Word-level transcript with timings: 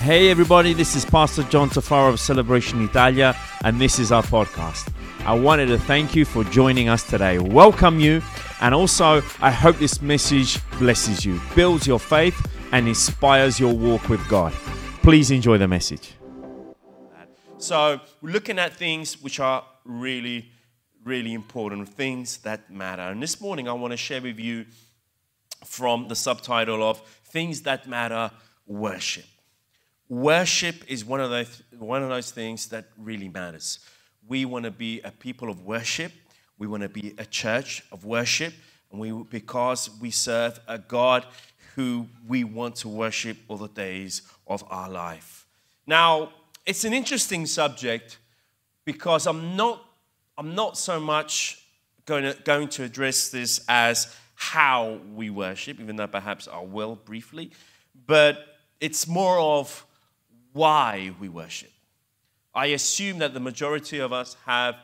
Hey 0.00 0.30
everybody, 0.30 0.74
this 0.74 0.94
is 0.94 1.04
Pastor 1.04 1.42
John 1.42 1.70
Tafaro 1.70 2.10
of 2.10 2.20
Celebration 2.20 2.84
Italia, 2.84 3.36
and 3.64 3.80
this 3.80 3.98
is 3.98 4.12
our 4.12 4.22
podcast. 4.22 4.92
I 5.26 5.34
wanted 5.34 5.66
to 5.66 5.78
thank 5.78 6.14
you 6.14 6.24
for 6.24 6.44
joining 6.44 6.88
us 6.88 7.02
today, 7.02 7.40
welcome 7.40 7.98
you, 7.98 8.22
and 8.60 8.76
also 8.76 9.22
I 9.40 9.50
hope 9.50 9.76
this 9.78 10.00
message 10.00 10.60
blesses 10.78 11.24
you, 11.24 11.40
builds 11.56 11.84
your 11.84 11.98
faith, 11.98 12.40
and 12.70 12.86
inspires 12.86 13.58
your 13.58 13.74
walk 13.74 14.08
with 14.08 14.26
God. 14.28 14.52
Please 15.02 15.32
enjoy 15.32 15.58
the 15.58 15.66
message. 15.66 16.12
So, 17.58 18.00
we're 18.22 18.30
looking 18.30 18.60
at 18.60 18.76
things 18.76 19.20
which 19.20 19.40
are 19.40 19.64
really, 19.84 20.52
really 21.04 21.34
important, 21.34 21.88
things 21.88 22.38
that 22.38 22.70
matter. 22.70 23.02
And 23.02 23.20
this 23.20 23.40
morning, 23.40 23.68
I 23.68 23.72
want 23.72 23.90
to 23.90 23.96
share 23.96 24.22
with 24.22 24.38
you 24.38 24.66
from 25.64 26.06
the 26.06 26.14
subtitle 26.14 26.88
of 26.88 27.00
Things 27.24 27.62
That 27.62 27.88
Matter 27.88 28.30
Worship. 28.64 29.24
Worship 30.08 30.76
is 30.88 31.04
one 31.04 31.20
of 31.20 31.30
those, 31.30 31.62
one 31.78 32.02
of 32.02 32.08
those 32.08 32.30
things 32.30 32.68
that 32.68 32.86
really 32.96 33.28
matters. 33.28 33.80
We 34.26 34.44
want 34.44 34.64
to 34.64 34.70
be 34.70 35.00
a 35.02 35.10
people 35.10 35.50
of 35.50 35.62
worship. 35.62 36.12
We 36.58 36.66
want 36.66 36.82
to 36.82 36.88
be 36.88 37.14
a 37.18 37.26
church 37.26 37.82
of 37.92 38.04
worship, 38.04 38.52
and 38.90 39.00
we 39.00 39.12
because 39.12 39.90
we 40.00 40.10
serve 40.10 40.58
a 40.66 40.78
God 40.78 41.26
who 41.74 42.08
we 42.26 42.42
want 42.42 42.76
to 42.76 42.88
worship 42.88 43.36
all 43.48 43.58
the 43.58 43.68
days 43.68 44.22
of 44.46 44.64
our 44.70 44.90
life. 44.90 45.46
Now, 45.86 46.30
it's 46.66 46.84
an 46.84 46.92
interesting 46.92 47.46
subject 47.46 48.18
because 48.84 49.26
I'm 49.26 49.56
not 49.56 49.84
I'm 50.36 50.54
not 50.54 50.78
so 50.78 50.98
much 50.98 51.62
going 52.06 52.24
to, 52.24 52.36
going 52.44 52.68
to 52.68 52.84
address 52.84 53.28
this 53.28 53.60
as 53.68 54.16
how 54.34 55.00
we 55.14 55.30
worship, 55.30 55.80
even 55.80 55.96
though 55.96 56.06
perhaps 56.06 56.48
I 56.50 56.60
will 56.60 56.94
briefly, 56.94 57.50
but 58.06 58.38
it's 58.80 59.06
more 59.06 59.38
of 59.38 59.84
why 60.58 61.12
we 61.20 61.28
worship. 61.28 61.70
I 62.52 62.66
assume 62.78 63.18
that 63.18 63.32
the 63.32 63.38
majority 63.40 64.00
of 64.00 64.12
us 64.12 64.36
have 64.44 64.74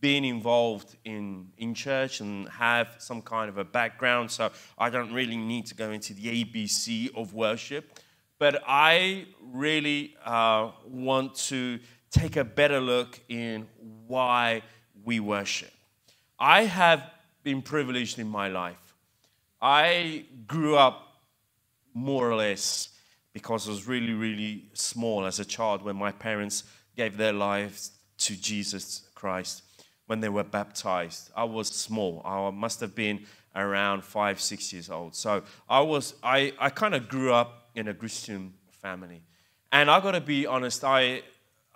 been 0.00 0.24
involved 0.24 0.96
in, 1.04 1.48
in 1.58 1.74
church 1.74 2.20
and 2.20 2.48
have 2.48 2.94
some 2.98 3.20
kind 3.22 3.48
of 3.48 3.58
a 3.58 3.64
background, 3.64 4.30
so 4.30 4.52
I 4.78 4.88
don't 4.88 5.12
really 5.12 5.36
need 5.36 5.66
to 5.66 5.74
go 5.74 5.90
into 5.90 6.14
the 6.14 6.44
ABC 6.44 7.12
of 7.16 7.34
worship. 7.34 7.98
But 8.38 8.62
I 8.68 9.26
really 9.40 10.14
uh, 10.24 10.70
want 10.86 11.34
to 11.50 11.80
take 12.12 12.36
a 12.36 12.44
better 12.44 12.80
look 12.80 13.18
in 13.28 13.66
why 14.06 14.62
we 15.04 15.18
worship. 15.18 15.72
I 16.38 16.66
have 16.66 17.02
been 17.42 17.62
privileged 17.62 18.20
in 18.20 18.28
my 18.28 18.46
life. 18.46 18.94
I 19.60 20.26
grew 20.46 20.76
up 20.76 21.02
more 21.94 22.30
or 22.30 22.36
less 22.36 22.90
because 23.36 23.68
I 23.68 23.70
was 23.70 23.86
really, 23.86 24.14
really 24.14 24.64
small 24.72 25.26
as 25.26 25.38
a 25.40 25.44
child 25.44 25.82
when 25.82 25.94
my 25.94 26.10
parents 26.10 26.64
gave 26.96 27.18
their 27.18 27.34
lives 27.34 27.90
to 28.16 28.34
Jesus 28.34 29.10
Christ 29.14 29.62
when 30.06 30.20
they 30.20 30.30
were 30.30 30.42
baptized. 30.42 31.30
I 31.36 31.44
was 31.44 31.68
small. 31.68 32.22
I 32.24 32.48
must 32.48 32.80
have 32.80 32.94
been 32.94 33.26
around 33.54 34.04
five, 34.04 34.40
six 34.40 34.72
years 34.72 34.88
old. 34.88 35.14
So 35.14 35.42
I 35.68 35.80
was, 35.80 36.14
I, 36.22 36.54
I 36.58 36.70
kind 36.70 36.94
of 36.94 37.10
grew 37.10 37.30
up 37.34 37.68
in 37.74 37.88
a 37.88 37.92
Christian 37.92 38.54
family. 38.70 39.20
And 39.70 39.90
I 39.90 40.00
got 40.00 40.12
to 40.12 40.22
be 40.22 40.46
honest, 40.46 40.82
I 40.82 41.20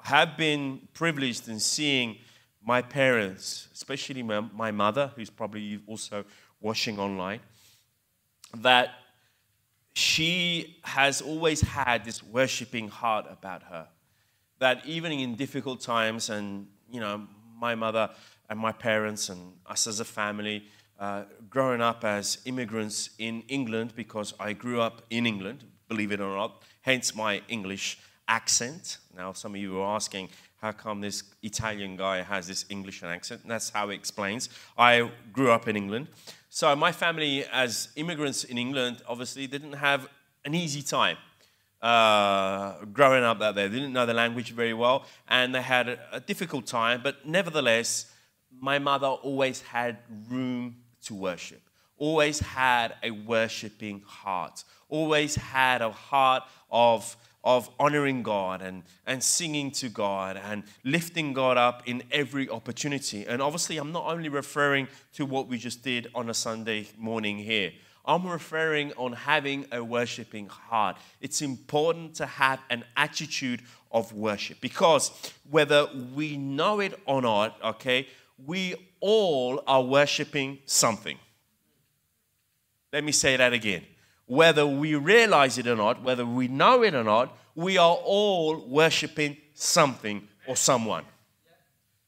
have 0.03 0.39
been 0.39 0.89
privileged 0.95 1.47
in 1.47 1.61
seeing 1.61 2.17
my 2.65 2.81
parents, 2.81 3.69
especially 3.75 4.23
my, 4.23 4.41
my 4.41 4.71
mother, 4.71 5.13
who's 5.15 5.29
probably 5.29 5.79
also 5.87 6.25
watching 6.59 6.99
online, 6.99 7.41
that 8.63 8.95
she 9.95 10.79
has 10.83 11.21
always 11.21 11.61
had 11.61 12.05
this 12.05 12.23
worshiping 12.23 12.89
heart 12.89 13.27
about 13.31 13.63
her. 13.65 13.89
That 14.59 14.85
even 14.87 15.13
in 15.13 15.37
difficult 15.37 15.81
times, 15.81 16.31
and 16.31 16.67
you 16.91 17.01
know, 17.01 17.27
my 17.59 17.75
mother 17.75 18.11
and 18.49 18.59
my 18.59 18.73
parents 18.73 19.29
and 19.29 19.55
us 19.67 19.87
as 19.87 20.01
a 20.01 20.05
family, 20.05 20.67
uh, 20.99 21.25
growing 21.49 21.81
up 21.81 22.05
as 22.05 22.39
immigrants 22.45 23.11
in 23.19 23.43
England, 23.49 23.95
because 23.97 24.35
I 24.39 24.53
grew 24.53 24.81
up 24.81 25.03
in 25.11 25.27
England, 25.27 25.65
believe 25.89 26.13
it 26.13 26.21
or 26.21 26.37
not, 26.37 26.63
hence 26.83 27.15
my 27.15 27.43
English 27.49 27.99
accent. 28.29 28.99
Now, 29.17 29.33
some 29.33 29.55
of 29.55 29.61
you 29.61 29.81
are 29.81 29.95
asking, 29.97 30.29
how 30.61 30.73
come 30.73 31.01
this 31.01 31.23
Italian 31.43 31.97
guy 31.97 32.23
has 32.23 32.47
this 32.47 32.67
English 32.69 33.03
accent? 33.03 33.43
And 33.43 33.51
that's 33.51 33.71
how 33.71 33.89
it 33.89 33.95
explains. 33.95 34.51
I 34.77 35.11
grew 35.33 35.51
up 35.51 35.69
in 35.69 35.77
England. 35.77 36.09
So 36.51 36.75
my 36.77 36.93
family, 36.93 37.45
as 37.51 37.89
immigrants 37.97 38.45
in 38.45 38.59
England, 38.59 39.03
obviously 39.09 39.47
didn't 39.47 39.73
have 39.73 40.09
an 40.45 40.55
easy 40.55 40.83
time 40.83 41.17
uh, 41.81 42.75
growing 42.93 43.25
up 43.25 43.41
out 43.41 43.55
there. 43.55 43.69
They 43.69 43.77
didn't 43.77 43.93
know 43.93 44.05
the 44.05 44.15
language 44.15 44.53
very 44.53 44.75
well, 44.75 45.07
and 45.29 45.55
they 45.55 45.63
had 45.63 45.89
a, 45.89 45.99
a 46.13 46.21
difficult 46.21 46.67
time. 46.67 47.01
But 47.03 47.27
nevertheless, 47.27 48.13
my 48.61 48.79
mother 48.79 49.07
always 49.07 49.63
had 49.63 49.99
room 50.29 50.77
to 51.05 51.15
worship. 51.15 51.63
Always 51.97 52.41
had 52.41 52.95
a 53.03 53.11
worshiping 53.11 54.03
heart. 54.07 54.65
Always 54.89 55.37
had 55.37 55.83
a 55.83 55.91
heart 55.91 56.43
of 56.71 57.17
of 57.43 57.71
honoring 57.79 58.23
God 58.23 58.61
and, 58.61 58.83
and 59.07 59.23
singing 59.23 59.71
to 59.73 59.89
God 59.89 60.37
and 60.37 60.63
lifting 60.85 61.33
God 61.33 61.57
up 61.57 61.83
in 61.87 62.03
every 62.13 62.49
opportunity. 62.49 63.27
And 63.27 63.41
obviously, 63.41 63.79
I'm 63.79 63.93
not 63.93 64.07
only 64.07 64.29
referring 64.29 64.89
to 65.15 65.25
what 65.25 65.49
we 65.49 65.57
just 65.59 65.83
did 65.83 66.09
on 66.15 66.29
a 66.29 66.35
Sunday 66.35 66.89
morning 66.99 67.39
here. 67.39 67.73
I'm 68.05 68.27
referring 68.27 68.93
on 68.95 69.13
having 69.13 69.67
a 69.73 69.83
worshiping 69.83 70.47
heart. 70.49 70.97
It's 71.21 71.43
important 71.43 72.15
to 72.17 72.27
have 72.27 72.61
an 72.71 72.85
attitude 72.97 73.63
of 73.93 74.13
worship 74.13 74.61
because 74.61 75.11
whether 75.51 75.87
we 76.15 76.37
know 76.37 76.81
it 76.81 76.99
or 77.07 77.23
not, 77.23 77.57
okay, 77.63 78.09
we 78.45 78.75
all 79.01 79.63
are 79.67 79.83
worshiping 79.83 80.59
something. 80.67 81.19
Let 82.93 83.05
me 83.05 83.13
say 83.13 83.37
that 83.37 83.53
again 83.53 83.85
whether 84.31 84.65
we 84.65 84.95
realize 84.95 85.59
it 85.59 85.67
or 85.67 85.75
not, 85.75 86.05
whether 86.05 86.25
we 86.25 86.47
know 86.47 86.85
it 86.85 86.95
or 86.95 87.03
not, 87.03 87.37
we 87.57 87.77
are 87.77 87.97
all 87.97 88.65
worshiping 88.65 89.37
something 89.55 90.29
or 90.47 90.55
someone. 90.55 91.05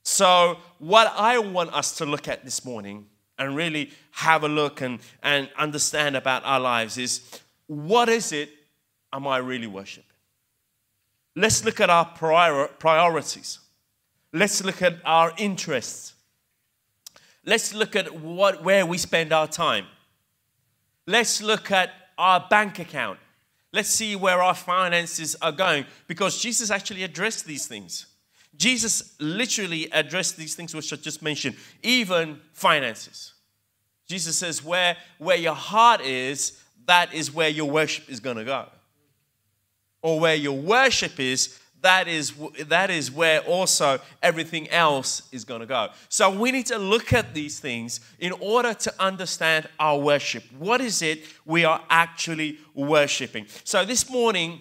So, 0.04 0.58
what 0.78 1.12
I 1.16 1.40
want 1.40 1.74
us 1.74 1.96
to 1.96 2.06
look 2.06 2.28
at 2.28 2.44
this 2.44 2.64
morning 2.64 3.06
and 3.40 3.56
really 3.56 3.90
have 4.12 4.44
a 4.44 4.48
look 4.48 4.80
and, 4.82 5.00
and 5.24 5.50
understand 5.58 6.14
about 6.14 6.44
our 6.44 6.60
lives 6.60 6.96
is 6.96 7.40
what 7.66 8.08
is 8.08 8.30
it 8.30 8.50
am 9.12 9.26
I 9.26 9.38
really 9.38 9.66
worshiping? 9.66 10.04
Let's 11.34 11.64
look 11.64 11.80
at 11.80 11.90
our 11.90 12.04
prior, 12.04 12.68
priorities. 12.68 13.58
Let's 14.32 14.62
look 14.62 14.80
at 14.80 14.98
our 15.04 15.32
interests. 15.38 16.14
Let's 17.44 17.74
look 17.74 17.96
at 17.96 18.14
what, 18.14 18.62
where 18.62 18.86
we 18.86 18.96
spend 18.96 19.32
our 19.32 19.48
time. 19.48 19.86
Let's 21.04 21.42
look 21.42 21.72
at 21.72 21.90
our 22.22 22.46
bank 22.48 22.78
account. 22.78 23.18
Let's 23.72 23.88
see 23.88 24.14
where 24.14 24.40
our 24.40 24.54
finances 24.54 25.34
are 25.42 25.50
going 25.50 25.86
because 26.06 26.40
Jesus 26.40 26.70
actually 26.70 27.02
addressed 27.02 27.46
these 27.46 27.66
things. 27.66 28.06
Jesus 28.56 29.16
literally 29.18 29.88
addressed 29.90 30.36
these 30.36 30.54
things 30.54 30.72
which 30.72 30.92
I 30.92 30.96
just 30.96 31.20
mentioned, 31.20 31.56
even 31.82 32.38
finances. 32.52 33.34
Jesus 34.06 34.36
says, 34.36 34.62
where, 34.62 34.96
where 35.18 35.36
your 35.36 35.54
heart 35.54 36.00
is, 36.00 36.62
that 36.86 37.12
is 37.12 37.34
where 37.34 37.48
your 37.48 37.68
worship 37.68 38.08
is 38.08 38.20
going 38.20 38.36
to 38.36 38.44
go. 38.44 38.66
Or 40.00 40.20
where 40.20 40.36
your 40.36 40.56
worship 40.56 41.18
is, 41.18 41.58
that 41.82 42.08
is, 42.08 42.32
that 42.66 42.90
is 42.90 43.10
where 43.10 43.40
also 43.40 43.98
everything 44.22 44.70
else 44.70 45.22
is 45.32 45.44
going 45.44 45.60
to 45.60 45.66
go. 45.66 45.88
So 46.08 46.30
we 46.30 46.52
need 46.52 46.66
to 46.66 46.78
look 46.78 47.12
at 47.12 47.34
these 47.34 47.60
things 47.60 48.00
in 48.18 48.32
order 48.40 48.72
to 48.72 48.94
understand 49.00 49.68
our 49.78 49.98
worship. 49.98 50.44
What 50.58 50.80
is 50.80 51.02
it 51.02 51.24
we 51.44 51.64
are 51.64 51.82
actually 51.90 52.58
worshiping? 52.74 53.46
So 53.64 53.84
this 53.84 54.08
morning, 54.08 54.60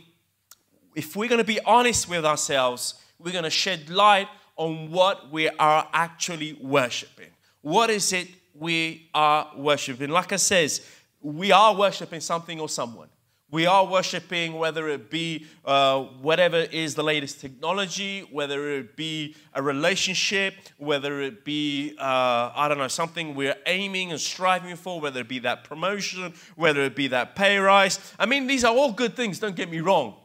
if 0.95 1.15
we're 1.15 1.29
going 1.29 1.37
to 1.37 1.43
be 1.43 1.59
honest 1.61 2.09
with 2.09 2.25
ourselves, 2.25 2.95
we're 3.19 3.31
going 3.31 3.43
to 3.43 3.49
shed 3.49 3.89
light 3.89 4.27
on 4.55 4.91
what 4.91 5.31
we 5.31 5.47
are 5.47 5.87
actually 5.93 6.53
worshiping. 6.53 7.29
What 7.61 7.89
is 7.89 8.11
it 8.13 8.27
we 8.55 9.09
are 9.13 9.51
worshiping? 9.55 10.09
Like 10.09 10.33
I 10.33 10.37
says, 10.37 10.85
we 11.21 11.51
are 11.51 11.75
worshiping 11.75 12.19
something 12.19 12.59
or 12.59 12.67
someone. 12.67 13.09
We 13.51 13.65
are 13.65 13.85
worshiping, 13.85 14.53
whether 14.53 14.87
it 14.87 15.09
be 15.09 15.45
uh, 15.65 16.03
whatever 16.21 16.55
is 16.55 16.95
the 16.95 17.03
latest 17.03 17.41
technology, 17.41 18.21
whether 18.31 18.71
it 18.77 18.95
be 18.95 19.35
a 19.53 19.61
relationship, 19.61 20.53
whether 20.77 21.19
it 21.21 21.43
be, 21.43 21.93
uh, 21.99 22.51
I 22.55 22.69
don't 22.69 22.77
know, 22.77 22.87
something 22.87 23.35
we're 23.35 23.57
aiming 23.65 24.11
and 24.11 24.21
striving 24.21 24.77
for, 24.77 25.01
whether 25.01 25.19
it 25.19 25.27
be 25.27 25.39
that 25.39 25.65
promotion, 25.65 26.33
whether 26.55 26.81
it 26.83 26.95
be 26.95 27.07
that 27.09 27.35
pay 27.35 27.57
rise. 27.57 27.99
I 28.17 28.25
mean, 28.25 28.47
these 28.47 28.63
are 28.63 28.73
all 28.73 28.93
good 28.93 29.17
things, 29.17 29.37
don't 29.37 29.55
get 29.55 29.69
me 29.69 29.81
wrong. 29.81 30.15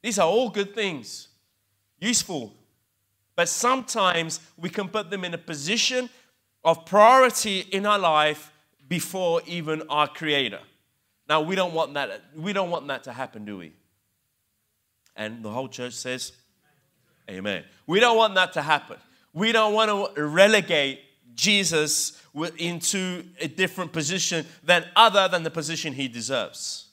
These 0.00 0.18
are 0.18 0.26
all 0.26 0.48
good 0.48 0.74
things, 0.74 1.28
useful. 2.00 2.54
But 3.34 3.50
sometimes 3.50 4.40
we 4.56 4.70
can 4.70 4.88
put 4.88 5.10
them 5.10 5.22
in 5.22 5.34
a 5.34 5.38
position 5.38 6.08
of 6.64 6.86
priority 6.86 7.60
in 7.60 7.84
our 7.84 7.98
life 7.98 8.50
before 8.88 9.42
even 9.46 9.82
our 9.90 10.08
Creator. 10.08 10.60
Now 11.28 11.40
we 11.40 11.54
don't 11.54 11.74
want 11.74 11.94
that. 11.94 12.22
We 12.34 12.52
don't 12.52 12.70
want 12.70 12.86
that 12.88 13.04
to 13.04 13.12
happen, 13.12 13.44
do 13.44 13.58
we? 13.58 13.72
And 15.16 15.42
the 15.42 15.50
whole 15.50 15.68
church 15.68 15.94
says, 15.94 16.32
Amen. 17.28 17.64
We 17.86 18.00
don't 18.00 18.16
want 18.16 18.34
that 18.36 18.52
to 18.52 18.62
happen. 18.62 18.98
We 19.32 19.52
don't 19.52 19.74
want 19.74 20.14
to 20.14 20.24
relegate 20.24 21.00
Jesus 21.34 22.20
into 22.56 23.24
a 23.40 23.48
different 23.48 23.92
position 23.92 24.46
than 24.62 24.84
other 24.94 25.28
than 25.28 25.42
the 25.42 25.50
position 25.50 25.92
he 25.92 26.08
deserves. 26.08 26.85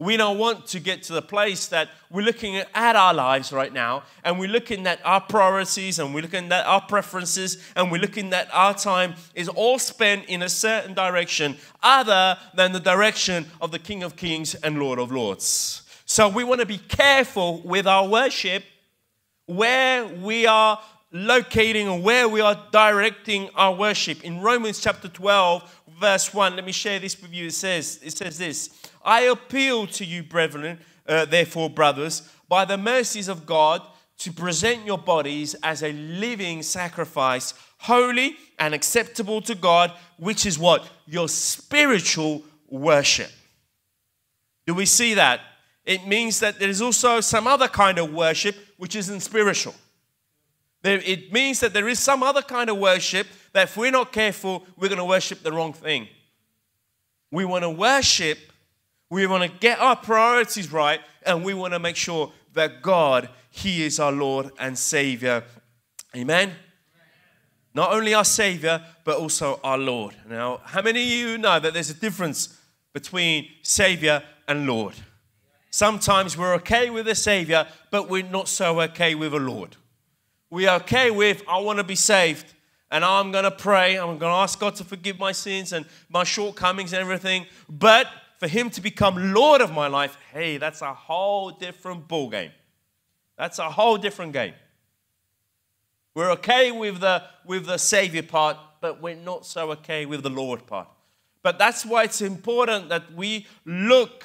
We 0.00 0.16
don't 0.16 0.38
want 0.38 0.66
to 0.68 0.80
get 0.80 1.02
to 1.04 1.12
the 1.12 1.22
place 1.22 1.66
that 1.68 1.88
we're 2.08 2.24
looking 2.24 2.54
at 2.56 2.94
our 2.94 3.12
lives 3.12 3.52
right 3.52 3.72
now 3.72 4.04
and 4.22 4.38
we're 4.38 4.48
looking 4.48 4.86
at 4.86 5.04
our 5.04 5.20
priorities 5.20 5.98
and 5.98 6.14
we're 6.14 6.22
looking 6.22 6.52
at 6.52 6.64
our 6.66 6.80
preferences 6.80 7.58
and 7.74 7.90
we're 7.90 8.00
looking 8.00 8.32
at 8.32 8.48
our 8.54 8.74
time 8.74 9.14
is 9.34 9.48
all 9.48 9.76
spent 9.76 10.26
in 10.26 10.42
a 10.42 10.48
certain 10.48 10.94
direction 10.94 11.56
other 11.82 12.38
than 12.54 12.70
the 12.70 12.78
direction 12.78 13.46
of 13.60 13.72
the 13.72 13.78
King 13.80 14.04
of 14.04 14.14
Kings 14.14 14.54
and 14.54 14.78
Lord 14.78 15.00
of 15.00 15.10
Lords. 15.10 15.82
So 16.04 16.28
we 16.28 16.44
want 16.44 16.60
to 16.60 16.66
be 16.66 16.78
careful 16.78 17.60
with 17.62 17.88
our 17.88 18.06
worship 18.06 18.62
where 19.46 20.06
we 20.06 20.46
are 20.46 20.80
locating 21.10 21.88
and 21.88 22.04
where 22.04 22.28
we 22.28 22.40
are 22.40 22.56
directing 22.70 23.48
our 23.56 23.74
worship. 23.74 24.22
In 24.22 24.42
Romans 24.42 24.78
chapter 24.78 25.08
12, 25.08 25.82
verse 25.98 26.32
1, 26.32 26.54
let 26.54 26.64
me 26.64 26.72
share 26.72 27.00
this 27.00 27.20
with 27.20 27.32
you. 27.32 27.46
It 27.46 27.54
says, 27.54 27.98
it 28.02 28.16
says 28.16 28.38
this 28.38 28.70
I 29.04 29.22
appeal 29.22 29.86
to 29.88 30.04
you, 30.04 30.22
brethren, 30.22 30.78
uh, 31.06 31.24
therefore, 31.24 31.70
brothers, 31.70 32.28
by 32.48 32.64
the 32.64 32.78
mercies 32.78 33.28
of 33.28 33.46
God, 33.46 33.82
to 34.18 34.32
present 34.32 34.84
your 34.84 34.98
bodies 34.98 35.54
as 35.62 35.82
a 35.82 35.92
living 35.92 36.62
sacrifice, 36.62 37.54
holy 37.78 38.36
and 38.58 38.74
acceptable 38.74 39.40
to 39.42 39.54
God, 39.54 39.92
which 40.18 40.44
is 40.44 40.58
what? 40.58 40.88
Your 41.06 41.28
spiritual 41.28 42.42
worship. 42.68 43.30
Do 44.66 44.74
we 44.74 44.86
see 44.86 45.14
that? 45.14 45.40
It 45.84 46.06
means 46.06 46.40
that 46.40 46.58
there 46.58 46.68
is 46.68 46.82
also 46.82 47.20
some 47.20 47.46
other 47.46 47.68
kind 47.68 47.98
of 47.98 48.12
worship 48.12 48.56
which 48.76 48.96
isn't 48.96 49.20
spiritual. 49.20 49.74
It 50.84 51.32
means 51.32 51.60
that 51.60 51.72
there 51.72 51.88
is 51.88 51.98
some 51.98 52.22
other 52.22 52.42
kind 52.42 52.70
of 52.70 52.78
worship 52.78 53.26
that 53.52 53.64
if 53.64 53.76
we're 53.76 53.90
not 53.90 54.12
careful, 54.12 54.66
we're 54.76 54.88
going 54.88 54.98
to 54.98 55.04
worship 55.04 55.42
the 55.42 55.52
wrong 55.52 55.72
thing. 55.72 56.08
We 57.30 57.44
want 57.44 57.64
to 57.64 57.70
worship, 57.70 58.38
we 59.10 59.26
want 59.26 59.50
to 59.50 59.58
get 59.58 59.78
our 59.80 59.96
priorities 59.96 60.72
right, 60.72 61.00
and 61.24 61.44
we 61.44 61.54
want 61.54 61.72
to 61.74 61.78
make 61.78 61.96
sure 61.96 62.32
that 62.54 62.82
God, 62.82 63.28
He 63.50 63.84
is 63.84 64.00
our 64.00 64.12
Lord 64.12 64.50
and 64.58 64.76
Savior. 64.78 65.44
Amen? 66.14 66.52
Not 67.74 67.92
only 67.92 68.14
our 68.14 68.24
Savior, 68.24 68.82
but 69.04 69.18
also 69.18 69.60
our 69.62 69.78
Lord. 69.78 70.14
Now, 70.28 70.60
how 70.64 70.82
many 70.82 71.02
of 71.02 71.08
you 71.08 71.38
know 71.38 71.60
that 71.60 71.74
there's 71.74 71.90
a 71.90 71.94
difference 71.94 72.58
between 72.92 73.48
Savior 73.62 74.22
and 74.46 74.66
Lord? 74.66 74.94
Sometimes 75.70 76.36
we're 76.36 76.54
okay 76.54 76.90
with 76.90 77.06
a 77.08 77.14
Savior, 77.14 77.66
but 77.90 78.08
we're 78.08 78.22
not 78.22 78.48
so 78.48 78.80
okay 78.80 79.14
with 79.14 79.34
a 79.34 79.38
Lord 79.38 79.76
we 80.50 80.66
are 80.66 80.76
okay 80.76 81.10
with, 81.10 81.42
I 81.48 81.58
want 81.58 81.78
to 81.78 81.84
be 81.84 81.94
saved. 81.94 82.54
And 82.90 83.04
I'm 83.04 83.32
going 83.32 83.44
to 83.44 83.50
pray. 83.50 83.98
I'm 83.98 84.18
going 84.18 84.32
to 84.32 84.38
ask 84.38 84.58
God 84.58 84.74
to 84.76 84.84
forgive 84.84 85.18
my 85.18 85.32
sins 85.32 85.74
and 85.74 85.84
my 86.08 86.24
shortcomings 86.24 86.94
and 86.94 87.02
everything. 87.02 87.46
But 87.68 88.06
for 88.38 88.48
Him 88.48 88.70
to 88.70 88.80
become 88.80 89.34
Lord 89.34 89.60
of 89.60 89.72
my 89.72 89.88
life, 89.88 90.16
hey, 90.32 90.56
that's 90.56 90.80
a 90.80 90.94
whole 90.94 91.50
different 91.50 92.08
ball 92.08 92.30
game. 92.30 92.52
That's 93.36 93.58
a 93.58 93.68
whole 93.70 93.98
different 93.98 94.32
game. 94.32 94.54
We're 96.14 96.30
okay 96.32 96.72
with 96.72 97.00
the, 97.00 97.22
with 97.44 97.66
the 97.66 97.78
Savior 97.78 98.22
part, 98.22 98.56
but 98.80 99.02
we're 99.02 99.14
not 99.14 99.46
so 99.46 99.70
okay 99.72 100.06
with 100.06 100.22
the 100.22 100.30
Lord 100.30 100.66
part. 100.66 100.88
But 101.42 101.58
that's 101.58 101.84
why 101.84 102.04
it's 102.04 102.20
important 102.20 102.88
that 102.88 103.14
we 103.14 103.46
look 103.64 104.24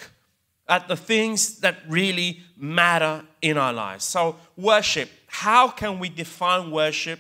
at 0.68 0.88
the 0.88 0.95
things 0.95 1.60
that 1.60 1.77
really 1.88 2.42
matter 2.57 3.24
in 3.42 3.57
our 3.57 3.74
lives. 3.74 4.06
So, 4.06 4.38
worship. 4.56 5.10
How 5.27 5.68
can 5.68 6.00
we 6.00 6.10
define 6.10 6.71
worship 6.71 7.19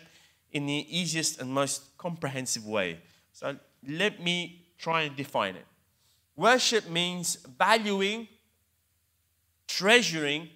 in 0.51 0.65
the 0.65 0.85
easiest 0.89 1.41
and 1.41 1.51
most 1.51 1.97
comprehensive 1.97 2.65
way? 2.65 2.99
So, 3.31 3.57
let 3.87 4.23
me 4.23 4.65
try 4.77 5.03
and 5.03 5.15
define 5.15 5.55
it. 5.55 5.65
Worship 6.35 6.89
means 6.89 7.37
valuing, 7.57 8.27
treasuring, 9.67 10.49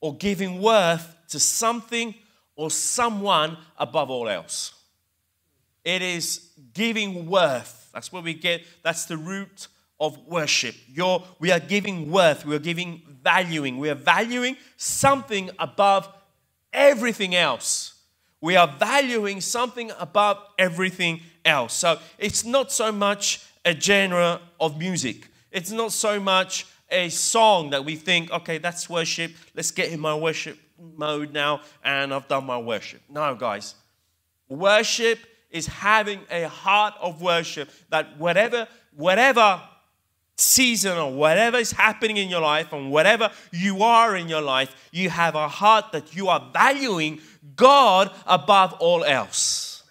or 0.00 0.16
giving 0.16 0.60
worth 0.60 1.14
to 1.28 1.38
something 1.38 2.14
or 2.56 2.70
someone 2.70 3.56
above 3.78 4.10
all 4.10 4.28
else. 4.28 4.74
It 5.84 6.02
is 6.02 6.50
giving 6.74 7.26
worth. 7.26 7.90
That's 7.94 8.12
where 8.12 8.22
we 8.22 8.34
get, 8.34 8.62
that's 8.82 9.06
the 9.06 9.16
root 9.16 9.68
of 10.00 10.18
worship. 10.26 10.74
You're, 10.88 11.22
we 11.38 11.52
are 11.52 11.60
giving 11.60 12.10
worth, 12.10 12.44
we 12.44 12.56
are 12.56 12.60
giving 12.60 13.02
valuing, 13.22 13.78
we 13.78 13.88
are 13.88 13.94
valuing 13.94 14.56
something 14.76 15.50
above 15.58 16.08
everything 16.72 17.34
else. 17.34 17.94
We 18.40 18.56
are 18.56 18.66
valuing 18.66 19.40
something 19.40 19.92
above 20.00 20.38
everything 20.58 21.20
else. 21.44 21.74
So 21.74 21.98
it's 22.18 22.44
not 22.44 22.72
so 22.72 22.90
much 22.90 23.44
a 23.64 23.78
genre 23.78 24.40
of 24.60 24.78
music, 24.78 25.28
it's 25.50 25.70
not 25.70 25.92
so 25.92 26.18
much 26.18 26.66
a 26.90 27.08
song 27.08 27.70
that 27.70 27.84
we 27.84 27.96
think, 27.96 28.30
okay, 28.30 28.58
that's 28.58 28.88
worship, 28.88 29.32
let's 29.54 29.70
get 29.70 29.90
in 29.90 30.00
my 30.00 30.14
worship 30.14 30.58
mode 30.96 31.32
now, 31.32 31.60
and 31.84 32.12
I've 32.12 32.28
done 32.28 32.44
my 32.44 32.58
worship. 32.58 33.00
No, 33.08 33.34
guys. 33.34 33.74
Worship 34.48 35.18
is 35.50 35.66
having 35.66 36.20
a 36.30 36.48
heart 36.48 36.94
of 37.00 37.22
worship 37.22 37.70
that 37.90 38.18
whatever 38.18 38.66
whatever 38.94 39.60
season 40.36 40.98
or 40.98 41.12
whatever 41.12 41.58
is 41.58 41.72
happening 41.72 42.16
in 42.16 42.28
your 42.28 42.40
life 42.40 42.72
and 42.72 42.90
whatever 42.90 43.30
you 43.52 43.82
are 43.82 44.16
in 44.16 44.28
your 44.28 44.40
life, 44.40 44.74
you 44.90 45.08
have 45.10 45.34
a 45.34 45.48
heart 45.48 45.92
that 45.92 46.16
you 46.16 46.28
are 46.28 46.50
valuing 46.52 47.20
God 47.54 48.10
above 48.26 48.72
all 48.74 49.04
else. 49.04 49.84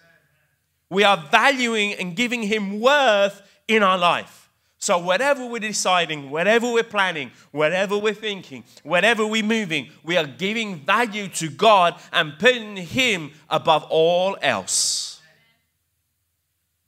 We 0.90 1.04
are 1.04 1.16
valuing 1.16 1.94
and 1.94 2.14
giving 2.14 2.42
Him 2.42 2.80
worth 2.80 3.40
in 3.74 3.82
our 3.82 3.98
life. 3.98 4.50
So, 4.78 4.98
whatever 4.98 5.46
we're 5.46 5.60
deciding, 5.60 6.30
whatever 6.30 6.72
we're 6.72 6.82
planning, 6.82 7.30
whatever 7.52 7.96
we're 7.96 8.14
thinking, 8.14 8.64
whatever 8.82 9.24
we're 9.24 9.44
moving, 9.44 9.90
we 10.02 10.16
are 10.16 10.26
giving 10.26 10.80
value 10.80 11.28
to 11.28 11.48
God 11.48 12.00
and 12.12 12.36
putting 12.38 12.76
Him 12.76 13.32
above 13.48 13.84
all 13.90 14.36
else. 14.42 15.20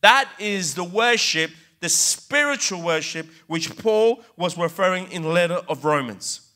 That 0.01 0.29
is 0.39 0.75
the 0.75 0.85
worship 0.85 1.53
the 1.85 1.89
spiritual 1.91 2.81
worship 2.81 3.27
which 3.47 3.77
Paul 3.77 4.25
was 4.39 4.57
referring 4.57 5.13
in 5.13 5.21
the 5.21 5.29
letter 5.29 5.61
of 5.69 5.85
Romans. 5.85 6.51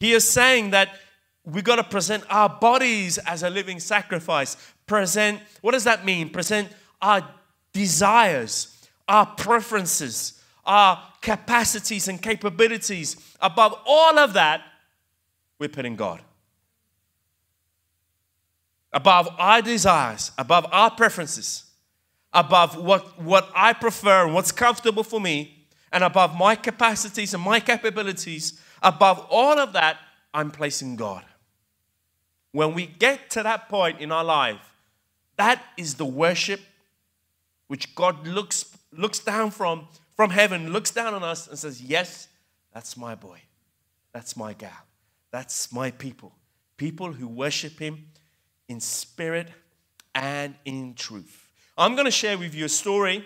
He 0.00 0.14
is 0.14 0.26
saying 0.26 0.70
that 0.70 0.88
we 1.44 1.60
got 1.60 1.76
to 1.76 1.84
present 1.84 2.24
our 2.30 2.48
bodies 2.48 3.18
as 3.18 3.42
a 3.42 3.50
living 3.50 3.78
sacrifice. 3.78 4.56
Present, 4.86 5.38
what 5.60 5.72
does 5.72 5.84
that 5.84 6.06
mean? 6.06 6.30
Present 6.30 6.70
our 7.02 7.28
desires, 7.74 8.81
our 9.12 9.26
preferences, 9.26 10.42
our 10.64 10.98
capacities 11.20 12.08
and 12.08 12.20
capabilities. 12.20 13.16
Above 13.42 13.78
all 13.86 14.18
of 14.18 14.32
that, 14.32 14.62
we're 15.58 15.68
putting 15.68 15.96
God. 15.96 16.22
Above 18.90 19.28
our 19.38 19.60
desires, 19.60 20.32
above 20.38 20.66
our 20.72 20.90
preferences, 20.90 21.64
above 22.32 22.82
what, 22.82 23.20
what 23.20 23.50
I 23.54 23.74
prefer 23.74 24.24
and 24.24 24.34
what's 24.34 24.50
comfortable 24.50 25.04
for 25.04 25.20
me, 25.20 25.66
and 25.92 26.02
above 26.02 26.34
my 26.34 26.54
capacities 26.54 27.34
and 27.34 27.42
my 27.42 27.60
capabilities, 27.60 28.58
above 28.82 29.26
all 29.28 29.58
of 29.58 29.74
that, 29.74 29.98
I'm 30.32 30.50
placing 30.50 30.96
God. 30.96 31.22
When 32.52 32.72
we 32.72 32.86
get 32.86 33.28
to 33.32 33.42
that 33.42 33.68
point 33.68 34.00
in 34.00 34.10
our 34.10 34.24
life, 34.24 34.74
that 35.36 35.62
is 35.76 35.96
the 35.96 36.06
worship 36.06 36.60
which 37.66 37.94
God 37.94 38.26
looks, 38.26 38.71
looks 38.92 39.18
down 39.18 39.50
from, 39.50 39.88
from 40.16 40.30
heaven, 40.30 40.72
looks 40.72 40.90
down 40.90 41.14
on 41.14 41.22
us 41.22 41.48
and 41.48 41.58
says, 41.58 41.80
Yes, 41.80 42.28
that's 42.72 42.96
my 42.96 43.14
boy. 43.14 43.40
That's 44.12 44.36
my 44.36 44.52
gal. 44.52 44.70
That's 45.30 45.72
my 45.72 45.90
people. 45.90 46.32
People 46.76 47.12
who 47.12 47.26
worship 47.26 47.78
Him 47.78 48.06
in 48.68 48.80
spirit 48.80 49.48
and 50.14 50.54
in 50.64 50.94
truth. 50.94 51.48
I'm 51.76 51.94
going 51.94 52.04
to 52.04 52.10
share 52.10 52.36
with 52.36 52.54
you 52.54 52.66
a 52.66 52.68
story 52.68 53.24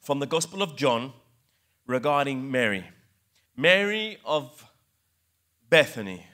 from 0.00 0.20
the 0.20 0.26
Gospel 0.26 0.62
of 0.62 0.76
John 0.76 1.12
regarding 1.86 2.50
Mary. 2.50 2.84
Mary 3.56 4.18
of 4.24 4.64
Bethany. 5.68 6.26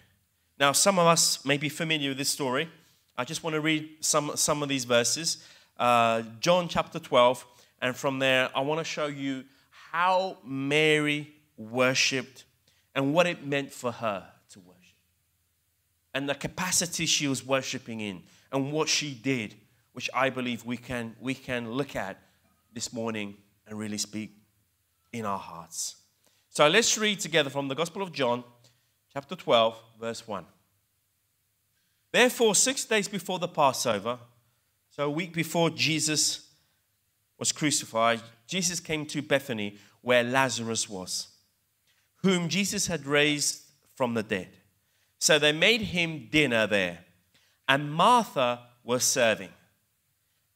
Now, 0.58 0.72
some 0.72 0.98
of 0.98 1.06
us 1.06 1.44
may 1.44 1.56
be 1.56 1.68
familiar 1.68 2.10
with 2.10 2.18
this 2.18 2.28
story. 2.28 2.68
I 3.16 3.24
just 3.24 3.42
want 3.42 3.54
to 3.54 3.60
read 3.60 3.88
some, 4.00 4.32
some 4.34 4.62
of 4.62 4.68
these 4.68 4.84
verses. 4.84 5.38
Uh, 5.78 6.22
John 6.40 6.68
chapter 6.68 6.98
12, 6.98 7.44
and 7.80 7.96
from 7.96 8.18
there, 8.18 8.50
I 8.54 8.60
want 8.60 8.80
to 8.80 8.84
show 8.84 9.06
you 9.06 9.44
how 9.70 10.38
Mary 10.44 11.32
worshiped 11.56 12.44
and 12.94 13.14
what 13.14 13.26
it 13.26 13.46
meant 13.46 13.72
for 13.72 13.92
her 13.92 14.26
to 14.50 14.60
worship, 14.60 14.96
and 16.14 16.28
the 16.28 16.34
capacity 16.34 17.06
she 17.06 17.28
was 17.28 17.44
worshiping 17.44 18.00
in, 18.00 18.22
and 18.52 18.72
what 18.72 18.88
she 18.88 19.14
did 19.14 19.54
which 19.98 20.08
I 20.14 20.30
believe 20.30 20.64
we 20.64 20.76
can, 20.76 21.16
we 21.20 21.34
can 21.34 21.72
look 21.72 21.96
at 21.96 22.22
this 22.72 22.92
morning 22.92 23.34
and 23.66 23.76
really 23.76 23.98
speak 23.98 24.30
in 25.12 25.24
our 25.24 25.40
hearts. 25.40 25.96
So 26.50 26.68
let's 26.68 26.96
read 26.96 27.18
together 27.18 27.50
from 27.50 27.66
the 27.66 27.74
Gospel 27.74 28.02
of 28.02 28.12
John, 28.12 28.44
chapter 29.12 29.34
12, 29.34 29.76
verse 30.00 30.28
1. 30.28 30.44
Therefore, 32.12 32.54
six 32.54 32.84
days 32.84 33.08
before 33.08 33.40
the 33.40 33.48
Passover, 33.48 34.20
so 34.90 35.06
a 35.06 35.10
week 35.10 35.32
before 35.32 35.68
Jesus 35.68 36.47
was 37.38 37.52
crucified, 37.52 38.20
Jesus 38.46 38.80
came 38.80 39.06
to 39.06 39.22
Bethany 39.22 39.78
where 40.00 40.24
Lazarus 40.24 40.88
was, 40.88 41.28
whom 42.22 42.48
Jesus 42.48 42.86
had 42.86 43.06
raised 43.06 43.62
from 43.94 44.14
the 44.14 44.22
dead. 44.22 44.48
So 45.18 45.38
they 45.38 45.52
made 45.52 45.82
him 45.82 46.28
dinner 46.30 46.66
there, 46.66 47.04
and 47.68 47.92
Martha 47.92 48.60
was 48.84 49.04
serving. 49.04 49.50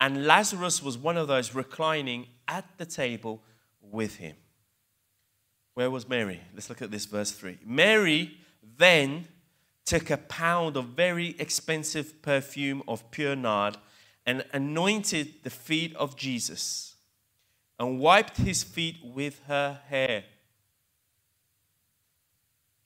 And 0.00 0.26
Lazarus 0.26 0.82
was 0.82 0.98
one 0.98 1.16
of 1.16 1.28
those 1.28 1.54
reclining 1.54 2.26
at 2.48 2.64
the 2.78 2.86
table 2.86 3.42
with 3.80 4.16
him. 4.16 4.36
Where 5.74 5.90
was 5.90 6.08
Mary? 6.08 6.40
Let's 6.54 6.68
look 6.68 6.82
at 6.82 6.90
this, 6.90 7.06
verse 7.06 7.32
3. 7.32 7.58
Mary 7.64 8.36
then 8.76 9.26
took 9.84 10.10
a 10.10 10.16
pound 10.16 10.76
of 10.76 10.86
very 10.86 11.34
expensive 11.38 12.22
perfume 12.22 12.82
of 12.86 13.10
pure 13.10 13.36
nard 13.36 13.76
and 14.26 14.44
anointed 14.52 15.42
the 15.42 15.50
feet 15.50 15.94
of 15.96 16.16
Jesus 16.16 16.94
and 17.78 17.98
wiped 17.98 18.36
his 18.36 18.62
feet 18.62 18.98
with 19.02 19.40
her 19.48 19.80
hair. 19.88 20.24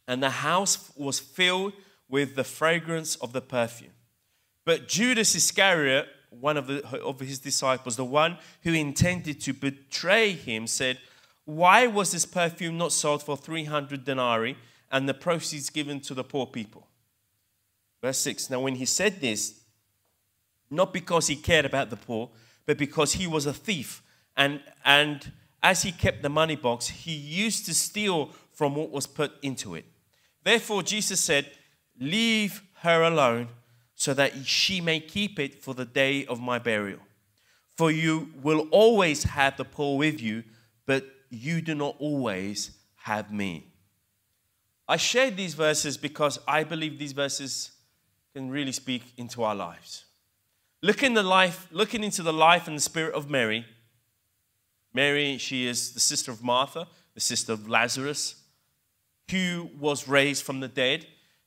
And 0.08 0.22
the 0.22 0.30
house 0.30 0.92
was 0.96 1.18
filled 1.18 1.74
with 2.08 2.36
the 2.36 2.44
fragrance 2.44 3.16
of 3.16 3.32
the 3.32 3.40
perfume. 3.40 3.90
But 4.64 4.88
Judas 4.88 5.34
Iscariot, 5.34 6.08
one 6.30 6.56
of, 6.56 6.66
the, 6.66 6.86
of 7.00 7.20
his 7.20 7.38
disciples, 7.38 7.96
the 7.96 8.04
one 8.04 8.38
who 8.62 8.72
intended 8.72 9.40
to 9.42 9.52
betray 9.52 10.32
him, 10.32 10.66
said, 10.66 10.98
Why 11.44 11.86
was 11.86 12.12
this 12.12 12.26
perfume 12.26 12.78
not 12.78 12.92
sold 12.92 13.22
for 13.22 13.36
300 13.36 14.04
denarii 14.04 14.56
and 14.90 15.08
the 15.08 15.14
proceeds 15.14 15.70
given 15.70 16.00
to 16.00 16.14
the 16.14 16.24
poor 16.24 16.46
people? 16.46 16.86
Verse 18.02 18.18
6 18.18 18.50
Now, 18.50 18.60
when 18.60 18.76
he 18.76 18.86
said 18.86 19.20
this, 19.20 19.60
not 20.70 20.92
because 20.92 21.26
he 21.26 21.37
cared 21.37 21.64
about 21.64 21.90
the 21.90 21.96
poor, 21.96 22.30
but 22.64 22.78
because 22.78 23.14
he 23.14 23.26
was 23.26 23.46
a 23.46 23.52
thief. 23.52 24.02
And, 24.37 24.61
and 24.85 25.32
as 25.62 25.82
he 25.82 25.92
kept 25.92 26.23
the 26.23 26.28
money 26.28 26.56
box, 26.56 26.88
he 26.88 27.14
used 27.14 27.66
to 27.66 27.75
steal 27.75 28.30
from 28.52 28.75
what 28.75 28.90
was 28.90 29.06
put 29.06 29.32
into 29.42 29.75
it. 29.75 29.85
Therefore, 30.42 30.82
Jesus 30.82 31.20
said, 31.20 31.50
Leave 31.99 32.62
her 32.80 33.02
alone 33.02 33.49
so 33.94 34.12
that 34.14 34.46
she 34.46 34.80
may 34.80 35.00
keep 35.00 35.38
it 35.38 35.62
for 35.62 35.75
the 35.75 35.85
day 35.85 36.26
of 36.26 36.40
my 36.40 36.58
burial. 36.58 37.00
For 37.76 37.90
you 37.90 38.30
will 38.42 38.68
always 38.70 39.25
have 39.25 39.56
the 39.56 39.64
poor 39.64 39.99
with 39.99 40.20
you, 40.20 40.44
but 40.87 41.04
you 41.30 41.61
do 41.61 41.75
not 41.75 41.96
always 41.99 42.70
have 42.96 43.32
me. 43.32 43.73
I 44.88 44.96
shared 44.96 45.37
these 45.37 45.54
verses 45.54 45.96
because 45.96 46.38
I 46.46 46.64
believe 46.64 46.99
these 46.99 47.12
verses 47.12 47.73
can 48.35 48.50
really 48.50 48.73
speak 48.73 49.02
into 49.16 49.42
our 49.42 49.54
lives. 49.54 50.05
Looking, 50.86 51.14
the 51.14 51.24
life, 51.24 51.66
looking 51.72 52.04
into 52.04 52.22
the 52.22 52.32
life 52.32 52.68
and 52.68 52.76
the 52.76 52.80
spirit 52.80 53.16
of 53.16 53.28
Mary, 53.28 53.66
Mary, 54.94 55.36
she 55.36 55.66
is 55.66 55.90
the 55.90 55.98
sister 55.98 56.30
of 56.30 56.44
Martha, 56.44 56.86
the 57.12 57.20
sister 57.20 57.54
of 57.54 57.68
Lazarus, 57.68 58.36
who 59.28 59.68
was 59.80 60.06
raised 60.06 60.44
from 60.44 60.60
the 60.60 60.68
dead 60.68 61.04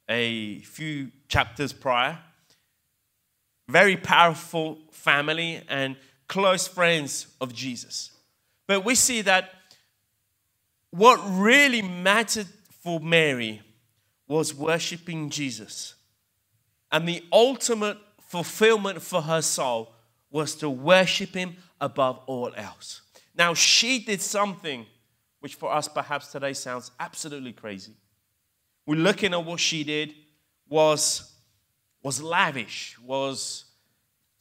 a 0.10 0.60
few 0.64 1.12
chapters 1.30 1.72
prior. 1.72 2.20
Very 3.70 3.96
powerful 3.96 4.78
family 4.92 5.62
and 5.70 5.96
close 6.28 6.68
friends 6.68 7.28
of 7.40 7.54
Jesus. 7.54 8.12
But 8.68 8.84
we 8.84 8.94
see 8.94 9.22
that 9.22 9.52
what 10.92 11.18
really 11.24 11.82
mattered 11.82 12.48
for 12.82 13.00
Mary 13.00 13.62
was 14.28 14.54
worshiping 14.54 15.30
Jesus. 15.30 15.96
And 16.92 17.08
the 17.08 17.24
ultimate 17.32 18.00
fulfillment 18.30 19.02
for 19.02 19.24
her 19.24 19.42
soul 19.42 19.92
was 20.30 20.54
to 20.54 20.70
worship 20.70 21.34
him 21.34 21.56
above 21.82 22.20
all 22.28 22.54
else. 22.56 23.02
Now, 23.36 23.56
she 23.56 23.98
did 24.00 24.22
something 24.22 24.86
which 25.40 25.56
for 25.56 25.74
us 25.74 25.88
perhaps 25.88 26.32
today 26.32 26.54
sounds 26.54 26.92
absolutely 27.00 27.54
crazy. 27.54 27.94
We're 28.86 29.00
looking 29.00 29.34
at 29.34 29.44
what 29.44 29.60
she 29.60 29.84
did 29.84 30.14
was, 30.68 31.34
was 32.04 32.22
lavish, 32.22 33.00
was 33.00 33.66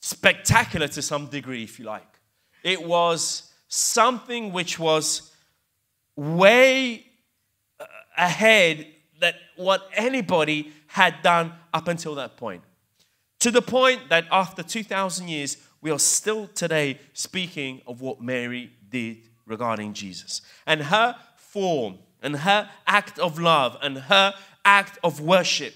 spectacular 0.01 0.89
to 0.89 1.01
some 1.01 1.27
degree, 1.27 1.63
if 1.63 1.79
you 1.79 1.87
like. 1.87 2.21
It 2.63 2.85
was 2.85 3.51
something 3.69 4.53
which 4.53 4.79
was 4.79 5.33
way 6.15 7.07
uh, 7.81 7.87
ahead 8.19 8.87
that 9.21 9.37
what 9.57 9.89
anybody 9.95 10.73
had 10.89 11.23
done 11.23 11.55
up 11.73 11.89
until 11.89 12.17
that 12.17 12.37
point. 12.37 12.63
To 13.41 13.51
the 13.51 13.63
point 13.63 14.09
that 14.09 14.27
after 14.33 14.63
2,000 14.63 15.29
years, 15.29 15.57
we 15.81 15.91
are 15.91 15.99
still 15.99 16.49
today 16.49 16.99
speaking 17.13 17.83
of 17.87 18.01
what 18.01 18.21
Mary 18.21 18.73
did 18.89 19.19
regarding 19.47 19.93
Jesus. 19.93 20.43
And 20.67 20.83
her 20.83 21.17
form 21.37 21.99
and 22.21 22.37
her 22.37 22.69
act 22.87 23.19
of 23.19 23.39
love 23.39 23.77
and 23.81 23.97
her 23.97 24.35
act 24.65 24.99
of 25.05 25.21
worship 25.21 25.75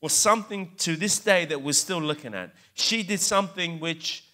was 0.00 0.12
something 0.12 0.72
to 0.78 0.96
this 0.96 1.18
day 1.18 1.44
that 1.46 1.62
we're 1.62 1.72
still 1.72 2.00
looking 2.00 2.34
at. 2.34 2.54
She 2.74 3.02
did 3.02 3.20
something 3.20 3.80
which 3.80 4.24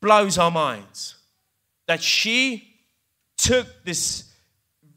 blows 0.00 0.38
our 0.38 0.50
minds. 0.50 1.16
That 1.86 2.02
she 2.02 2.76
took 3.36 3.66
this 3.84 4.32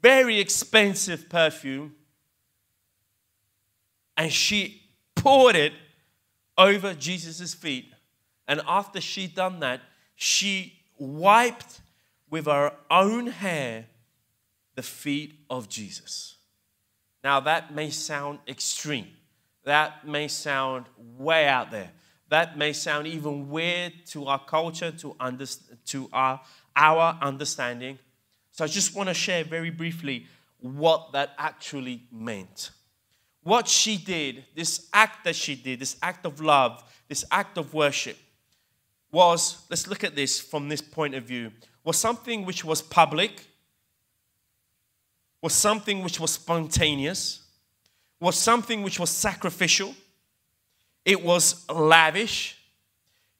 very 0.01 0.39
expensive 0.39 1.27
perfume 1.29 1.95
and 4.15 4.31
she 4.31 4.83
poured 5.15 5.55
it 5.55 5.73
over 6.57 6.93
Jesus' 6.93 7.53
feet. 7.53 7.91
And 8.47 8.61
after 8.67 9.01
she'd 9.01 9.35
done 9.35 9.59
that, 9.61 9.81
she 10.15 10.73
wiped 10.97 11.81
with 12.29 12.45
her 12.45 12.73
own 12.89 13.27
hair 13.27 13.85
the 14.75 14.83
feet 14.83 15.39
of 15.49 15.69
Jesus. 15.69 16.35
Now, 17.23 17.39
that 17.41 17.73
may 17.73 17.89
sound 17.89 18.39
extreme. 18.47 19.07
That 19.63 20.07
may 20.07 20.27
sound 20.27 20.85
way 21.17 21.47
out 21.47 21.71
there. 21.71 21.91
That 22.29 22.57
may 22.57 22.73
sound 22.73 23.07
even 23.07 23.49
weird 23.49 23.93
to 24.07 24.27
our 24.27 24.43
culture, 24.43 24.91
to, 24.91 25.15
under, 25.19 25.45
to 25.87 26.09
our, 26.13 26.41
our 26.75 27.17
understanding. 27.21 27.97
So, 28.51 28.63
I 28.63 28.67
just 28.67 28.95
want 28.95 29.09
to 29.09 29.15
share 29.15 29.43
very 29.43 29.71
briefly 29.71 30.27
what 30.59 31.13
that 31.13 31.33
actually 31.37 32.03
meant 32.11 32.71
what 33.45 33.67
she 33.67 33.95
did, 33.95 34.43
this 34.55 34.89
act 34.91 35.23
that 35.23 35.35
she 35.35 35.53
did, 35.53 35.79
this 35.79 35.97
act 36.01 36.25
of 36.25 36.41
love, 36.41 36.83
this 37.07 37.23
act 37.29 37.59
of 37.59 37.75
worship, 37.75 38.17
was, 39.11 39.63
let's 39.69 39.87
look 39.87 40.03
at 40.03 40.15
this 40.15 40.39
from 40.39 40.67
this 40.67 40.81
point 40.81 41.13
of 41.13 41.25
view, 41.25 41.51
was 41.83 41.95
something 41.95 42.43
which 42.43 42.65
was 42.65 42.81
public, 42.81 43.45
was 45.43 45.53
something 45.53 46.03
which 46.03 46.19
was 46.19 46.31
spontaneous, 46.31 47.43
was 48.19 48.35
something 48.35 48.81
which 48.81 48.99
was 48.99 49.11
sacrificial, 49.11 49.93
it 51.05 51.23
was 51.23 51.69
lavish, 51.69 52.57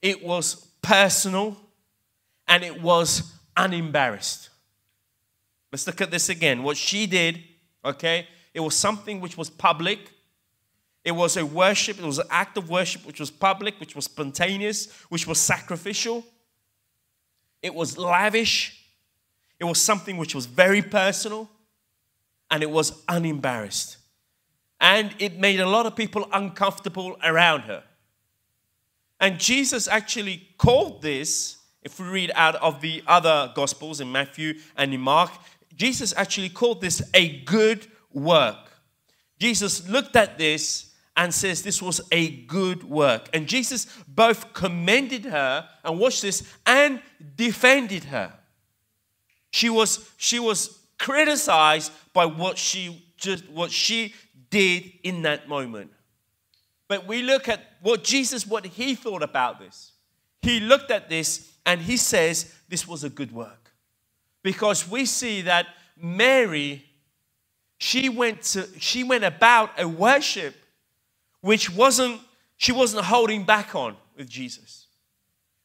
it 0.04 0.24
was 0.24 0.68
personal, 0.84 1.58
and 2.48 2.64
it 2.64 2.80
was 2.80 3.34
unembarrassed. 3.58 4.50
Let's 5.72 5.88
look 5.88 6.00
at 6.00 6.12
this 6.12 6.30
again. 6.30 6.62
What 6.62 6.78
she 6.78 7.08
did, 7.08 7.42
okay, 7.84 8.28
it 8.56 8.62
was 8.62 8.74
something 8.74 9.20
which 9.20 9.38
was 9.38 9.50
public. 9.50 10.00
It 11.04 11.12
was 11.12 11.36
a 11.36 11.46
worship, 11.46 12.00
it 12.00 12.06
was 12.06 12.20
an 12.20 12.28
act 12.32 12.58
of 12.58 12.70
worship 12.70 13.06
which 13.06 13.20
was 13.20 13.30
public, 13.30 13.80
which 13.82 13.96
was 13.96 14.06
spontaneous, 14.06 14.92
which 15.10 15.28
was 15.28 15.40
sacrificial. 15.40 16.26
It 17.62 17.76
was 17.76 17.98
lavish. 17.98 18.82
It 19.60 19.66
was 19.66 19.82
something 19.82 20.16
which 20.16 20.34
was 20.34 20.46
very 20.46 20.82
personal. 20.82 21.50
And 22.50 22.64
it 22.64 22.72
was 22.72 23.04
unembarrassed. 23.10 23.98
And 24.80 25.14
it 25.20 25.38
made 25.38 25.60
a 25.60 25.68
lot 25.68 25.86
of 25.86 25.96
people 25.96 26.28
uncomfortable 26.32 27.18
around 27.24 27.62
her. 27.62 27.84
And 29.20 29.38
Jesus 29.38 29.88
actually 29.88 30.48
called 30.58 31.02
this, 31.02 31.58
if 31.82 32.00
we 32.00 32.08
read 32.08 32.32
out 32.36 32.56
of 32.56 32.80
the 32.80 33.04
other 33.06 33.52
Gospels 33.54 34.00
in 34.00 34.12
Matthew 34.12 34.56
and 34.78 34.94
in 34.94 35.02
Mark, 35.02 35.32
Jesus 35.76 36.14
actually 36.16 36.50
called 36.50 36.80
this 36.80 37.02
a 37.14 37.42
good 37.42 37.88
work. 38.16 38.72
Jesus 39.40 39.88
looked 39.88 40.16
at 40.16 40.40
this 40.40 40.94
and 41.16 41.34
says 41.34 41.62
this 41.62 41.82
was 41.82 42.02
a 42.12 42.30
good 42.46 42.84
work. 42.84 43.30
And 43.34 43.48
Jesus 43.48 43.86
both 44.08 44.54
commended 44.54 45.26
her, 45.26 45.68
and 45.84 46.00
watch 46.00 46.22
this, 46.22 46.44
and 46.66 47.02
defended 47.36 48.06
her. 48.06 48.34
She 49.52 49.70
was, 49.70 50.10
she 50.18 50.40
was 50.40 50.80
criticized 50.98 51.92
by 52.14 52.26
what 52.26 52.58
she 52.58 53.02
just 53.18 53.48
what 53.50 53.72
she 53.72 54.14
did 54.50 54.92
in 55.04 55.22
that 55.24 55.48
moment. 55.48 55.92
But 56.88 57.08
we 57.08 57.24
look 57.24 57.50
at 57.50 57.62
what 57.82 58.04
Jesus, 58.04 58.46
what 58.46 58.66
he 58.66 58.96
thought 58.96 59.24
about 59.24 59.60
this. 59.60 59.94
He 60.42 60.60
looked 60.60 60.92
at 60.92 61.10
this 61.10 61.52
and 61.66 61.82
he 61.82 61.98
says 61.98 62.54
this 62.70 62.88
was 62.88 63.04
a 63.04 63.10
good 63.10 63.32
work. 63.32 63.72
Because 64.44 64.88
we 64.88 65.06
see 65.06 65.42
that 65.42 65.66
Mary 65.98 66.86
she 67.86 68.10
went 68.10 68.42
to 68.42 68.68
she 68.80 69.04
went 69.04 69.24
about 69.24 69.70
a 69.80 69.88
worship 69.88 70.56
which 71.42 71.70
wasn't 71.70 72.20
she 72.58 72.72
wasn't 72.72 73.06
holding 73.06 73.44
back 73.44 73.76
on 73.76 73.96
with 74.18 74.28
Jesus. 74.28 74.88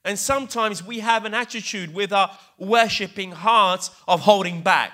And 0.05 0.19
sometimes 0.19 0.85
we 0.85 1.01
have 1.01 1.25
an 1.25 1.33
attitude 1.33 1.95
with 1.95 2.13
our 2.13 2.31
worshiping 2.59 3.33
hearts 3.33 3.91
of 4.07 4.21
holding 4.21 4.61
back. 4.61 4.93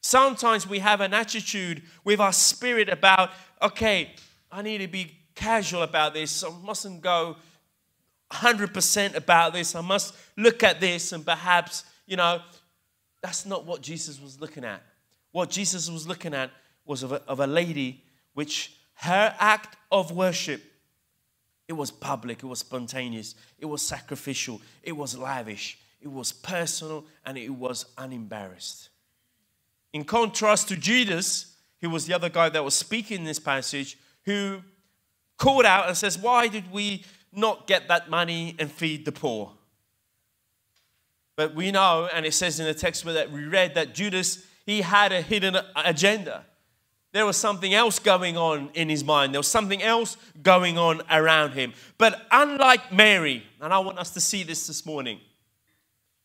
Sometimes 0.00 0.68
we 0.68 0.80
have 0.80 1.00
an 1.00 1.14
attitude 1.14 1.82
with 2.02 2.18
our 2.18 2.32
spirit 2.32 2.88
about, 2.88 3.30
okay, 3.62 4.10
I 4.50 4.62
need 4.62 4.78
to 4.78 4.88
be 4.88 5.16
casual 5.36 5.82
about 5.82 6.14
this. 6.14 6.42
I 6.42 6.50
mustn't 6.64 7.00
go 7.00 7.36
100% 8.32 9.14
about 9.14 9.52
this. 9.52 9.74
I 9.74 9.80
must 9.80 10.16
look 10.36 10.64
at 10.64 10.80
this 10.80 11.12
and 11.12 11.24
perhaps, 11.24 11.84
you 12.06 12.16
know, 12.16 12.40
that's 13.22 13.46
not 13.46 13.64
what 13.66 13.82
Jesus 13.82 14.20
was 14.20 14.40
looking 14.40 14.64
at. 14.64 14.82
What 15.34 15.50
Jesus 15.50 15.90
was 15.90 16.06
looking 16.06 16.32
at 16.32 16.52
was 16.84 17.02
of 17.02 17.10
a, 17.10 17.20
of 17.26 17.40
a 17.40 17.46
lady 17.48 18.04
which 18.34 18.72
her 18.98 19.34
act 19.40 19.76
of 19.90 20.12
worship 20.12 20.62
it 21.66 21.72
was 21.72 21.90
public, 21.90 22.44
it 22.44 22.46
was 22.46 22.60
spontaneous, 22.60 23.34
it 23.58 23.66
was 23.66 23.82
sacrificial, 23.82 24.60
it 24.84 24.92
was 24.92 25.18
lavish, 25.18 25.76
it 26.00 26.06
was 26.06 26.32
personal, 26.32 27.04
and 27.26 27.36
it 27.36 27.48
was 27.48 27.86
unembarrassed. 27.98 28.90
In 29.92 30.04
contrast 30.04 30.68
to 30.68 30.76
Judas, 30.76 31.56
who 31.80 31.90
was 31.90 32.06
the 32.06 32.14
other 32.14 32.28
guy 32.28 32.48
that 32.50 32.62
was 32.62 32.76
speaking 32.76 33.18
in 33.18 33.24
this 33.24 33.40
passage, 33.40 33.98
who 34.26 34.60
called 35.36 35.64
out 35.64 35.88
and 35.88 35.96
says, 35.96 36.16
Why 36.16 36.46
did 36.46 36.70
we 36.70 37.02
not 37.32 37.66
get 37.66 37.88
that 37.88 38.08
money 38.08 38.54
and 38.60 38.70
feed 38.70 39.04
the 39.04 39.10
poor? 39.10 39.50
But 41.34 41.56
we 41.56 41.72
know, 41.72 42.08
and 42.14 42.24
it 42.24 42.34
says 42.34 42.60
in 42.60 42.66
the 42.66 42.74
text 42.74 43.04
that 43.04 43.32
we 43.32 43.46
read, 43.46 43.74
that 43.74 43.96
Judas, 43.96 44.46
he 44.66 44.82
had 44.82 45.12
a 45.12 45.20
hidden 45.20 45.56
agenda. 45.76 46.44
There 47.12 47.24
was 47.24 47.36
something 47.36 47.72
else 47.72 47.98
going 48.00 48.36
on 48.36 48.70
in 48.74 48.88
his 48.88 49.04
mind. 49.04 49.32
There 49.32 49.38
was 49.38 49.46
something 49.46 49.82
else 49.82 50.16
going 50.42 50.78
on 50.78 51.00
around 51.10 51.52
him. 51.52 51.72
But 51.96 52.26
unlike 52.30 52.92
Mary, 52.92 53.44
and 53.60 53.72
I 53.72 53.78
want 53.78 53.98
us 53.98 54.10
to 54.10 54.20
see 54.20 54.42
this 54.42 54.66
this 54.66 54.84
morning, 54.84 55.20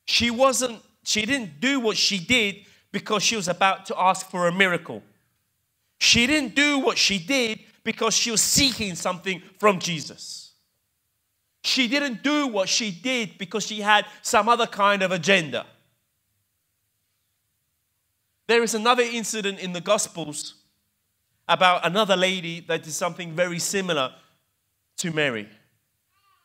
she 0.06 0.32
wasn't, 0.32 0.82
she 1.04 1.26
didn't 1.26 1.60
do 1.60 1.80
what 1.80 1.96
she 1.96 2.18
did 2.18 2.66
because 2.92 3.22
she 3.22 3.36
was 3.36 3.48
about 3.48 3.86
to 3.88 4.02
ask 4.02 4.30
for 4.32 4.48
a 4.48 4.52
miracle. 4.52 5.04
She 6.00 6.26
didn't 6.26 6.56
do 6.56 6.80
what 6.80 6.98
she 6.98 7.20
did 7.20 7.60
because 7.84 8.16
she 8.16 8.32
was 8.32 8.42
seeking 8.42 8.96
something 8.96 9.44
from 9.60 9.80
Jesus. 9.80 10.54
She 11.64 11.88
didn't 11.88 12.24
do 12.24 12.48
what 12.48 12.70
she 12.70 12.90
did 12.90 13.38
because 13.38 13.66
she 13.66 13.82
had 13.82 14.06
some 14.22 14.50
other 14.50 14.66
kind 14.66 15.04
of 15.04 15.12
agenda. 15.12 15.66
There 18.50 18.64
is 18.64 18.74
another 18.74 19.04
incident 19.04 19.60
in 19.60 19.74
the 19.74 19.80
Gospels 19.80 20.56
about 21.48 21.86
another 21.86 22.16
lady 22.16 22.62
that 22.62 22.82
did 22.82 22.94
something 22.94 23.34
very 23.34 23.60
similar 23.60 24.12
to 24.98 25.12
Mary. 25.12 25.48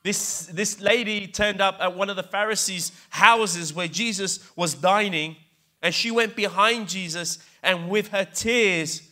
This, 0.02 0.44
this 0.52 0.82
lady 0.82 1.26
turned 1.26 1.62
up 1.62 1.78
at 1.80 1.96
one 1.96 2.11
of 2.11 2.16
the 2.16 2.23
Pharisees' 2.23 2.92
houses 3.08 3.73
where 3.73 3.88
Jesus 3.88 4.54
was 4.54 4.75
dining, 4.75 5.37
and 5.80 5.94
she 5.94 6.11
went 6.11 6.37
behind 6.37 6.90
Jesus 6.90 7.38
and 7.62 7.88
with 7.88 8.08
her 8.08 8.26
tears 8.26 9.08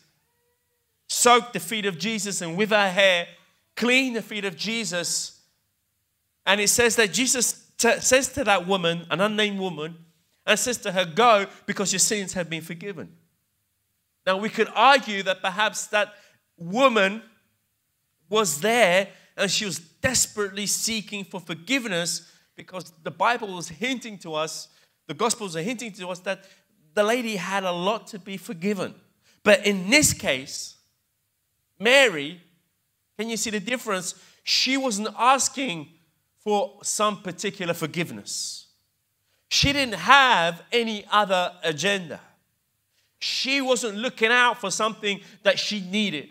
soaked 1.08 1.54
the 1.54 1.61
feet 1.61 1.87
of 1.87 1.99
Jesus 1.99 2.42
and 2.42 2.58
with 2.58 2.68
her 2.68 2.90
hair 2.90 3.26
cleaned 3.75 4.16
the 4.16 4.22
feet 4.22 4.44
of 4.44 4.54
Jesus. 4.54 5.40
And 6.44 6.61
it 6.61 6.68
says 6.68 6.96
that 6.96 7.14
Jesus 7.14 7.70
t- 7.78 8.00
says 8.00 8.28
to 8.34 8.44
that 8.44 8.66
woman, 8.66 9.06
an 9.08 9.22
unnamed 9.22 9.61
woman, 9.61 9.96
and 10.46 10.58
says 10.58 10.78
to 10.78 10.92
her, 10.92 11.04
Go 11.04 11.46
because 11.66 11.92
your 11.92 12.00
sins 12.00 12.32
have 12.32 12.50
been 12.50 12.62
forgiven. 12.62 13.12
Now, 14.26 14.37
we 14.37 14.49
could 14.49 14.68
argue 14.75 15.22
that 15.25 15.42
perhaps 15.42 15.87
that 15.88 16.14
woman 16.56 17.22
was 18.28 18.61
there 18.61 19.08
and 19.36 19.50
she 19.50 19.64
was 19.64 19.78
desperately 19.78 20.67
seeking 20.67 21.25
for 21.25 21.40
forgiveness 21.40 22.30
because 22.56 22.93
the 23.02 23.10
Bible 23.10 23.54
was 23.54 23.69
hinting 23.69 24.19
to 24.19 24.34
us, 24.34 24.69
the 25.06 25.14
Gospels 25.14 25.56
are 25.56 25.62
hinting 25.62 25.93
to 25.93 26.08
us 26.08 26.21
that 26.21 26.45
the 26.95 27.02
lady 27.02 27.36
had 27.36 27.64
a 27.64 27.73
lot 27.73 28.06
to 28.08 28.19
be 28.19 28.36
forgiven. 28.36 28.95
But 29.43 29.67
in 29.67 29.90
this 29.90 30.12
case, 30.12 30.76
Mary, 31.78 32.40
can 33.19 33.28
you 33.28 33.36
see 33.36 33.50
the 33.50 33.60
difference? 33.60 34.14
She 34.45 34.76
wasn't 34.76 35.08
asking 35.19 35.88
for 36.38 36.78
some 36.82 37.23
particular 37.23 37.75
forgiveness. 37.75 38.67
She 39.52 39.75
didn't 39.75 39.97
have 39.97 40.62
any 40.73 41.04
other 41.10 41.52
agenda. 41.62 42.23
She 43.19 43.60
wasn't 43.60 43.99
looking 43.99 44.30
out 44.30 44.58
for 44.58 44.71
something 44.71 45.21
that 45.43 45.58
she 45.58 45.82
needed. 45.82 46.30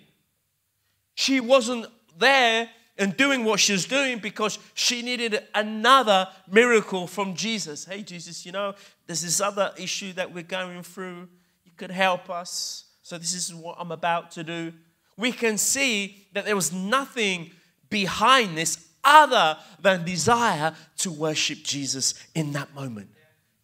She 1.13 1.39
wasn't 1.39 1.85
there 2.17 2.67
and 2.97 3.15
doing 3.15 3.45
what 3.45 3.59
she 3.59 3.73
was 3.73 3.85
doing 3.85 4.17
because 4.17 4.57
she 4.73 5.03
needed 5.03 5.39
another 5.53 6.29
miracle 6.49 7.05
from 7.05 7.35
Jesus. 7.35 7.85
Hey, 7.85 8.01
Jesus, 8.01 8.43
you 8.43 8.53
know, 8.53 8.73
there's 9.05 9.21
this 9.21 9.39
other 9.39 9.71
issue 9.77 10.13
that 10.13 10.33
we're 10.33 10.41
going 10.41 10.81
through. 10.81 11.29
You 11.63 11.73
could 11.77 11.91
help 11.91 12.27
us. 12.27 12.85
So, 13.03 13.19
this 13.19 13.35
is 13.35 13.53
what 13.53 13.75
I'm 13.77 13.91
about 13.91 14.31
to 14.31 14.43
do. 14.43 14.73
We 15.15 15.31
can 15.31 15.59
see 15.59 16.25
that 16.33 16.45
there 16.45 16.55
was 16.55 16.73
nothing 16.73 17.51
behind 17.87 18.57
this 18.57 18.83
other 19.03 19.57
than 19.81 20.05
desire 20.05 20.75
to 20.97 21.11
worship 21.11 21.59
Jesus 21.63 22.13
in 22.35 22.51
that 22.53 22.73
moment 22.75 23.09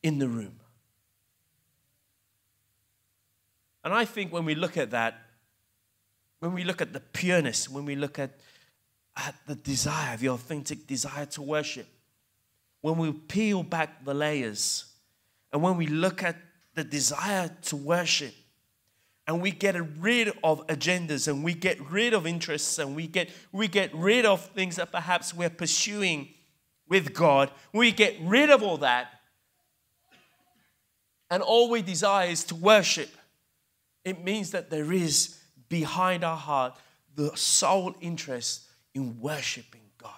in 0.03 0.19
the 0.19 0.27
room. 0.27 0.59
And 3.83 3.93
I 3.93 4.05
think 4.05 4.33
when 4.33 4.45
we 4.45 4.55
look 4.55 4.77
at 4.77 4.91
that, 4.91 5.15
when 6.39 6.53
we 6.53 6.63
look 6.63 6.81
at 6.81 6.93
the 6.93 6.99
pureness, 6.99 7.69
when 7.69 7.85
we 7.85 7.95
look 7.95 8.19
at, 8.19 8.31
at 9.15 9.35
the 9.47 9.55
desire, 9.55 10.17
the 10.17 10.29
authentic 10.29 10.85
desire 10.85 11.25
to 11.27 11.41
worship, 11.41 11.87
when 12.81 12.97
we 12.97 13.11
peel 13.11 13.63
back 13.63 14.03
the 14.03 14.13
layers, 14.13 14.85
and 15.51 15.61
when 15.61 15.77
we 15.77 15.87
look 15.87 16.21
at 16.21 16.35
the 16.75 16.83
desire 16.83 17.49
to 17.63 17.75
worship, 17.75 18.33
and 19.27 19.41
we 19.41 19.51
get 19.51 19.75
rid 19.99 20.29
of 20.43 20.65
agendas 20.67 21.27
and 21.27 21.43
we 21.43 21.53
get 21.53 21.79
rid 21.89 22.13
of 22.13 22.25
interests 22.25 22.79
and 22.79 22.95
we 22.95 23.07
get 23.07 23.29
we 23.51 23.67
get 23.67 23.93
rid 23.93 24.25
of 24.25 24.45
things 24.47 24.77
that 24.77 24.91
perhaps 24.91 25.33
we're 25.33 25.49
pursuing 25.49 26.29
with 26.87 27.13
God 27.13 27.51
we 27.73 27.91
get 27.91 28.15
rid 28.21 28.49
of 28.49 28.63
all 28.63 28.77
that 28.77 29.11
and 31.29 31.43
all 31.43 31.69
we 31.69 31.81
desire 31.81 32.29
is 32.29 32.43
to 32.45 32.55
worship 32.55 33.09
it 34.03 34.23
means 34.23 34.51
that 34.51 34.69
there 34.69 34.93
is 34.93 35.37
behind 35.69 36.23
our 36.23 36.37
heart 36.37 36.77
the 37.17 37.35
sole 37.35 37.95
interest 37.99 38.67
in 38.93 39.19
worshiping 39.19 39.81
God. 39.97 40.11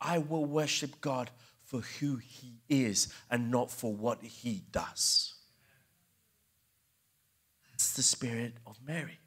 I 0.00 0.18
will 0.18 0.44
worship 0.44 1.00
God 1.00 1.30
for 1.64 1.80
who 1.80 2.16
He 2.16 2.60
is 2.68 3.12
and 3.30 3.50
not 3.50 3.70
for 3.70 3.92
what 3.92 4.22
He 4.22 4.62
does. 4.70 5.34
The 7.96 8.02
spirit 8.02 8.52
of 8.66 8.76
Mary. 8.86 9.18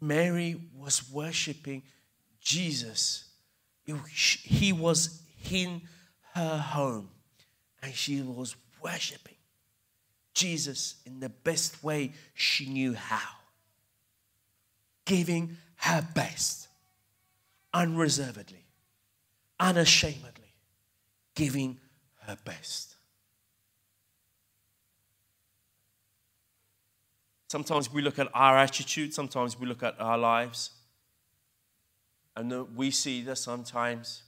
Mary 0.00 0.60
was 0.76 1.08
worshiping 1.08 1.84
Jesus. 2.40 3.30
He 4.42 4.72
was 4.72 5.22
in 5.48 5.82
her 6.34 6.58
home 6.58 7.10
and 7.80 7.94
she 7.94 8.20
was 8.22 8.56
worshiping. 8.82 9.36
Jesus 10.34 10.96
in 11.06 11.20
the 11.20 11.28
best 11.28 11.84
way 11.84 12.12
she 12.34 12.66
knew 12.66 12.94
how. 12.94 13.36
Giving 15.04 15.56
her 15.76 16.04
best, 16.16 16.66
unreservedly, 17.72 18.66
unashamedly, 19.60 20.56
giving 21.36 21.78
her 22.22 22.36
best. 22.44 22.91
Sometimes 27.52 27.92
we 27.92 28.00
look 28.00 28.18
at 28.18 28.28
our 28.32 28.56
attitude, 28.56 29.12
sometimes 29.12 29.60
we 29.60 29.66
look 29.66 29.82
at 29.82 30.00
our 30.00 30.16
lives, 30.16 30.70
and 32.34 32.74
we 32.74 32.90
see 32.90 33.20
that 33.24 33.36
sometimes 33.36 34.22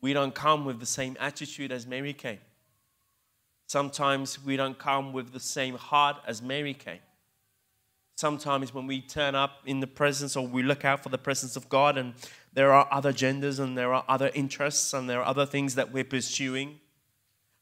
we 0.00 0.14
don't 0.14 0.34
come 0.34 0.64
with 0.64 0.80
the 0.80 0.86
same 0.86 1.14
attitude 1.20 1.70
as 1.70 1.86
Mary 1.86 2.14
came. 2.14 2.38
Sometimes 3.66 4.42
we 4.42 4.56
don't 4.56 4.78
come 4.78 5.12
with 5.12 5.34
the 5.34 5.40
same 5.40 5.74
heart 5.74 6.16
as 6.26 6.40
Mary 6.40 6.72
came. 6.72 7.00
Sometimes 8.16 8.72
when 8.72 8.86
we 8.86 9.02
turn 9.02 9.34
up 9.34 9.58
in 9.66 9.80
the 9.80 9.86
presence 9.86 10.34
or 10.34 10.46
we 10.46 10.62
look 10.62 10.86
out 10.86 11.02
for 11.02 11.10
the 11.10 11.18
presence 11.18 11.54
of 11.54 11.68
God 11.68 11.98
and 11.98 12.14
there 12.54 12.72
are 12.72 12.88
other 12.90 13.12
genders 13.12 13.58
and 13.58 13.76
there 13.76 13.92
are 13.92 14.06
other 14.08 14.30
interests 14.32 14.94
and 14.94 15.06
there 15.06 15.20
are 15.20 15.26
other 15.26 15.44
things 15.44 15.74
that 15.74 15.92
we're 15.92 16.02
pursuing 16.02 16.80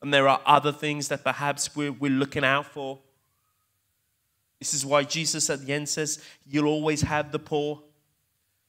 and 0.01 0.14
there 0.14 0.29
are 0.29 0.40
other 0.46 0.70
things 0.70 1.09
that 1.09 1.25
perhaps 1.25 1.75
we're, 1.75 1.90
we're 1.90 2.09
looking 2.09 2.44
out 2.44 2.66
for. 2.66 3.01
This 4.66 4.74
is 4.74 4.85
why 4.85 5.05
Jesus 5.05 5.48
at 5.48 5.64
the 5.64 5.72
end 5.72 5.88
says, 5.88 6.18
You'll 6.44 6.66
always 6.66 7.00
have 7.02 7.31
the 7.31 7.38
poor. 7.38 7.81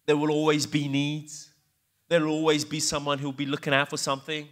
There 0.06 0.16
will 0.16 0.30
always 0.30 0.68
be 0.68 0.88
needs. 0.88 1.50
There 2.08 2.22
will 2.22 2.34
always 2.34 2.64
be 2.66 2.80
someone 2.80 3.18
who'll 3.18 3.32
be 3.32 3.48
looking 3.48 3.74
out 3.74 3.90
for 3.90 3.98
something. 3.98 4.48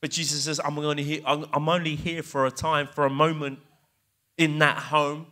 But 0.00 0.10
Jesus 0.10 0.44
says, 0.44 0.62
I'm 0.64 0.78
only 0.78 1.02
here, 1.02 1.20
I'm 1.26 1.68
only 1.68 1.94
here 1.94 2.22
for 2.22 2.46
a 2.46 2.50
time, 2.50 2.86
for 2.86 3.04
a 3.04 3.10
moment 3.10 3.58
in 4.38 4.58
that 4.60 4.78
home. 4.78 5.26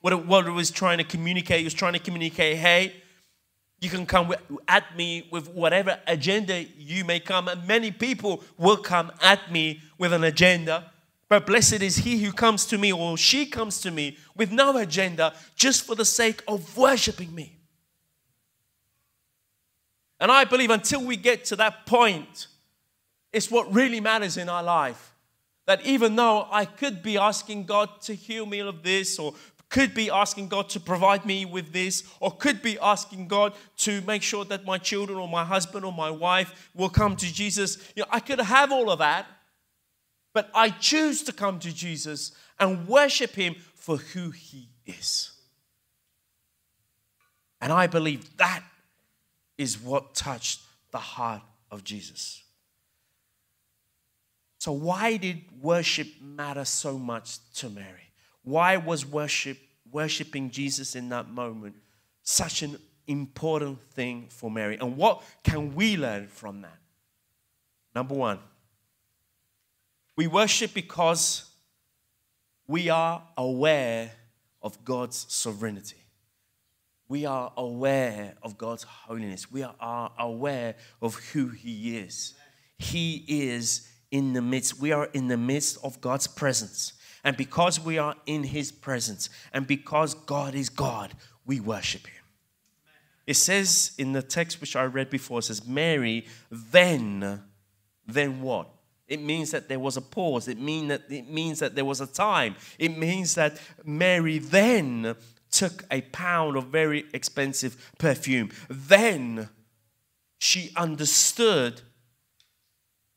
What 0.00 0.12
it, 0.12 0.24
what 0.24 0.46
it 0.46 0.52
was 0.52 0.70
trying 0.70 0.98
to 0.98 1.04
communicate, 1.04 1.62
it 1.62 1.64
was 1.64 1.74
trying 1.74 1.94
to 1.94 1.98
communicate, 1.98 2.58
hey, 2.58 2.94
you 3.80 3.90
can 3.90 4.06
come 4.06 4.32
at 4.68 4.96
me 4.96 5.26
with 5.32 5.48
whatever 5.48 5.98
agenda 6.06 6.66
you 6.78 7.04
may 7.04 7.18
come, 7.18 7.48
and 7.48 7.66
many 7.66 7.90
people 7.90 8.44
will 8.58 8.76
come 8.76 9.10
at 9.20 9.50
me 9.50 9.80
with 9.98 10.12
an 10.12 10.22
agenda. 10.22 10.92
But 11.28 11.46
blessed 11.46 11.82
is 11.82 11.96
he 11.96 12.18
who 12.22 12.32
comes 12.32 12.66
to 12.66 12.78
me 12.78 12.92
or 12.92 13.16
she 13.16 13.46
comes 13.46 13.80
to 13.80 13.90
me 13.90 14.18
with 14.36 14.52
no 14.52 14.76
agenda 14.76 15.34
just 15.56 15.84
for 15.84 15.94
the 15.94 16.04
sake 16.04 16.42
of 16.46 16.76
worshiping 16.76 17.34
me. 17.34 17.58
And 20.20 20.30
I 20.30 20.44
believe 20.44 20.70
until 20.70 21.04
we 21.04 21.16
get 21.16 21.44
to 21.46 21.56
that 21.56 21.86
point, 21.86 22.46
it's 23.32 23.50
what 23.50 23.72
really 23.74 24.00
matters 24.00 24.36
in 24.36 24.48
our 24.48 24.62
life. 24.62 25.12
That 25.66 25.84
even 25.84 26.14
though 26.14 26.46
I 26.50 26.66
could 26.66 27.02
be 27.02 27.16
asking 27.16 27.64
God 27.64 28.00
to 28.02 28.14
heal 28.14 28.46
me 28.46 28.60
of 28.60 28.82
this, 28.82 29.18
or 29.18 29.34
could 29.70 29.94
be 29.94 30.08
asking 30.10 30.48
God 30.48 30.68
to 30.68 30.78
provide 30.78 31.26
me 31.26 31.44
with 31.44 31.72
this, 31.72 32.04
or 32.20 32.30
could 32.30 32.62
be 32.62 32.78
asking 32.78 33.26
God 33.28 33.54
to 33.78 34.00
make 34.02 34.22
sure 34.22 34.44
that 34.44 34.64
my 34.64 34.78
children 34.78 35.18
or 35.18 35.26
my 35.26 35.44
husband 35.44 35.84
or 35.84 35.92
my 35.92 36.10
wife 36.10 36.70
will 36.74 36.90
come 36.90 37.16
to 37.16 37.32
Jesus. 37.32 37.78
You 37.96 38.02
know, 38.02 38.08
I 38.10 38.20
could 38.20 38.40
have 38.40 38.70
all 38.70 38.90
of 38.90 39.00
that, 39.00 39.26
but 40.34 40.50
I 40.52 40.68
choose 40.68 41.22
to 41.22 41.32
come 41.32 41.58
to 41.60 41.72
Jesus 41.72 42.32
and 42.60 42.86
worship 42.86 43.30
Him 43.30 43.56
for 43.74 43.96
who 43.96 44.30
He 44.30 44.68
is. 44.84 45.30
And 47.60 47.72
I 47.72 47.86
believe 47.86 48.36
that 48.36 48.62
is 49.56 49.80
what 49.80 50.14
touched 50.14 50.60
the 50.90 50.98
heart 50.98 51.40
of 51.70 51.84
Jesus. 51.84 52.42
So, 54.58 54.72
why 54.72 55.16
did 55.16 55.42
worship 55.60 56.08
matter 56.20 56.64
so 56.64 56.98
much 56.98 57.38
to 57.54 57.70
Mary? 57.70 58.10
Why 58.42 58.76
was 58.76 59.06
worship, 59.06 59.58
worshiping 59.90 60.50
Jesus 60.50 60.96
in 60.96 61.08
that 61.10 61.30
moment, 61.30 61.76
such 62.22 62.62
an 62.62 62.78
important 63.06 63.80
thing 63.92 64.26
for 64.30 64.50
Mary? 64.50 64.78
And 64.80 64.96
what 64.96 65.22
can 65.42 65.74
we 65.74 65.96
learn 65.96 66.28
from 66.28 66.62
that? 66.62 66.78
Number 67.94 68.14
one, 68.14 68.38
we 70.16 70.26
worship 70.26 70.74
because 70.74 71.50
we 72.66 72.88
are 72.88 73.22
aware 73.36 74.12
of 74.62 74.84
God's 74.84 75.26
sovereignty. 75.28 76.04
We 77.08 77.26
are 77.26 77.52
aware 77.56 78.34
of 78.42 78.56
God's 78.56 78.84
holiness. 78.84 79.50
We 79.50 79.62
are 79.62 80.12
aware 80.18 80.76
of 81.02 81.16
who 81.16 81.48
He 81.48 81.98
is. 81.98 82.34
He 82.78 83.24
is 83.28 83.88
in 84.10 84.32
the 84.32 84.42
midst. 84.42 84.80
We 84.80 84.92
are 84.92 85.06
in 85.12 85.28
the 85.28 85.36
midst 85.36 85.78
of 85.84 86.00
God's 86.00 86.26
presence. 86.26 86.94
And 87.22 87.36
because 87.36 87.78
we 87.78 87.98
are 87.98 88.14
in 88.26 88.44
His 88.44 88.72
presence 88.72 89.28
and 89.52 89.66
because 89.66 90.14
God 90.14 90.54
is 90.54 90.68
God, 90.68 91.14
we 91.44 91.60
worship 91.60 92.06
Him. 92.06 92.22
It 93.26 93.34
says 93.34 93.92
in 93.98 94.12
the 94.12 94.22
text 94.22 94.60
which 94.60 94.76
I 94.76 94.84
read 94.84 95.10
before, 95.10 95.38
it 95.38 95.44
says, 95.44 95.66
Mary, 95.66 96.26
then, 96.50 97.42
then 98.06 98.40
what? 98.42 98.73
It 99.06 99.20
means 99.20 99.50
that 99.50 99.68
there 99.68 99.78
was 99.78 99.96
a 99.96 100.02
pause. 100.02 100.48
It, 100.48 100.58
mean 100.58 100.88
that, 100.88 101.02
it 101.10 101.28
means 101.28 101.58
that 101.58 101.74
there 101.74 101.84
was 101.84 102.00
a 102.00 102.06
time. 102.06 102.56
It 102.78 102.96
means 102.96 103.34
that 103.34 103.60
Mary 103.84 104.38
then 104.38 105.16
took 105.50 105.84
a 105.90 106.00
pound 106.00 106.56
of 106.56 106.66
very 106.66 107.04
expensive 107.12 107.92
perfume. 107.98 108.50
Then 108.68 109.50
she 110.38 110.72
understood 110.76 111.82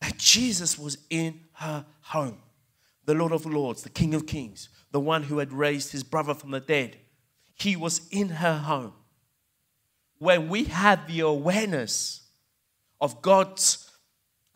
that 0.02 0.17
Jesus 0.17 0.78
was 0.78 0.97
in 1.10 1.39
her 1.54 1.86
home. 2.02 2.38
The 3.06 3.15
Lord 3.15 3.32
of 3.32 3.45
Lords, 3.45 3.84
the 3.84 3.89
King 3.89 4.13
of 4.13 4.28
Kings, 4.28 4.69
the 4.91 5.00
one 5.00 5.23
who 5.23 5.39
had 5.39 5.54
raised 5.54 5.91
his 5.91 6.04
brother 6.04 6.34
from 6.34 6.52
the 6.52 6.60
dead. 6.60 6.97
He 7.56 7.76
was 7.76 8.08
in 8.12 8.30
her 8.30 8.58
home. 8.58 8.93
When 10.19 10.50
we 10.50 10.65
have 10.65 11.08
the 11.08 11.21
awareness 11.21 12.21
of 13.00 13.21
God's 13.21 13.87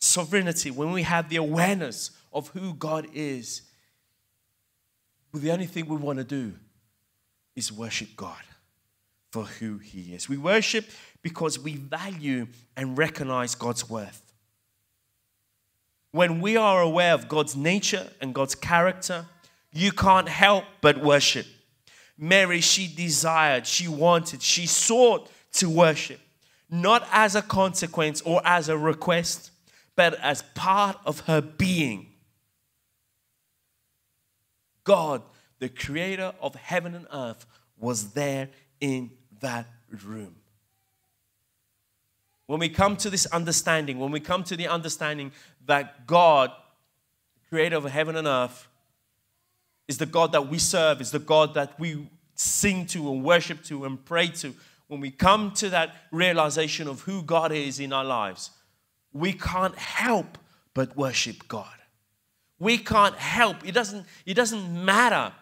sovereignty, 0.01 0.71
when 0.71 0.91
we 0.91 1.03
have 1.03 1.29
the 1.29 1.37
awareness 1.37 2.11
of 2.33 2.49
who 2.49 2.73
God 2.73 3.07
is, 3.13 3.61
the 5.33 5.51
only 5.51 5.67
thing 5.67 5.85
we 5.85 5.95
want 5.95 6.17
to 6.17 6.25
do 6.25 6.53
is 7.55 7.71
worship 7.71 8.09
God 8.17 8.41
for 9.31 9.43
who 9.43 9.77
He 9.77 10.13
is. 10.13 10.27
We 10.27 10.37
worship 10.37 10.85
because 11.21 11.57
we 11.57 11.75
value 11.75 12.47
and 12.75 12.97
recognize 12.97 13.55
God's 13.55 13.89
worth. 13.89 14.33
When 16.11 16.41
we 16.41 16.57
are 16.57 16.81
aware 16.81 17.13
of 17.13 17.29
God's 17.29 17.55
nature 17.55 18.07
and 18.19 18.35
God's 18.35 18.55
character, 18.55 19.25
you 19.71 19.93
can't 19.93 20.27
help 20.27 20.65
but 20.81 21.01
worship. 21.01 21.45
Mary, 22.17 22.59
she 22.59 22.93
desired, 22.93 23.65
she 23.65 23.87
wanted, 23.87 24.41
she 24.41 24.65
sought 24.65 25.29
to 25.53 25.69
worship, 25.69 26.19
not 26.69 27.07
as 27.11 27.35
a 27.35 27.41
consequence 27.41 28.21
or 28.21 28.41
as 28.43 28.67
a 28.67 28.77
request, 28.77 29.50
but 29.95 30.19
as 30.19 30.43
part 30.55 30.97
of 31.05 31.21
her 31.21 31.41
being. 31.41 32.07
God, 34.83 35.21
the 35.59 35.69
creator 35.69 36.33
of 36.41 36.55
heaven 36.55 36.95
and 36.95 37.07
earth, 37.13 37.45
was 37.77 38.11
there 38.11 38.49
in 38.79 39.11
that 39.41 39.67
room. 40.05 40.35
When 42.47 42.59
we 42.59 42.69
come 42.69 42.97
to 42.97 43.09
this 43.09 43.25
understanding, 43.27 43.99
when 43.99 44.11
we 44.11 44.19
come 44.19 44.43
to 44.45 44.55
the 44.55 44.67
understanding 44.67 45.31
that 45.65 46.05
God, 46.05 46.51
creator 47.49 47.77
of 47.77 47.85
heaven 47.85 48.15
and 48.15 48.27
earth, 48.27 48.67
is 49.87 49.97
the 49.97 50.05
God 50.05 50.31
that 50.31 50.47
we 50.47 50.57
serve, 50.57 51.01
is 51.01 51.11
the 51.11 51.19
God 51.19 51.53
that 51.53 51.79
we 51.79 52.07
sing 52.35 52.85
to 52.87 53.11
and 53.11 53.23
worship 53.23 53.63
to 53.65 53.85
and 53.85 54.03
pray 54.03 54.27
to, 54.27 54.53
when 54.87 54.99
we 54.99 55.11
come 55.11 55.51
to 55.51 55.69
that 55.69 55.95
realization 56.11 56.87
of 56.87 57.01
who 57.01 57.23
God 57.23 57.51
is 57.51 57.79
in 57.79 57.93
our 57.93 58.03
lives, 58.03 58.51
we 59.13 59.33
can't 59.33 59.75
help 59.75 60.37
but 60.73 60.95
worship 60.95 61.47
God. 61.47 61.67
We 62.59 62.77
can't 62.77 63.15
help. 63.15 63.65
It 63.65 63.73
doesn't, 63.73 64.05
it 64.25 64.35
doesn't 64.35 64.85
matter 64.85 65.33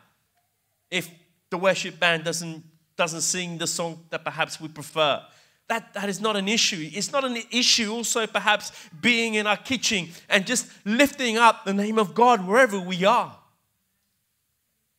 if 0.90 1.10
the 1.50 1.58
worship 1.58 2.00
band 2.00 2.24
doesn't, 2.24 2.64
doesn't 2.96 3.22
sing 3.22 3.58
the 3.58 3.68
song 3.68 4.06
that 4.10 4.24
perhaps 4.24 4.60
we 4.60 4.70
prefer. 4.70 5.22
That, 5.68 5.94
that 5.94 6.10
is 6.10 6.20
not 6.20 6.36
an 6.36 6.48
issue. 6.48 6.90
It's 6.94 7.12
not 7.12 7.24
an 7.24 7.38
issue 7.52 7.92
also 7.92 8.26
perhaps 8.26 8.72
being 9.02 9.36
in 9.36 9.46
our 9.46 9.58
kitchen 9.58 10.10
and 10.30 10.46
just 10.48 10.68
lifting 10.86 11.38
up 11.38 11.66
the 11.66 11.74
name 11.74 12.00
of 12.00 12.16
God 12.16 12.48
wherever 12.48 12.80
we 12.80 13.06
are. 13.06 13.36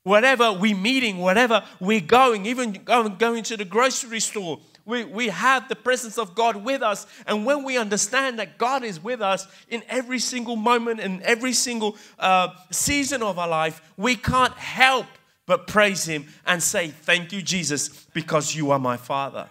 Wherever 0.02 0.52
we're 0.52 0.76
meeting, 0.76 1.20
wherever 1.20 1.64
we're 1.80 2.00
going, 2.00 2.46
even 2.46 2.72
going, 2.72 3.16
going 3.16 3.42
to 3.44 3.56
the 3.56 3.64
grocery 3.64 4.20
store, 4.20 4.60
we, 4.84 5.04
we 5.04 5.28
have 5.28 5.68
the 5.68 5.76
presence 5.76 6.18
of 6.18 6.34
God 6.34 6.56
with 6.56 6.82
us. 6.82 7.06
And 7.26 7.44
when 7.46 7.64
we 7.64 7.76
understand 7.76 8.38
that 8.38 8.58
God 8.58 8.82
is 8.82 9.02
with 9.02 9.20
us 9.20 9.46
in 9.68 9.82
every 9.88 10.18
single 10.18 10.56
moment 10.56 11.00
and 11.00 11.22
every 11.22 11.52
single 11.52 11.96
uh, 12.18 12.48
season 12.70 13.22
of 13.22 13.38
our 13.38 13.48
life, 13.48 13.82
we 13.96 14.16
can't 14.16 14.54
help 14.54 15.06
but 15.46 15.66
praise 15.66 16.04
Him 16.04 16.26
and 16.46 16.62
say, 16.62 16.88
Thank 16.88 17.32
you, 17.32 17.42
Jesus, 17.42 17.88
because 18.12 18.54
you 18.54 18.70
are 18.70 18.78
my 18.78 18.96
Father. 18.96 19.48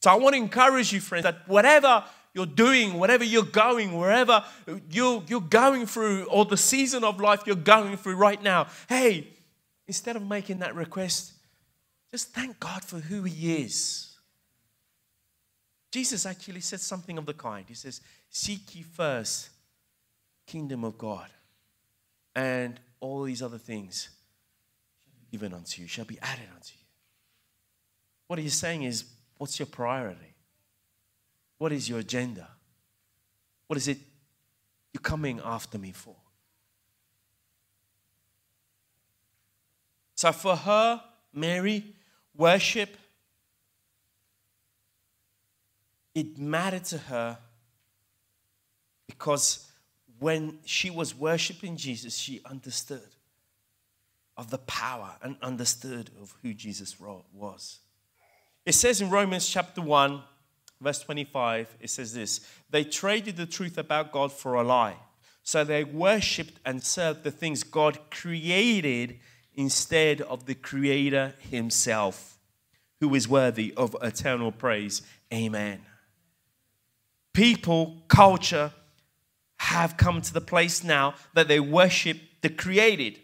So 0.00 0.10
I 0.10 0.16
want 0.16 0.34
to 0.34 0.42
encourage 0.42 0.92
you, 0.92 1.00
friends, 1.00 1.22
that 1.22 1.48
whatever 1.48 2.04
you're 2.34 2.46
doing, 2.46 2.94
whatever 2.94 3.24
you're 3.24 3.44
going, 3.44 3.96
wherever 3.96 4.44
you're, 4.90 5.22
you're 5.28 5.40
going 5.40 5.86
through, 5.86 6.24
or 6.24 6.44
the 6.44 6.56
season 6.56 7.04
of 7.04 7.20
life 7.20 7.42
you're 7.46 7.54
going 7.54 7.96
through 7.96 8.16
right 8.16 8.42
now, 8.42 8.66
hey, 8.88 9.28
instead 9.86 10.16
of 10.16 10.26
making 10.26 10.58
that 10.58 10.74
request, 10.74 11.31
just 12.12 12.28
thank 12.32 12.60
God 12.60 12.84
for 12.84 12.98
who 12.98 13.24
He 13.24 13.56
is. 13.62 14.16
Jesus 15.90 16.24
actually 16.24 16.60
said 16.60 16.80
something 16.80 17.18
of 17.18 17.26
the 17.26 17.34
kind. 17.34 17.64
He 17.66 17.74
says, 17.74 18.00
Seek 18.30 18.74
ye 18.74 18.82
first 18.82 19.50
kingdom 20.46 20.84
of 20.84 20.96
God, 20.96 21.28
and 22.36 22.78
all 23.00 23.24
these 23.24 23.42
other 23.42 23.58
things 23.58 24.08
given 25.32 25.54
unto 25.54 25.80
you, 25.80 25.88
shall 25.88 26.04
be 26.04 26.18
added 26.20 26.44
unto 26.54 26.74
you. 26.74 26.84
What 28.26 28.38
he's 28.38 28.54
saying 28.54 28.82
is, 28.82 29.04
what's 29.38 29.58
your 29.58 29.66
priority? 29.66 30.34
What 31.56 31.72
is 31.72 31.88
your 31.88 32.00
agenda? 32.00 32.48
What 33.66 33.78
is 33.78 33.88
it 33.88 33.96
you're 34.92 35.00
coming 35.00 35.40
after 35.42 35.78
me 35.78 35.92
for? 35.92 36.14
So 40.14 40.30
for 40.32 40.54
her, 40.54 41.02
Mary, 41.32 41.94
worship, 42.36 42.96
it 46.14 46.38
mattered 46.38 46.84
to 46.84 46.98
her 46.98 47.38
because 49.06 49.66
when 50.18 50.58
she 50.64 50.90
was 50.90 51.14
worshiping 51.14 51.76
Jesus, 51.76 52.16
she 52.16 52.40
understood 52.44 53.08
of 54.36 54.50
the 54.50 54.58
power 54.58 55.16
and 55.22 55.36
understood 55.42 56.10
of 56.20 56.34
who 56.42 56.54
Jesus 56.54 56.96
was. 56.98 57.80
It 58.64 58.74
says 58.74 59.00
in 59.00 59.10
Romans 59.10 59.48
chapter 59.48 59.80
1, 59.80 60.22
verse 60.80 61.00
25, 61.00 61.76
it 61.80 61.90
says 61.90 62.14
this 62.14 62.40
They 62.70 62.84
traded 62.84 63.36
the 63.36 63.46
truth 63.46 63.78
about 63.78 64.12
God 64.12 64.32
for 64.32 64.54
a 64.54 64.62
lie. 64.62 64.96
So 65.42 65.64
they 65.64 65.82
worshiped 65.82 66.60
and 66.64 66.82
served 66.82 67.24
the 67.24 67.32
things 67.32 67.64
God 67.64 67.98
created 68.10 69.18
instead 69.54 70.20
of 70.22 70.46
the 70.46 70.54
Creator 70.54 71.34
Himself, 71.50 72.38
who 73.00 73.14
is 73.14 73.28
worthy 73.28 73.72
of 73.76 73.96
eternal 74.02 74.52
praise. 74.52 75.02
Amen. 75.32 75.80
People, 77.32 78.02
culture 78.08 78.72
have 79.56 79.96
come 79.96 80.20
to 80.20 80.32
the 80.32 80.40
place 80.40 80.84
now 80.84 81.14
that 81.34 81.48
they 81.48 81.60
worship 81.60 82.18
the 82.40 82.48
created. 82.48 83.18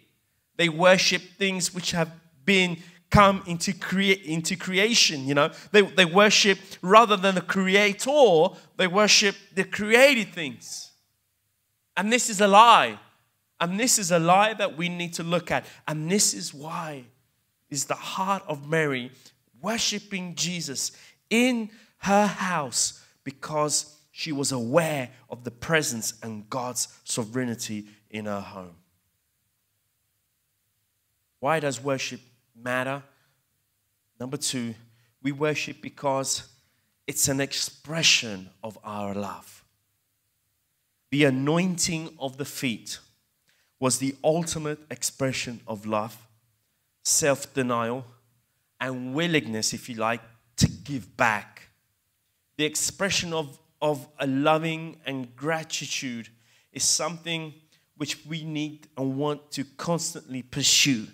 They 0.56 0.68
worship 0.68 1.22
things 1.36 1.74
which 1.74 1.90
have 1.92 2.10
been 2.44 2.78
come 3.10 3.42
into, 3.46 3.72
crea- 3.72 4.22
into 4.24 4.56
creation, 4.56 5.26
you 5.26 5.34
know. 5.34 5.50
They, 5.72 5.82
they 5.82 6.04
worship, 6.04 6.58
rather 6.82 7.16
than 7.16 7.34
the 7.34 7.40
creator, 7.40 8.48
they 8.76 8.86
worship 8.86 9.34
the 9.54 9.64
created 9.64 10.32
things. 10.32 10.92
And 11.96 12.12
this 12.12 12.30
is 12.30 12.40
a 12.40 12.46
lie. 12.48 12.98
And 13.60 13.78
this 13.78 13.98
is 13.98 14.10
a 14.10 14.18
lie 14.18 14.54
that 14.54 14.76
we 14.76 14.88
need 14.88 15.14
to 15.14 15.22
look 15.22 15.50
at. 15.50 15.66
And 15.86 16.10
this 16.10 16.32
is 16.32 16.54
why 16.54 17.04
is 17.70 17.86
the 17.86 17.94
heart 17.94 18.42
of 18.46 18.68
Mary 18.68 19.10
worshiping 19.60 20.34
Jesus 20.34 20.92
in 21.28 21.70
her 21.98 22.26
house 22.26 23.04
because 23.24 23.96
she 24.12 24.32
was 24.32 24.52
aware 24.52 25.10
of 25.28 25.44
the 25.44 25.50
presence 25.50 26.14
and 26.22 26.48
God's 26.48 26.88
sovereignty 27.04 27.86
in 28.10 28.26
her 28.26 28.40
home. 28.40 28.76
Why 31.40 31.60
does 31.60 31.82
worship 31.82 32.20
matter? 32.56 33.02
Number 34.18 34.36
two, 34.36 34.74
we 35.22 35.32
worship 35.32 35.80
because 35.80 36.48
it's 37.06 37.28
an 37.28 37.40
expression 37.40 38.50
of 38.62 38.78
our 38.82 39.14
love. 39.14 39.64
The 41.10 41.24
anointing 41.24 42.10
of 42.18 42.36
the 42.36 42.44
feet 42.44 42.98
was 43.80 43.98
the 43.98 44.14
ultimate 44.24 44.78
expression 44.90 45.60
of 45.66 45.86
love, 45.86 46.16
self 47.02 47.52
denial, 47.54 48.04
and 48.80 49.14
willingness, 49.14 49.72
if 49.72 49.88
you 49.88 49.96
like, 49.96 50.20
to 50.56 50.68
give 50.68 51.16
back. 51.16 51.68
The 52.56 52.64
expression 52.64 53.32
of, 53.32 53.58
of 53.80 54.06
a 54.18 54.26
loving 54.26 54.96
and 55.06 55.34
gratitude 55.36 56.28
is 56.72 56.84
something 56.84 57.54
which 57.96 58.24
we 58.26 58.44
need 58.44 58.88
and 58.96 59.16
want 59.16 59.50
to 59.52 59.64
constantly 59.76 60.42
pursue. 60.42 61.06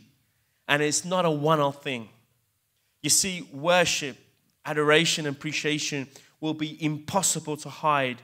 And 0.68 0.83
it's 0.83 1.05
not 1.05 1.24
a 1.24 1.31
one 1.31 1.61
off 1.61 1.83
thing. 1.83 2.09
You 3.03 3.11
see, 3.11 3.48
worship, 3.53 4.16
adoration, 4.64 5.27
and 5.27 5.37
appreciation 5.37 6.09
will 6.40 6.55
be 6.55 6.83
impossible 6.83 7.57
to 7.59 7.68
hide 7.68 8.22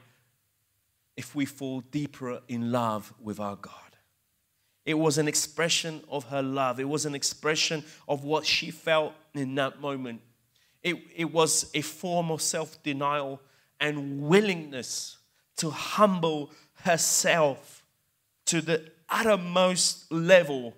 if 1.16 1.34
we 1.34 1.44
fall 1.44 1.80
deeper 1.80 2.40
in 2.48 2.72
love 2.72 3.12
with 3.20 3.40
our 3.40 3.56
God. 3.56 3.89
It 4.90 4.98
was 4.98 5.18
an 5.18 5.28
expression 5.28 6.02
of 6.08 6.24
her 6.24 6.42
love. 6.42 6.80
It 6.80 6.88
was 6.88 7.06
an 7.06 7.14
expression 7.14 7.84
of 8.08 8.24
what 8.24 8.44
she 8.44 8.72
felt 8.72 9.12
in 9.34 9.54
that 9.54 9.80
moment. 9.80 10.20
It, 10.82 10.96
it 11.14 11.32
was 11.32 11.70
a 11.74 11.80
form 11.80 12.32
of 12.32 12.42
self 12.42 12.82
denial 12.82 13.40
and 13.78 14.22
willingness 14.22 15.18
to 15.58 15.70
humble 15.70 16.50
herself 16.82 17.84
to 18.46 18.60
the 18.60 18.90
uttermost 19.08 20.10
level 20.10 20.74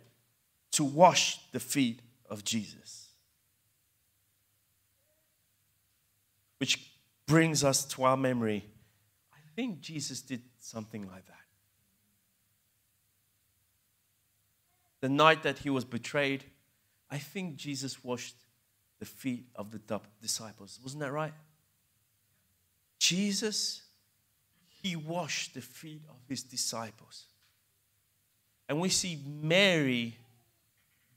to 0.72 0.84
wash 0.84 1.38
the 1.52 1.60
feet 1.60 2.00
of 2.28 2.44
Jesus. 2.44 3.08
Which 6.58 6.92
brings 7.26 7.64
us 7.64 7.86
to 7.86 8.04
our 8.04 8.18
memory. 8.18 8.66
I 9.32 9.38
think 9.56 9.80
Jesus 9.80 10.20
did 10.20 10.42
something 10.60 11.08
like 11.08 11.26
that. 11.28 11.41
The 15.02 15.08
night 15.08 15.42
that 15.42 15.58
he 15.58 15.68
was 15.68 15.84
betrayed, 15.84 16.44
I 17.10 17.18
think 17.18 17.56
Jesus 17.56 18.02
washed 18.02 18.36
the 19.00 19.04
feet 19.04 19.46
of 19.56 19.72
the 19.72 20.00
disciples. 20.22 20.78
Wasn't 20.82 21.02
that 21.02 21.12
right? 21.12 21.34
Jesus, 23.00 23.82
he 24.68 24.94
washed 24.94 25.54
the 25.54 25.60
feet 25.60 26.02
of 26.08 26.16
his 26.28 26.44
disciples. 26.44 27.24
And 28.68 28.80
we 28.80 28.88
see 28.88 29.20
Mary, 29.26 30.16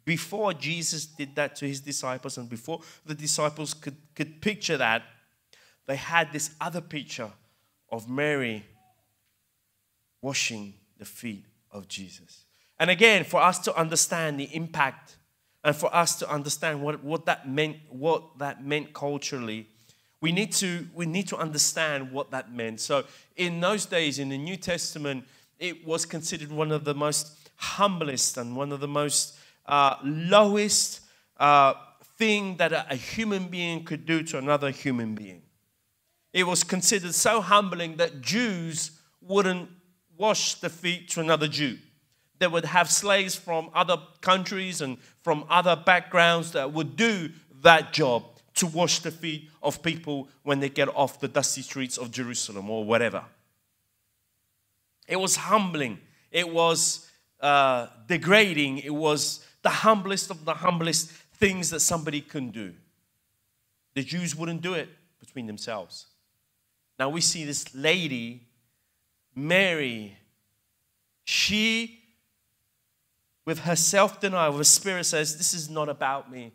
before 0.03 0.53
Jesus 0.53 1.05
did 1.05 1.35
that 1.35 1.55
to 1.57 1.67
his 1.67 1.79
disciples, 1.79 2.39
and 2.39 2.49
before 2.49 2.81
the 3.05 3.13
disciples 3.13 3.75
could, 3.75 3.95
could 4.15 4.41
picture 4.41 4.77
that, 4.77 5.03
they 5.85 5.95
had 5.95 6.33
this 6.33 6.49
other 6.59 6.81
picture 6.81 7.29
of 7.91 8.09
Mary 8.09 8.65
washing 10.23 10.73
the 10.97 11.05
feet 11.05 11.45
of 11.69 11.87
Jesus. 11.87 12.44
And 12.79 12.89
again, 12.89 13.23
for 13.23 13.41
us 13.41 13.59
to 13.59 13.75
understand 13.75 14.39
the 14.39 14.53
impact 14.53 15.17
and 15.63 15.75
for 15.75 15.93
us 15.95 16.17
to 16.19 16.29
understand 16.29 16.81
what, 16.81 17.03
what 17.03 17.25
that 17.25 17.49
meant, 17.49 17.77
what 17.89 18.37
that 18.39 18.63
meant 18.63 18.93
culturally, 18.93 19.67
we 20.21 20.31
need 20.31 20.51
to 20.53 20.87
we 20.93 21.05
need 21.05 21.27
to 21.27 21.37
understand 21.37 22.11
what 22.11 22.31
that 22.31 22.51
meant. 22.51 22.79
So 22.79 23.05
in 23.35 23.59
those 23.59 23.85
days 23.85 24.19
in 24.19 24.29
the 24.29 24.37
New 24.37 24.57
Testament, 24.57 25.25
it 25.59 25.85
was 25.85 26.05
considered 26.05 26.51
one 26.51 26.71
of 26.71 26.83
the 26.83 26.93
most 26.95 27.37
humblest 27.55 28.37
and 28.37 28.55
one 28.55 28.71
of 28.71 28.79
the 28.79 28.87
most 28.87 29.37
uh, 29.65 29.95
lowest 30.03 31.01
uh, 31.37 31.73
thing 32.17 32.57
that 32.57 32.71
a, 32.73 32.91
a 32.91 32.95
human 32.95 33.47
being 33.47 33.83
could 33.83 34.05
do 34.05 34.23
to 34.23 34.37
another 34.37 34.71
human 34.71 35.15
being. 35.15 35.41
It 36.33 36.45
was 36.45 36.63
considered 36.63 37.13
so 37.13 37.39
humbling 37.39 37.97
that 37.97 38.21
Jews 38.21 38.91
wouldn't 39.21 39.69
wash 40.17 40.55
the 40.55 40.69
feet 40.69 41.09
to 41.11 41.21
another 41.21 41.47
Jew 41.47 41.77
they 42.39 42.47
would 42.47 42.65
have 42.65 42.91
slaves 42.91 43.35
from 43.35 43.69
other 43.73 43.97
countries 44.21 44.81
and 44.81 44.97
from 45.23 45.45
other 45.49 45.75
backgrounds 45.75 46.51
that 46.51 46.73
would 46.73 46.95
do 46.95 47.29
that 47.61 47.93
job 47.93 48.23
to 48.55 48.67
wash 48.67 48.99
the 48.99 49.11
feet 49.11 49.49
of 49.61 49.81
people 49.81 50.29
when 50.43 50.59
they 50.59 50.69
get 50.69 50.87
off 50.95 51.19
the 51.19 51.27
dusty 51.27 51.61
streets 51.61 51.97
of 51.97 52.11
Jerusalem 52.11 52.69
or 52.69 52.83
whatever. 52.83 53.23
It 55.07 55.17
was 55.17 55.35
humbling. 55.35 55.99
It 56.31 56.49
was 56.49 57.09
uh, 57.39 57.87
degrading. 58.07 58.79
It 58.79 58.93
was 58.93 59.45
the 59.61 59.69
humblest 59.69 60.31
of 60.31 60.45
the 60.45 60.53
humblest 60.53 61.09
things 61.09 61.69
that 61.69 61.81
somebody 61.81 62.21
can 62.21 62.51
do. 62.51 62.73
The 63.93 64.03
Jews 64.03 64.35
wouldn't 64.35 64.61
do 64.61 64.73
it 64.73 64.89
between 65.19 65.47
themselves. 65.47 66.07
Now 66.97 67.09
we 67.09 67.21
see 67.21 67.45
this 67.45 67.73
lady, 67.75 68.47
Mary, 69.35 70.17
she 71.25 72.04
with 73.45 73.59
her 73.59 73.75
self 73.75 74.19
denial, 74.19 74.57
with 74.57 74.67
spirit 74.67 75.05
says, 75.05 75.37
This 75.37 75.53
is 75.53 75.69
not 75.69 75.89
about 75.89 76.31
me. 76.31 76.51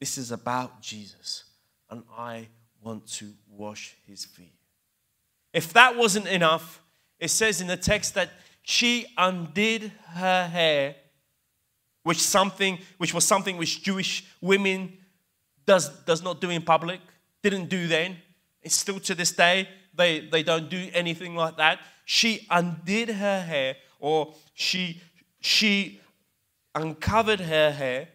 This 0.00 0.16
is 0.16 0.30
about 0.30 0.80
Jesus. 0.80 1.44
And 1.90 2.02
I 2.16 2.48
want 2.82 3.06
to 3.14 3.32
wash 3.48 3.96
his 4.06 4.24
feet. 4.24 4.54
If 5.52 5.72
that 5.72 5.96
wasn't 5.96 6.28
enough, 6.28 6.80
it 7.18 7.30
says 7.30 7.60
in 7.60 7.66
the 7.66 7.76
text 7.76 8.14
that 8.14 8.30
she 8.62 9.06
undid 9.16 9.90
her 10.14 10.46
hair, 10.46 10.94
which 12.04 12.20
something 12.20 12.78
which 12.98 13.12
was 13.12 13.24
something 13.24 13.56
which 13.56 13.82
Jewish 13.82 14.24
women 14.40 14.98
does, 15.66 15.88
does 16.04 16.22
not 16.22 16.40
do 16.40 16.50
in 16.50 16.62
public, 16.62 17.00
didn't 17.42 17.68
do 17.68 17.86
then. 17.86 18.16
It's 18.62 18.76
still 18.76 19.00
to 19.00 19.14
this 19.14 19.32
day, 19.32 19.68
they, 19.94 20.20
they 20.20 20.42
don't 20.42 20.70
do 20.70 20.88
anything 20.92 21.34
like 21.34 21.56
that. 21.56 21.80
She 22.04 22.46
undid 22.50 23.10
her 23.10 23.42
hair, 23.42 23.76
or 23.98 24.34
she 24.54 25.02
she 25.40 26.00
uncovered 26.74 27.40
her 27.40 27.70
hair. 27.72 28.08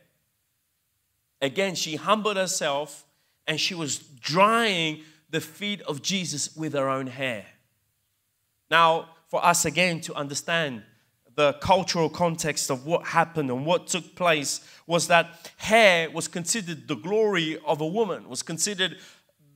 Again, 1.41 1.75
she 1.75 1.95
humbled 1.95 2.37
herself 2.37 3.05
and 3.47 3.59
she 3.59 3.75
was 3.75 3.97
drying 3.97 5.03
the 5.29 5.41
feet 5.41 5.81
of 5.81 6.01
Jesus 6.01 6.55
with 6.55 6.73
her 6.73 6.89
own 6.89 7.07
hair. 7.07 7.45
Now, 8.69 9.09
for 9.27 9.43
us 9.43 9.65
again 9.65 9.99
to 10.01 10.13
understand 10.13 10.83
the 11.35 11.53
cultural 11.53 12.09
context 12.09 12.69
of 12.69 12.85
what 12.85 13.07
happened 13.07 13.49
and 13.49 13.65
what 13.65 13.87
took 13.87 14.15
place 14.15 14.61
was 14.85 15.07
that 15.07 15.51
hair 15.57 16.09
was 16.11 16.27
considered 16.27 16.87
the 16.87 16.95
glory 16.95 17.57
of 17.65 17.81
a 17.81 17.87
woman, 17.87 18.29
was 18.29 18.43
considered 18.43 18.97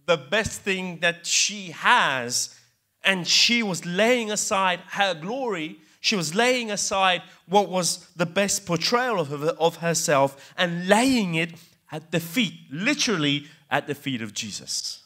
the 0.07 0.17
best 0.17 0.61
thing 0.61 0.99
that 1.01 1.25
she 1.27 1.71
has. 1.71 2.55
And 3.03 3.27
she 3.27 3.61
was 3.61 3.85
laying 3.85 4.31
aside 4.31 4.79
her 4.87 5.13
glory 5.13 5.79
she 6.07 6.15
was 6.15 6.33
laying 6.33 6.71
aside 6.71 7.21
what 7.47 7.67
was 7.67 8.07
the 8.15 8.25
best 8.25 8.65
portrayal 8.65 9.19
of, 9.19 9.27
her, 9.27 9.55
of 9.59 9.77
herself 9.77 10.53
and 10.57 10.87
laying 10.87 11.35
it 11.35 11.51
at 11.91 12.11
the 12.11 12.19
feet, 12.21 12.53
literally 12.71 13.45
at 13.69 13.87
the 13.87 13.93
feet 13.93 14.21
of 14.21 14.33
Jesus. 14.33 15.03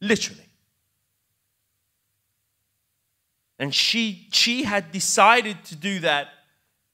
Literally. 0.00 0.46
And 3.58 3.74
she, 3.74 4.28
she 4.30 4.62
had 4.62 4.92
decided 4.92 5.64
to 5.64 5.74
do 5.74 5.98
that 5.98 6.28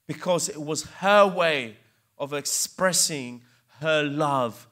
because 0.07 0.49
it 0.49 0.61
was 0.61 0.85
her 0.85 1.27
way 1.27 1.77
of 2.17 2.33
expressing 2.33 3.43
her 3.81 4.01
love 4.01 4.67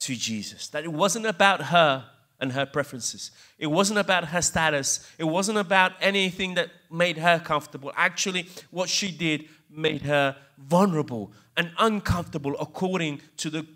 to 0.00 0.14
Jesus. 0.14 0.68
That 0.68 0.84
it 0.84 0.92
wasn't 0.92 1.24
about 1.24 1.62
her, 1.62 2.04
and 2.44 2.52
her 2.52 2.66
preferences. 2.66 3.30
It 3.58 3.68
wasn't 3.68 3.98
about 3.98 4.26
her 4.26 4.42
status. 4.42 5.10
It 5.18 5.24
wasn't 5.24 5.56
about 5.56 5.92
anything 6.00 6.54
that 6.54 6.68
made 6.90 7.16
her 7.16 7.40
comfortable. 7.40 7.90
Actually, 7.96 8.46
what 8.70 8.90
she 8.90 9.10
did 9.10 9.46
made 9.70 10.02
her 10.02 10.36
vulnerable 10.58 11.32
and 11.56 11.72
uncomfortable 11.78 12.54
according 12.60 13.22
to 13.38 13.48
the, 13.48 13.66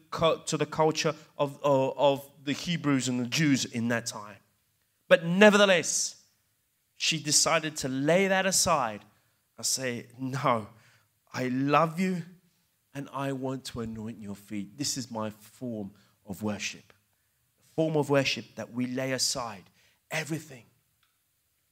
to 0.44 0.59
the 0.59 0.66
culture 0.66 1.14
of, 1.38 1.59
of, 1.62 1.94
of 1.96 2.31
the 2.44 2.52
Hebrews 2.52 3.09
and 3.09 3.18
the 3.20 3.26
Jews 3.26 3.64
in 3.64 3.88
that 3.88 4.04
time. 4.04 4.37
But 5.09 5.24
nevertheless, 5.24 6.16
she 6.98 7.18
decided 7.18 7.74
to 7.76 7.88
lay 7.88 8.28
that 8.28 8.44
aside 8.44 9.00
and 9.57 9.64
say, 9.64 10.09
No, 10.18 10.66
I 11.33 11.48
love 11.48 11.98
you 11.98 12.22
and 12.94 13.09
I 13.14 13.33
want 13.33 13.64
to 13.66 13.81
anoint 13.81 14.18
your 14.20 14.37
feet. 14.37 14.76
This 14.76 14.98
is 14.98 15.11
my 15.11 15.31
form 15.31 15.92
of 16.26 16.42
worship. 16.42 16.88
Form 17.78 17.96
of 17.96 18.10
worship 18.10 18.56
that 18.56 18.72
we 18.72 18.86
lay 18.86 19.12
aside 19.12 19.62
everything. 20.10 20.64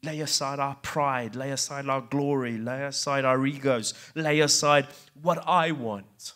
Lay 0.05 0.21
aside 0.21 0.61
our 0.61 0.77
pride, 0.77 1.35
lay 1.35 1.51
aside 1.51 1.89
our 1.89 2.01
glory, 2.01 2.59
lay 2.59 2.85
aside 2.85 3.25
our 3.25 3.45
egos, 3.45 3.93
lay 4.15 4.39
aside 4.39 4.87
what 5.21 5.43
I 5.49 5.73
want 5.73 6.33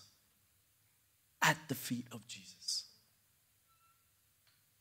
at 1.41 1.57
the 1.69 1.77
feet 1.77 2.05
of 2.11 2.27
Jesus. 2.27 2.87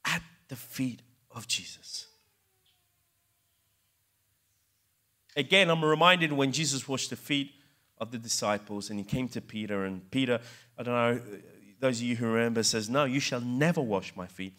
At 0.03 0.23
the 0.47 0.55
feet 0.55 1.03
of 1.35 1.47
Jesus. 1.47 2.07
Again, 5.35 5.69
I'm 5.69 5.85
reminded 5.85 6.33
when 6.33 6.51
Jesus 6.51 6.87
washed 6.87 7.11
the 7.11 7.15
feet 7.15 7.51
of 7.99 8.09
the 8.09 8.17
disciples 8.17 8.89
and 8.89 8.97
he 8.97 9.05
came 9.05 9.27
to 9.29 9.39
Peter, 9.39 9.85
and 9.85 10.09
Peter, 10.09 10.39
I 10.79 10.81
don't 10.81 10.95
know, 10.95 11.21
those 11.79 11.99
of 11.99 12.07
you 12.07 12.15
who 12.15 12.25
remember, 12.25 12.63
says, 12.63 12.89
No, 12.89 13.05
you 13.05 13.19
shall 13.19 13.41
never 13.41 13.81
wash 13.81 14.15
my 14.15 14.25
feet. 14.25 14.53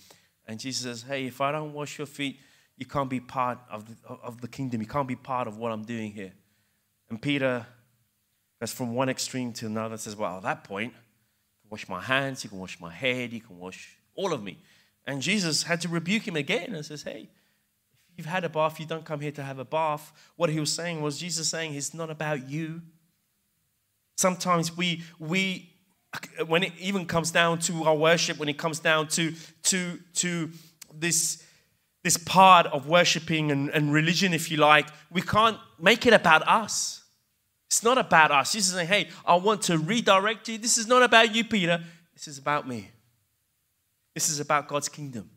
And 0.50 0.58
Jesus 0.58 0.82
says, 0.82 1.02
Hey, 1.02 1.26
if 1.26 1.40
I 1.40 1.52
don't 1.52 1.72
wash 1.72 1.96
your 1.96 2.08
feet, 2.08 2.40
you 2.76 2.84
can't 2.84 3.08
be 3.08 3.20
part 3.20 3.58
of 3.70 3.86
the, 3.86 4.14
of 4.14 4.40
the 4.40 4.48
kingdom. 4.48 4.80
You 4.80 4.88
can't 4.88 5.06
be 5.06 5.14
part 5.14 5.46
of 5.46 5.58
what 5.58 5.70
I'm 5.70 5.84
doing 5.84 6.10
here. 6.10 6.32
And 7.08 7.22
Peter 7.22 7.64
goes 8.58 8.72
from 8.72 8.92
one 8.92 9.08
extreme 9.08 9.52
to 9.52 9.66
another 9.66 9.92
and 9.92 10.00
says, 10.00 10.16
Well, 10.16 10.38
at 10.38 10.42
that 10.42 10.64
point, 10.64 10.92
you 10.92 11.60
can 11.62 11.70
wash 11.70 11.88
my 11.88 12.00
hands, 12.00 12.42
you 12.42 12.50
can 12.50 12.58
wash 12.58 12.80
my 12.80 12.90
head, 12.90 13.32
you 13.32 13.40
can 13.40 13.60
wash 13.60 13.96
all 14.16 14.32
of 14.32 14.42
me. 14.42 14.58
And 15.06 15.22
Jesus 15.22 15.62
had 15.62 15.80
to 15.82 15.88
rebuke 15.88 16.26
him 16.26 16.34
again 16.34 16.74
and 16.74 16.84
says, 16.84 17.04
Hey, 17.04 17.28
if 18.10 18.18
you've 18.18 18.26
had 18.26 18.42
a 18.42 18.48
bath, 18.48 18.80
you 18.80 18.86
don't 18.86 19.04
come 19.04 19.20
here 19.20 19.30
to 19.30 19.44
have 19.44 19.60
a 19.60 19.64
bath. 19.64 20.12
What 20.34 20.50
he 20.50 20.58
was 20.58 20.72
saying 20.72 21.00
was 21.00 21.16
Jesus 21.16 21.48
saying, 21.48 21.74
It's 21.74 21.94
not 21.94 22.10
about 22.10 22.48
you. 22.48 22.82
Sometimes 24.16 24.76
we, 24.76 25.04
we 25.20 25.69
when 26.46 26.62
it 26.62 26.73
even 26.79 27.07
comes 27.07 27.31
down 27.31 27.59
to 27.61 27.85
our 27.85 27.94
worship, 27.94 28.38
when 28.38 28.49
it 28.49 28.59
comes 28.59 28.81
down 28.81 29.09
to, 29.09 29.33
to, 29.64 29.99
to 30.14 30.51
this, 30.94 31.44
this 32.03 32.16
part 32.16 32.66
of 32.66 32.88
worshiping 32.88 33.51
and, 33.53 33.70
and 33.70 33.92
religion, 33.92 34.35
if 34.35 34.51
you 34.51 34.57
like, 34.57 34.88
we 35.11 35.23
can't 35.23 35.57
make 35.79 36.07
it 36.07 36.12
about 36.12 36.46
us. 36.49 37.05
It's 37.68 37.85
not 37.85 37.99
about 37.99 38.33
us. 38.33 38.53
Jesus 38.53 38.70
is 38.70 38.75
saying, 38.75 38.88
hey, 38.88 39.09
I 39.25 39.37
want 39.37 39.62
to 39.62 39.79
redirect 39.79 40.49
you. 40.49 40.59
This 40.59 40.77
is 40.77 40.88
not 40.88 41.05
about 41.05 41.35
you, 41.35 41.44
Peter. 41.44 41.81
This 42.14 42.27
is 42.27 42.38
about 42.38 42.66
me. 42.66 42.90
This 44.12 44.29
is 44.29 44.40
about 44.40 44.66
God's 44.66 44.88
kingdom. 44.88 45.31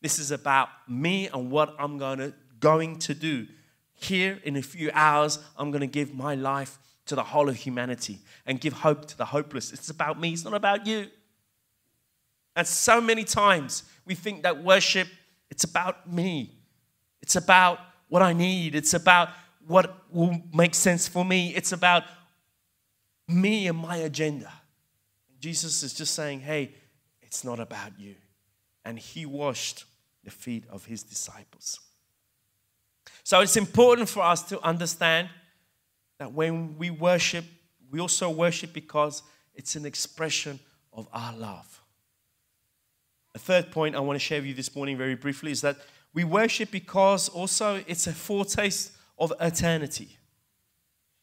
This 0.00 0.20
is 0.20 0.30
about 0.30 0.68
me 0.88 1.28
and 1.28 1.50
what 1.50 1.74
I'm 1.78 1.98
to, 1.98 2.32
going 2.60 2.98
to 3.00 3.14
do. 3.14 3.48
Here 3.94 4.38
in 4.44 4.56
a 4.56 4.62
few 4.62 4.90
hours, 4.94 5.40
I'm 5.58 5.72
going 5.72 5.80
to 5.80 5.88
give 5.88 6.14
my 6.14 6.36
life 6.36 6.78
to 7.06 7.14
the 7.14 7.22
whole 7.22 7.48
of 7.48 7.56
humanity 7.56 8.18
and 8.46 8.60
give 8.60 8.72
hope 8.72 9.06
to 9.06 9.16
the 9.16 9.24
hopeless. 9.24 9.72
It's 9.72 9.90
about 9.90 10.20
me, 10.20 10.32
it's 10.32 10.44
not 10.44 10.54
about 10.54 10.86
you. 10.86 11.06
And 12.56 12.66
so 12.66 13.00
many 13.00 13.24
times 13.24 13.84
we 14.04 14.14
think 14.14 14.42
that 14.42 14.62
worship, 14.62 15.08
it's 15.50 15.64
about 15.64 16.10
me. 16.10 16.52
It's 17.22 17.36
about 17.36 17.78
what 18.08 18.22
I 18.22 18.32
need. 18.32 18.74
It's 18.74 18.94
about 18.94 19.30
what 19.66 20.04
will 20.10 20.42
make 20.52 20.74
sense 20.74 21.06
for 21.06 21.24
me. 21.24 21.54
It's 21.54 21.72
about 21.72 22.04
me 23.28 23.68
and 23.68 23.78
my 23.78 23.96
agenda. 23.96 24.52
Jesus 25.38 25.82
is 25.82 25.94
just 25.94 26.14
saying, 26.14 26.40
hey, 26.40 26.74
it's 27.22 27.44
not 27.44 27.60
about 27.60 27.98
you. 27.98 28.14
And 28.84 28.98
he 28.98 29.26
washed 29.26 29.84
the 30.24 30.30
feet 30.30 30.64
of 30.70 30.84
his 30.84 31.02
disciples. 31.02 31.78
So 33.22 33.40
it's 33.40 33.56
important 33.56 34.08
for 34.08 34.22
us 34.22 34.42
to 34.44 34.60
understand 34.62 35.28
that 36.20 36.34
when 36.34 36.76
we 36.76 36.90
worship, 36.90 37.46
we 37.90 37.98
also 37.98 38.28
worship 38.28 38.74
because 38.74 39.22
it's 39.54 39.74
an 39.74 39.86
expression 39.86 40.60
of 40.92 41.08
our 41.14 41.34
love. 41.34 41.82
A 43.34 43.38
third 43.38 43.70
point 43.72 43.96
I 43.96 44.00
want 44.00 44.16
to 44.16 44.24
share 44.24 44.38
with 44.38 44.48
you 44.48 44.54
this 44.54 44.76
morning, 44.76 44.98
very 44.98 45.14
briefly, 45.14 45.50
is 45.50 45.62
that 45.62 45.78
we 46.12 46.24
worship 46.24 46.70
because 46.70 47.30
also 47.30 47.82
it's 47.86 48.06
a 48.06 48.12
foretaste 48.12 48.92
of 49.18 49.32
eternity. 49.40 50.18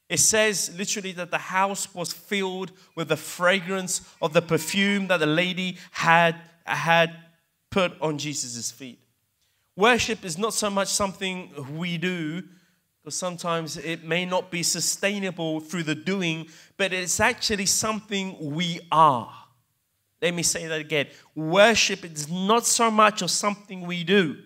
It 0.10 0.20
says 0.20 0.76
literally 0.76 1.12
that 1.12 1.30
the 1.30 1.38
house 1.38 1.94
was 1.94 2.12
filled 2.12 2.72
with 2.96 3.10
the 3.10 3.18
fragrance 3.18 4.02
of 4.20 4.34
the 4.34 4.42
perfume 4.42 5.10
that 5.10 5.20
the 5.20 5.28
lady 5.28 5.78
had, 5.92 6.38
had 6.66 7.16
put 7.70 7.92
on 8.02 8.18
Jesus' 8.18 8.72
feet. 8.72 9.00
Worship 9.76 10.26
is 10.26 10.40
not 10.40 10.56
so 10.56 10.72
much 10.72 10.88
something 10.88 11.78
we 11.78 12.00
do, 12.00 12.42
sometimes 13.14 13.78
it 13.78 14.04
may 14.04 14.26
not 14.26 14.52
be 14.52 14.64
sustainable 14.64 15.60
through 15.60 15.84
the 15.84 15.96
doing, 15.96 16.48
but 16.78 16.94
it's 16.94 17.20
actually 17.20 17.66
something 17.66 18.54
we 18.54 18.80
are. 18.92 19.34
Let 20.22 20.34
me 20.34 20.44
say 20.44 20.68
that 20.68 20.82
again. 20.82 21.08
Worship 21.36 22.04
is 22.04 22.30
not 22.30 22.66
so 22.66 22.90
much 22.90 23.22
of 23.22 23.30
something 23.30 23.82
we 23.82 24.04
do, 24.04 24.38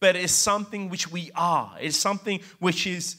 but 0.00 0.16
it's 0.16 0.32
something 0.32 0.88
which 0.88 1.10
we 1.10 1.30
are. 1.34 1.76
It's 1.80 1.96
something 1.96 2.40
which 2.58 2.86
is 2.86 3.16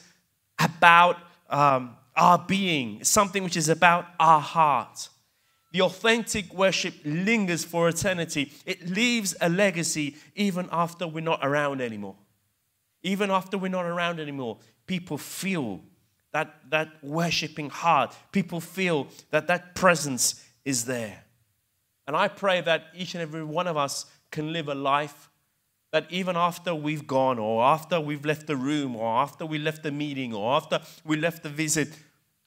about 0.58 1.16
um, 1.48 1.96
our 2.16 2.38
being, 2.38 3.00
it's 3.00 3.08
something 3.08 3.42
which 3.44 3.56
is 3.56 3.68
about 3.68 4.06
our 4.18 4.40
heart. 4.40 5.08
The 5.72 5.82
authentic 5.82 6.52
worship 6.52 6.94
lingers 7.04 7.64
for 7.64 7.88
eternity. 7.88 8.52
It 8.64 8.88
leaves 8.88 9.36
a 9.40 9.48
legacy 9.48 10.16
even 10.34 10.68
after 10.72 11.06
we're 11.06 11.20
not 11.20 11.40
around 11.42 11.80
anymore. 11.80 12.16
Even 13.02 13.30
after 13.30 13.56
we're 13.56 13.68
not 13.68 13.84
around 13.84 14.20
anymore, 14.20 14.58
people 14.86 15.18
feel 15.18 15.80
that, 16.32 16.54
that 16.70 16.88
worshiping 17.02 17.70
heart. 17.70 18.14
People 18.32 18.60
feel 18.60 19.08
that 19.30 19.46
that 19.46 19.74
presence 19.74 20.44
is 20.64 20.84
there. 20.84 21.24
And 22.06 22.16
I 22.16 22.28
pray 22.28 22.60
that 22.62 22.86
each 22.94 23.14
and 23.14 23.22
every 23.22 23.44
one 23.44 23.66
of 23.66 23.76
us 23.76 24.06
can 24.30 24.52
live 24.52 24.68
a 24.68 24.74
life 24.74 25.30
that 25.90 26.06
even 26.10 26.36
after 26.36 26.74
we've 26.74 27.06
gone, 27.06 27.38
or 27.38 27.64
after 27.64 27.98
we've 27.98 28.24
left 28.24 28.46
the 28.46 28.56
room, 28.56 28.94
or 28.94 29.06
after 29.22 29.46
we 29.46 29.58
left 29.58 29.82
the 29.82 29.90
meeting, 29.90 30.34
or 30.34 30.54
after 30.54 30.80
we 31.04 31.16
left 31.16 31.42
the 31.42 31.48
visit, 31.48 31.88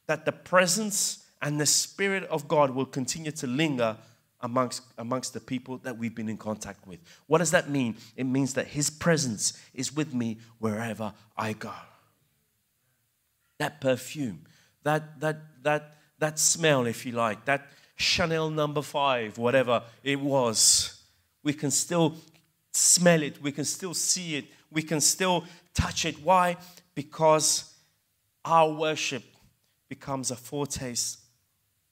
that 0.05 0.25
the 0.25 0.31
presence 0.31 1.25
and 1.41 1.59
the 1.59 1.65
Spirit 1.65 2.23
of 2.25 2.47
God 2.47 2.71
will 2.71 2.85
continue 2.85 3.31
to 3.31 3.47
linger 3.47 3.97
amongst, 4.41 4.83
amongst 4.97 5.33
the 5.33 5.39
people 5.39 5.77
that 5.79 5.97
we've 5.97 6.15
been 6.15 6.29
in 6.29 6.37
contact 6.37 6.85
with. 6.87 6.99
What 7.27 7.39
does 7.39 7.51
that 7.51 7.69
mean? 7.69 7.95
It 8.15 8.25
means 8.25 8.53
that 8.55 8.67
His 8.67 8.89
presence 8.89 9.53
is 9.73 9.95
with 9.95 10.13
me 10.13 10.39
wherever 10.59 11.13
I 11.37 11.53
go. 11.53 11.73
That 13.59 13.81
perfume, 13.81 14.41
that, 14.83 15.19
that, 15.19 15.37
that, 15.63 15.97
that 16.19 16.39
smell, 16.39 16.85
if 16.85 17.05
you 17.05 17.11
like, 17.11 17.45
that 17.45 17.67
Chanel 17.95 18.49
number 18.49 18.81
five, 18.81 19.37
whatever 19.37 19.83
it 20.03 20.19
was, 20.19 21.03
we 21.43 21.53
can 21.53 21.71
still 21.71 22.15
smell 22.73 23.21
it, 23.21 23.41
we 23.41 23.51
can 23.51 23.65
still 23.65 23.93
see 23.93 24.35
it, 24.35 24.45
we 24.71 24.81
can 24.81 25.01
still 25.01 25.43
touch 25.73 26.05
it. 26.05 26.21
Why? 26.23 26.57
Because 26.95 27.73
our 28.43 28.71
worship 28.71 29.23
becomes 29.87 30.31
a 30.31 30.35
foretaste 30.35 31.20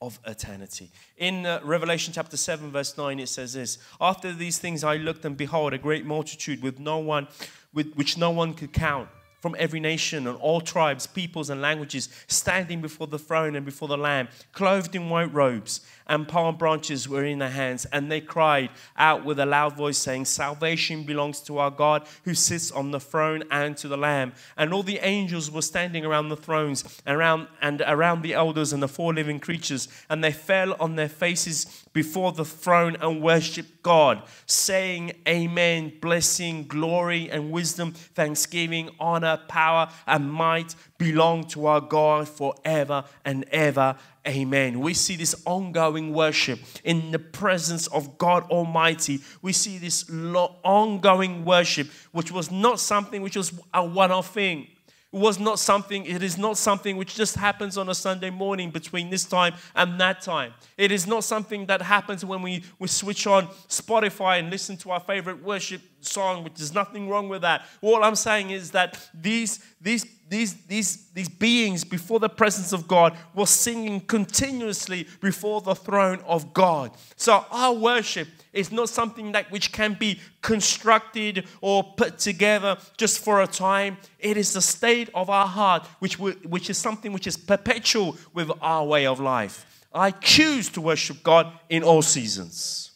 of 0.01 0.19
eternity. 0.25 0.89
In 1.17 1.45
uh, 1.45 1.59
Revelation 1.63 2.13
chapter 2.13 2.37
7, 2.37 2.71
verse 2.71 2.97
9, 2.97 3.19
it 3.19 3.27
says 3.27 3.53
this 3.53 3.77
After 3.99 4.31
these 4.31 4.57
things 4.57 4.83
I 4.83 4.97
looked, 4.97 5.25
and 5.25 5.35
behold, 5.35 5.73
a 5.73 5.77
great 5.77 6.05
multitude 6.05 6.61
with 6.61 6.79
no 6.79 6.99
one, 6.99 7.27
with 7.73 7.93
which 7.95 8.17
no 8.17 8.31
one 8.31 8.53
could 8.53 8.73
count 8.73 9.09
from 9.39 9.55
every 9.57 9.79
nation 9.79 10.27
and 10.27 10.37
all 10.37 10.61
tribes, 10.61 11.07
peoples, 11.07 11.49
and 11.49 11.61
languages, 11.61 12.09
standing 12.27 12.81
before 12.81 13.07
the 13.07 13.19
throne 13.19 13.55
and 13.55 13.65
before 13.65 13.87
the 13.87 13.97
Lamb, 13.97 14.27
clothed 14.51 14.95
in 14.95 15.09
white 15.09 15.33
robes, 15.33 15.81
and 16.09 16.27
palm 16.27 16.57
branches 16.57 17.07
were 17.07 17.23
in 17.23 17.39
their 17.39 17.49
hands. 17.49 17.85
And 17.85 18.11
they 18.11 18.19
cried 18.19 18.71
out 18.97 19.23
with 19.23 19.39
a 19.39 19.45
loud 19.45 19.77
voice, 19.77 19.97
saying, 19.97 20.25
Salvation 20.25 21.03
belongs 21.03 21.39
to 21.41 21.59
our 21.59 21.71
God 21.71 22.05
who 22.25 22.33
sits 22.33 22.71
on 22.71 22.91
the 22.91 22.99
throne 22.99 23.43
and 23.51 23.77
to 23.77 23.87
the 23.87 23.97
Lamb. 23.97 24.33
And 24.57 24.73
all 24.73 24.83
the 24.83 24.99
angels 24.99 25.51
were 25.51 25.61
standing 25.61 26.03
around 26.03 26.29
the 26.29 26.35
thrones 26.35 26.83
and 27.05 27.15
around, 27.15 27.47
and 27.61 27.81
around 27.85 28.23
the 28.23 28.33
elders 28.33 28.73
and 28.73 28.81
the 28.81 28.87
four 28.87 29.13
living 29.13 29.39
creatures. 29.39 29.87
And 30.09 30.23
they 30.23 30.31
fell 30.31 30.75
on 30.79 30.95
their 30.95 31.07
faces 31.07 31.85
before 31.93 32.31
the 32.31 32.45
throne 32.45 32.97
and 33.01 33.21
worshiped 33.21 33.83
God, 33.83 34.23
saying, 34.45 35.13
Amen. 35.27 35.93
Blessing, 36.01 36.65
glory, 36.67 37.29
and 37.29 37.51
wisdom, 37.51 37.91
thanksgiving, 37.91 38.89
honor, 38.99 39.37
power, 39.47 39.89
and 40.07 40.31
might 40.31 40.75
belong 40.97 41.43
to 41.45 41.67
our 41.67 41.81
God 41.81 42.27
forever 42.27 43.03
and 43.23 43.45
ever. 43.51 43.95
Amen. 44.29 44.79
We 44.79 44.93
see 44.93 45.15
this 45.15 45.41
ongoing 45.43 46.13
worship 46.13 46.59
in 46.83 47.09
the 47.09 47.17
presence 47.17 47.87
of 47.87 48.19
God 48.19 48.43
Almighty. 48.51 49.21
We 49.41 49.53
see 49.53 49.79
this 49.79 50.07
ongoing 50.07 51.45
worship, 51.45 51.87
which 52.11 52.31
was 52.31 52.51
not 52.51 52.79
something 52.79 53.23
which 53.23 53.35
was 53.35 53.59
a 53.73 53.83
one 53.83 54.11
off 54.11 54.31
thing, 54.31 54.67
It 55.11 55.17
was 55.17 55.39
not 55.39 55.57
something, 55.57 56.05
it 56.05 56.21
is 56.21 56.37
not 56.37 56.57
something 56.57 56.95
which 56.95 57.15
just 57.15 57.35
happens 57.37 57.75
on 57.75 57.89
a 57.89 57.95
Sunday 57.95 58.29
morning 58.29 58.69
between 58.69 59.09
this 59.09 59.25
time 59.25 59.55
and 59.75 59.99
that 59.99 60.21
time. 60.21 60.53
It 60.77 60.91
is 60.91 61.07
not 61.07 61.23
something 61.23 61.65
that 61.65 61.81
happens 61.81 62.23
when 62.23 62.43
we, 62.43 62.63
we 62.77 62.87
switch 62.87 63.25
on 63.25 63.47
Spotify 63.67 64.37
and 64.37 64.51
listen 64.51 64.77
to 64.77 64.91
our 64.91 64.99
favorite 64.99 65.43
worship 65.43 65.81
song, 66.01 66.43
which 66.43 66.59
is 66.59 66.73
nothing 66.73 67.09
wrong 67.09 67.29
with 67.29 67.41
that. 67.41 67.65
All 67.81 68.03
I'm 68.03 68.15
saying 68.15 68.49
is 68.49 68.71
that 68.71 69.09
these, 69.13 69.59
these, 69.81 70.05
these, 70.29 70.53
these, 70.65 71.09
these 71.11 71.29
beings 71.29 71.83
before 71.83 72.19
the 72.19 72.29
presence 72.29 72.71
of 72.71 72.87
God 72.87 73.17
were 73.33 73.45
singing 73.45 74.01
continuously 74.01 75.07
before 75.21 75.61
the 75.61 75.75
throne 75.75 76.19
of 76.25 76.53
God. 76.53 76.91
So 77.15 77.45
our 77.51 77.73
worship 77.73 78.27
is 78.53 78.71
not 78.71 78.89
something 78.89 79.31
that 79.33 79.51
which 79.51 79.71
can 79.71 79.93
be 79.93 80.19
constructed 80.41 81.45
or 81.61 81.83
put 81.83 82.19
together 82.19 82.77
just 82.97 83.23
for 83.23 83.41
a 83.41 83.47
time. 83.47 83.97
It 84.19 84.37
is 84.37 84.53
the 84.53 84.61
state 84.61 85.09
of 85.13 85.29
our 85.29 85.47
heart, 85.47 85.85
which, 85.99 86.19
which 86.19 86.69
is 86.69 86.77
something 86.77 87.13
which 87.13 87.27
is 87.27 87.37
perpetual 87.37 88.17
with 88.33 88.51
our 88.61 88.85
way 88.85 89.05
of 89.05 89.19
life. 89.19 89.65
I 89.93 90.11
choose 90.11 90.69
to 90.69 90.81
worship 90.81 91.23
God 91.23 91.51
in 91.69 91.83
all 91.83 92.01
seasons. 92.01 92.88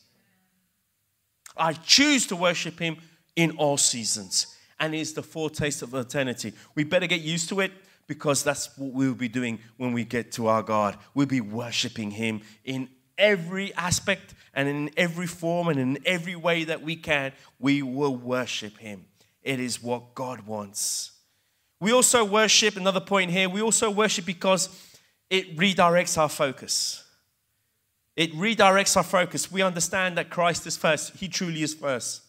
I 1.55 1.73
choose 1.73 2.27
to 2.27 2.35
worship 2.35 2.79
Him 2.79 2.97
in 3.35 3.51
all 3.51 3.77
seasons. 3.77 4.47
And 4.79 4.93
it's 4.93 5.13
the 5.13 5.23
foretaste 5.23 5.81
of 5.81 5.93
eternity. 5.93 6.53
We 6.75 6.83
better 6.83 7.07
get 7.07 7.21
used 7.21 7.49
to 7.49 7.59
it 7.61 7.71
because 8.07 8.43
that's 8.43 8.77
what 8.77 8.91
we'll 8.91 9.13
be 9.13 9.27
doing 9.27 9.59
when 9.77 9.93
we 9.93 10.03
get 10.03 10.31
to 10.33 10.47
our 10.47 10.63
God. 10.63 10.97
We'll 11.13 11.25
be 11.27 11.41
worshiping 11.41 12.11
Him 12.11 12.41
in 12.65 12.89
every 13.17 13.73
aspect 13.75 14.33
and 14.53 14.67
in 14.67 14.89
every 14.97 15.27
form 15.27 15.67
and 15.69 15.79
in 15.79 15.99
every 16.05 16.35
way 16.35 16.63
that 16.65 16.81
we 16.81 16.95
can. 16.95 17.31
We 17.59 17.81
will 17.81 18.15
worship 18.15 18.77
Him. 18.77 19.05
It 19.41 19.59
is 19.59 19.81
what 19.81 20.15
God 20.15 20.45
wants. 20.45 21.11
We 21.79 21.91
also 21.91 22.23
worship, 22.23 22.77
another 22.77 23.01
point 23.01 23.31
here, 23.31 23.49
we 23.49 23.61
also 23.61 23.91
worship 23.91 24.25
because 24.25 24.69
it 25.29 25.57
redirects 25.57 26.17
our 26.17 26.29
focus. 26.29 27.02
It 28.15 28.33
redirects 28.33 28.95
our 28.95 29.03
focus. 29.03 29.51
We 29.51 29.61
understand 29.61 30.17
that 30.17 30.29
Christ 30.29 30.67
is 30.67 30.77
first, 30.77 31.15
He 31.17 31.27
truly 31.27 31.63
is 31.63 31.73
first. 31.73 32.21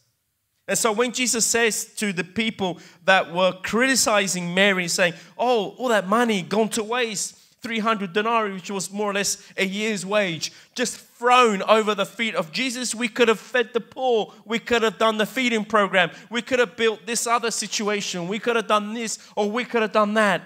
And 0.66 0.78
so 0.78 0.92
when 0.92 1.12
Jesus 1.12 1.44
says 1.44 1.84
to 1.96 2.12
the 2.12 2.24
people 2.24 2.78
that 3.04 3.32
were 3.32 3.52
criticizing 3.62 4.54
Mary, 4.54 4.88
saying, 4.88 5.12
Oh, 5.36 5.74
all 5.76 5.88
that 5.88 6.08
money 6.08 6.40
gone 6.40 6.70
to 6.70 6.82
waste, 6.82 7.36
300 7.64 8.12
denarii, 8.12 8.52
which 8.52 8.70
was 8.70 8.90
more 8.90 9.10
or 9.10 9.14
less 9.14 9.50
a 9.56 9.64
year's 9.64 10.04
wage, 10.04 10.52
just 10.74 10.98
thrown 10.98 11.62
over 11.62 11.94
the 11.94 12.04
feet 12.04 12.34
of 12.34 12.52
Jesus. 12.52 12.94
We 12.94 13.08
could 13.08 13.28
have 13.28 13.40
fed 13.40 13.70
the 13.72 13.80
poor. 13.80 14.34
We 14.44 14.58
could 14.58 14.82
have 14.82 14.98
done 14.98 15.16
the 15.16 15.24
feeding 15.24 15.64
program. 15.64 16.10
We 16.28 16.42
could 16.42 16.58
have 16.58 16.76
built 16.76 17.06
this 17.06 17.26
other 17.26 17.50
situation. 17.50 18.28
We 18.28 18.38
could 18.38 18.56
have 18.56 18.66
done 18.66 18.92
this 18.92 19.18
or 19.34 19.50
we 19.50 19.64
could 19.64 19.80
have 19.80 19.92
done 19.92 20.12
that. 20.14 20.42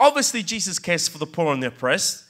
Obviously, 0.00 0.42
Jesus 0.42 0.80
cares 0.80 1.06
for 1.06 1.18
the 1.18 1.26
poor 1.26 1.52
and 1.52 1.62
the 1.62 1.68
oppressed, 1.68 2.24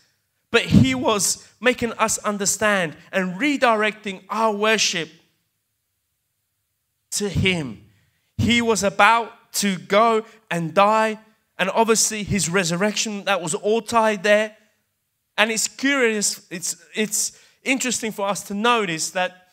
but 0.54 0.62
he 0.62 0.94
was 0.94 1.44
making 1.60 1.92
us 1.94 2.16
understand 2.18 2.96
and 3.10 3.40
redirecting 3.40 4.22
our 4.30 4.54
worship 4.54 5.08
to 7.10 7.28
him. 7.28 7.84
He 8.38 8.62
was 8.62 8.84
about 8.84 9.32
to 9.54 9.76
go 9.76 10.24
and 10.52 10.72
die, 10.72 11.18
and 11.58 11.70
obviously, 11.70 12.22
his 12.22 12.48
resurrection, 12.48 13.24
that 13.24 13.42
was 13.42 13.54
all 13.54 13.82
tied 13.82 14.22
there. 14.22 14.56
And 15.36 15.50
it's 15.50 15.66
curious, 15.66 16.46
it's, 16.52 16.76
it's 16.94 17.36
interesting 17.64 18.12
for 18.12 18.28
us 18.28 18.44
to 18.44 18.54
notice 18.54 19.10
that 19.10 19.48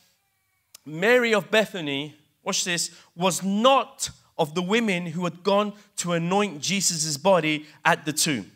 Mary 0.86 1.34
of 1.34 1.50
Bethany, 1.50 2.16
watch 2.44 2.64
this, 2.64 2.92
was 3.16 3.42
not 3.42 4.12
of 4.38 4.54
the 4.54 4.62
women 4.62 5.08
who 5.08 5.24
had 5.24 5.42
gone 5.42 5.74
to 5.96 6.14
anoint 6.14 6.62
Jesus' 6.62 7.18
body 7.18 7.66
at 7.84 8.06
the 8.06 8.14
tomb. 8.14 8.51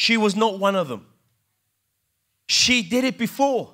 She 0.00 0.16
was 0.16 0.34
not 0.34 0.58
one 0.58 0.76
of 0.76 0.88
them. 0.88 1.04
She 2.46 2.82
did 2.82 3.04
it 3.04 3.18
before. 3.18 3.70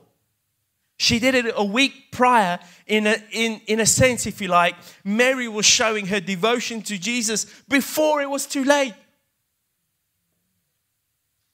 She 0.96 1.20
did 1.20 1.36
it 1.36 1.54
a 1.54 1.62
week 1.62 2.10
prior, 2.10 2.58
in 2.88 3.06
a, 3.06 3.16
in, 3.30 3.60
in 3.68 3.78
a 3.78 3.86
sense, 3.86 4.26
if 4.26 4.40
you 4.40 4.48
like. 4.48 4.74
Mary 5.04 5.46
was 5.46 5.64
showing 5.64 6.06
her 6.06 6.18
devotion 6.18 6.82
to 6.82 6.98
Jesus 6.98 7.44
before 7.68 8.22
it 8.22 8.28
was 8.28 8.44
too 8.44 8.64
late. 8.64 8.94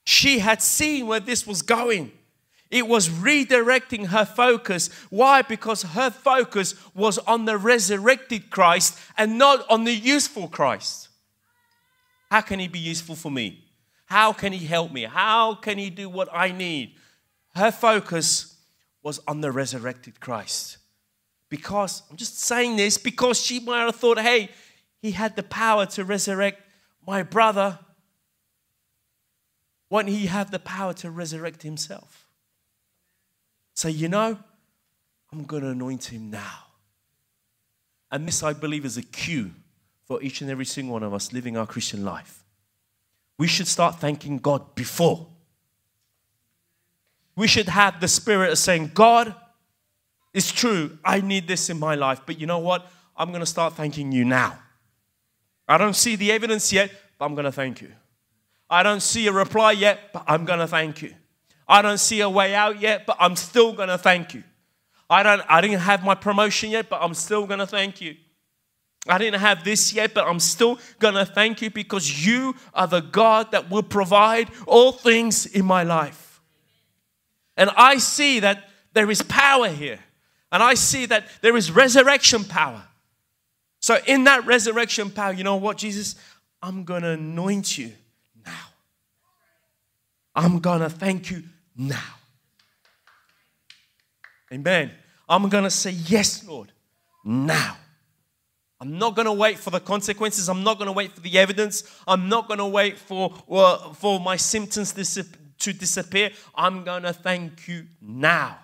She 0.04 0.38
had 0.38 0.62
seen 0.62 1.06
where 1.06 1.20
this 1.20 1.46
was 1.46 1.60
going. 1.60 2.10
It 2.70 2.88
was 2.88 3.10
redirecting 3.10 4.06
her 4.06 4.24
focus. 4.24 4.88
Why? 5.10 5.42
Because 5.42 5.82
her 5.82 6.08
focus 6.08 6.74
was 6.94 7.18
on 7.18 7.44
the 7.44 7.58
resurrected 7.58 8.48
Christ 8.48 8.98
and 9.18 9.36
not 9.36 9.68
on 9.68 9.84
the 9.84 9.94
useful 9.94 10.48
Christ. 10.48 11.10
How 12.30 12.40
can 12.40 12.58
he 12.58 12.68
be 12.68 12.78
useful 12.78 13.16
for 13.16 13.30
me? 13.30 13.62
How 14.12 14.34
can 14.34 14.52
he 14.52 14.66
help 14.66 14.92
me? 14.92 15.04
How 15.04 15.54
can 15.54 15.78
he 15.78 15.88
do 15.88 16.06
what 16.06 16.28
I 16.30 16.52
need? 16.52 16.96
Her 17.54 17.72
focus 17.72 18.58
was 19.02 19.18
on 19.26 19.40
the 19.40 19.50
resurrected 19.50 20.20
Christ. 20.20 20.76
Because, 21.48 22.02
I'm 22.10 22.18
just 22.18 22.38
saying 22.38 22.76
this 22.76 22.98
because 22.98 23.40
she 23.40 23.58
might 23.58 23.86
have 23.86 23.96
thought, 23.96 24.18
hey, 24.18 24.50
he 25.00 25.12
had 25.12 25.34
the 25.34 25.42
power 25.42 25.86
to 25.86 26.04
resurrect 26.04 26.60
my 27.06 27.22
brother. 27.22 27.78
Won't 29.88 30.08
he 30.08 30.26
have 30.26 30.50
the 30.50 30.58
power 30.58 30.92
to 30.92 31.10
resurrect 31.10 31.62
himself? 31.62 32.28
Say, 33.72 33.92
you 33.92 34.08
know, 34.08 34.38
I'm 35.32 35.44
going 35.44 35.62
to 35.62 35.70
anoint 35.70 36.12
him 36.12 36.30
now. 36.30 36.66
And 38.10 38.28
this, 38.28 38.42
I 38.42 38.52
believe, 38.52 38.84
is 38.84 38.98
a 38.98 39.02
cue 39.02 39.52
for 40.04 40.22
each 40.22 40.42
and 40.42 40.50
every 40.50 40.66
single 40.66 40.92
one 40.92 41.02
of 41.02 41.14
us 41.14 41.32
living 41.32 41.56
our 41.56 41.66
Christian 41.66 42.04
life. 42.04 42.41
We 43.39 43.47
should 43.47 43.66
start 43.66 43.97
thanking 43.97 44.39
God 44.39 44.74
before. 44.74 45.26
We 47.35 47.49
should 47.49 47.68
have 47.68 48.01
the 48.01 48.09
spirit 48.09 48.51
of 48.51 48.59
saying, 48.59 48.93
God, 48.95 49.35
it's 50.35 50.51
true, 50.51 50.99
I 51.05 51.20
need 51.20 51.49
this 51.49 51.70
in 51.70 51.78
my 51.78 51.95
life, 51.95 52.20
but 52.24 52.39
you 52.41 52.47
know 52.47 52.59
what? 52.59 52.91
I'm 53.16 53.28
going 53.28 53.41
to 53.41 53.47
start 53.47 53.74
thanking 53.74 54.12
you 54.12 54.24
now. 54.24 54.59
I 55.68 55.78
don't 55.78 55.95
see 55.95 56.16
the 56.16 56.33
evidence 56.33 56.72
yet, 56.72 56.91
but 57.18 57.26
I'm 57.26 57.35
going 57.35 57.45
to 57.45 57.53
thank 57.53 57.80
you. 57.80 57.93
I 58.68 58.83
don't 58.83 59.03
see 59.03 59.26
a 59.26 59.33
reply 59.33 59.72
yet, 59.72 60.12
but 60.12 60.24
I'm 60.26 60.45
going 60.45 60.59
to 60.59 60.66
thank 60.66 61.03
you. 61.03 61.14
I 61.68 61.83
don't 61.83 61.99
see 61.99 62.20
a 62.20 62.28
way 62.28 62.55
out 62.55 62.80
yet, 62.80 63.07
but 63.07 63.16
I'm 63.20 63.37
still 63.37 63.72
going 63.72 63.89
to 63.89 63.99
thank 63.99 64.35
you. 64.35 64.43
I, 65.09 65.22
don't, 65.22 65.43
I 65.49 65.61
didn't 65.61 65.80
have 65.80 66.03
my 66.03 66.14
promotion 66.14 66.70
yet, 66.70 66.89
but 66.89 67.03
I'm 67.03 67.14
still 67.14 67.47
going 67.47 67.61
to 67.61 67.66
thank 67.66 68.01
you. 68.01 68.16
I 69.09 69.18
didn't 69.18 69.40
have 69.40 69.64
this 69.64 69.92
yet, 69.92 70.14
but 70.14 70.26
I'm 70.26 70.38
still 70.38 70.78
going 71.00 71.14
to 71.14 71.24
thank 71.24 71.61
you 71.61 71.70
because 71.70 72.24
you 72.24 72.55
are 72.72 72.86
the 72.86 73.00
God 73.00 73.50
that 73.50 73.68
will 73.68 73.82
provide 73.82 74.48
all 74.66 74.92
things 74.92 75.44
in 75.46 75.64
my 75.64 75.82
life. 75.82 76.40
And 77.57 77.70
I 77.76 77.98
see 77.98 78.40
that 78.40 78.68
there 78.92 79.11
is 79.11 79.22
power 79.22 79.68
here. 79.68 79.98
And 80.53 80.62
I 80.62 80.74
see 80.74 81.07
that 81.07 81.26
there 81.40 81.57
is 81.57 81.72
resurrection 81.72 82.44
power. 82.44 82.82
So, 83.80 83.98
in 84.07 84.24
that 84.24 84.46
resurrection 84.46 85.11
power, 85.11 85.32
you 85.32 85.42
know 85.42 85.57
what, 85.57 85.78
Jesus? 85.78 86.14
I'm 86.62 86.84
going 86.84 87.03
to 87.03 87.11
anoint 87.11 87.76
you 87.76 87.90
now. 88.44 88.66
I'm 90.34 90.61
going 90.61 90.80
to 90.80 90.90
thank 90.90 91.30
you 91.30 91.42
now. 91.76 92.14
Amen. 94.53 94.92
I'm 95.28 95.48
going 95.48 95.64
to 95.64 95.70
say, 95.70 95.90
Yes, 95.90 96.46
Lord, 96.46 96.70
now. 97.24 97.78
I'm 98.83 98.99
not 98.99 99.14
going 99.14 99.26
to 99.26 99.33
wait 99.33 99.61
for 99.61 99.70
the 99.70 99.78
consequences. 99.78 100.49
I'm 100.49 100.64
not 100.64 100.76
going 100.76 100.89
to 100.89 100.93
wait 100.93 101.12
for 101.12 101.20
the 101.20 101.39
evidence. 101.39 101.85
I'm 102.09 102.28
not 102.28 102.49
going 102.49 102.59
to 102.59 102.66
wait 102.66 102.99
for, 102.99 103.33
uh, 103.49 103.93
for 103.93 104.18
my 104.18 104.35
symptoms 104.35 104.93
to 104.93 105.72
disappear. 105.72 106.30
I'm 106.53 106.83
going 106.83 107.05
to 107.05 107.12
thank 107.12 107.68
you 107.68 107.87
now 108.01 108.59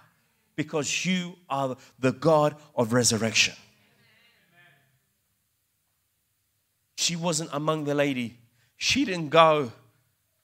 because 0.56 1.06
you 1.06 1.36
are 1.48 1.76
the 2.00 2.10
God 2.10 2.56
of 2.74 2.92
resurrection. 2.92 3.54
She 6.96 7.14
wasn't 7.14 7.50
among 7.52 7.84
the 7.84 7.94
lady. 7.94 8.38
She 8.76 9.04
didn't 9.04 9.28
go 9.28 9.70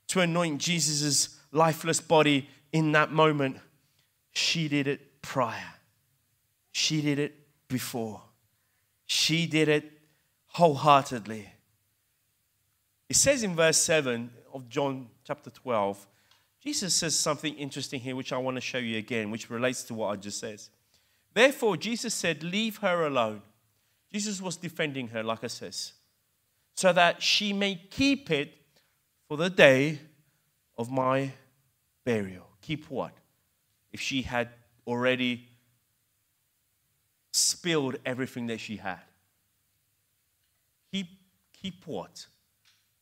to 0.07 0.20
anoint 0.20 0.61
Jesus' 0.61 1.37
lifeless 1.51 2.01
body 2.01 2.49
in 2.72 2.93
that 2.93 3.11
moment. 3.11 3.57
She 4.31 4.68
did 4.68 4.87
it 4.87 5.20
prior, 5.20 5.75
she 6.70 7.03
did 7.03 7.18
it 7.18 7.35
before, 7.66 8.22
she 9.14 9.46
did 9.46 9.68
it 9.68 9.92
wholeheartedly. 10.46 11.48
It 13.08 13.14
says 13.14 13.44
in 13.44 13.54
verse 13.54 13.78
7 13.78 14.28
of 14.52 14.68
John 14.68 15.06
chapter 15.24 15.50
12, 15.50 16.04
Jesus 16.60 16.94
says 16.94 17.16
something 17.16 17.54
interesting 17.54 18.00
here, 18.00 18.16
which 18.16 18.32
I 18.32 18.38
want 18.38 18.56
to 18.56 18.60
show 18.60 18.78
you 18.78 18.98
again, 18.98 19.30
which 19.30 19.50
relates 19.50 19.84
to 19.84 19.94
what 19.94 20.08
I 20.08 20.16
just 20.16 20.40
said. 20.40 20.60
Therefore, 21.32 21.76
Jesus 21.76 22.12
said, 22.12 22.42
Leave 22.42 22.78
her 22.78 23.06
alone. 23.06 23.42
Jesus 24.12 24.42
was 24.42 24.56
defending 24.56 25.08
her, 25.08 25.22
like 25.22 25.44
I 25.44 25.48
says, 25.48 25.92
so 26.74 26.92
that 26.92 27.22
she 27.22 27.52
may 27.52 27.76
keep 27.90 28.32
it 28.32 28.52
for 29.28 29.36
the 29.36 29.50
day 29.50 30.00
of 30.76 30.90
my 30.90 31.30
burial. 32.04 32.48
Keep 32.62 32.90
what? 32.90 33.12
If 33.92 34.00
she 34.00 34.22
had 34.22 34.48
already 34.86 35.48
spilled 37.35 37.97
everything 38.07 38.47
that 38.47 38.61
she 38.61 38.76
had. 38.76 39.01
Keep, 40.93 41.87
what? 41.87 42.26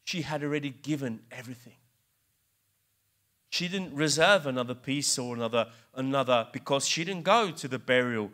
she 0.05 0.23
had 0.23 0.43
already 0.43 0.71
given 0.71 1.21
everything. 1.31 1.75
She 3.51 3.69
didn't 3.69 3.95
reserve 3.95 4.47
another 4.47 4.75
piece 4.75 5.19
or 5.19 5.35
another 5.35 5.69
another 5.95 6.49
because 6.53 6.87
she 6.87 7.05
didn't 7.05 7.25
go 7.25 7.51
to 7.51 7.69
the 7.69 7.79
burial 7.79 8.31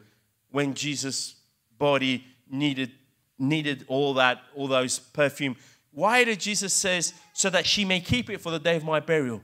when 0.50 0.74
Jesus' 0.74 1.34
body 1.76 2.24
needed 2.50 2.92
needed 3.38 3.84
all 3.88 4.14
that 4.14 4.42
all 4.54 4.68
those 4.68 4.98
perfume. 4.98 5.56
Why 5.92 6.24
did 6.24 6.40
Jesus 6.40 6.72
says 6.72 7.14
so 7.32 7.50
that 7.50 7.66
she 7.66 7.84
may 7.84 8.00
keep 8.00 8.30
it 8.30 8.40
for 8.40 8.50
the 8.50 8.58
day 8.58 8.76
of 8.76 8.84
my 8.84 9.00
burial? 9.00 9.42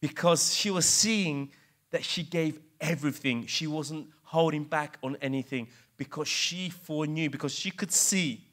Because 0.00 0.54
she 0.54 0.70
was 0.70 0.86
seeing 0.86 1.50
that 1.90 2.04
she 2.04 2.22
gave 2.22 2.58
everything. 2.80 3.46
She 3.46 3.66
wasn't 3.66 4.08
holding 4.30 4.64
back 4.64 4.98
on 5.02 5.16
anything 5.20 5.68
because 5.96 6.28
she 6.28 6.70
foreknew 6.70 7.28
because 7.28 7.52
she 7.52 7.70
could 7.70 7.92
see 7.92 8.46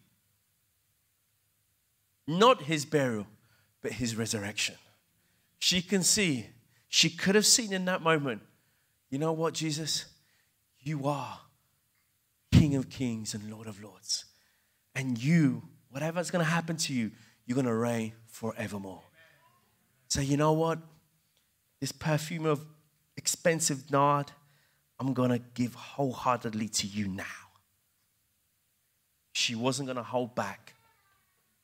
not 2.28 2.64
his 2.64 2.86
burial 2.86 3.28
but 3.82 3.94
his 3.94 4.16
resurrection 4.16 4.76
she 5.60 5.82
can 5.82 6.04
see, 6.04 6.48
she 6.88 7.10
could 7.10 7.36
have 7.36 7.46
seen 7.46 7.74
in 7.74 7.86
that 7.86 8.02
moment, 8.02 8.42
you 9.10 9.18
know 9.18 9.34
what, 9.34 9.54
Jesus? 9.54 10.06
You 10.80 11.08
are 11.08 11.40
King 12.52 12.76
of 12.76 12.90
Kings 12.90 13.34
and 13.34 13.50
Lord 13.50 13.68
of 13.68 13.82
Lords. 13.82 14.26
And 14.96 15.22
you, 15.22 15.64
whatever's 15.90 16.32
going 16.32 16.44
to 16.44 16.50
happen 16.50 16.78
to 16.78 16.94
you, 16.94 17.12
you're 17.46 17.56
going 17.56 17.66
to 17.66 17.74
reign 17.74 18.14
forevermore. 18.28 19.04
So, 20.08 20.22
you 20.22 20.38
know 20.38 20.54
what? 20.54 20.80
This 21.80 21.92
perfume 21.92 22.46
of 22.46 22.66
expensive 23.16 23.92
nard, 23.92 24.32
I'm 25.00 25.14
going 25.14 25.30
to 25.30 25.40
give 25.54 25.74
wholeheartedly 25.76 26.70
to 26.70 26.88
you 26.88 27.08
now. 27.08 27.24
She 29.34 29.54
wasn't 29.54 29.88
going 29.88 29.98
to 29.98 30.04
hold 30.04 30.34
back. 30.34 30.74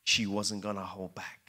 She 0.04 0.26
wasn't 0.26 0.62
going 0.62 0.76
to 0.76 0.82
hold 0.82 1.14
back. 1.14 1.44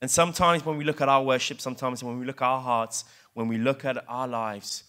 And 0.00 0.10
sometimes 0.10 0.64
when 0.64 0.76
we 0.76 0.84
look 0.84 1.00
at 1.00 1.08
our 1.08 1.22
worship, 1.22 1.60
sometimes 1.60 2.02
when 2.02 2.18
we 2.18 2.26
look 2.26 2.42
at 2.42 2.46
our 2.46 2.60
hearts, 2.60 3.04
when 3.34 3.48
we 3.48 3.58
look 3.58 3.84
at 3.84 4.04
our 4.08 4.26
lives, 4.26 4.84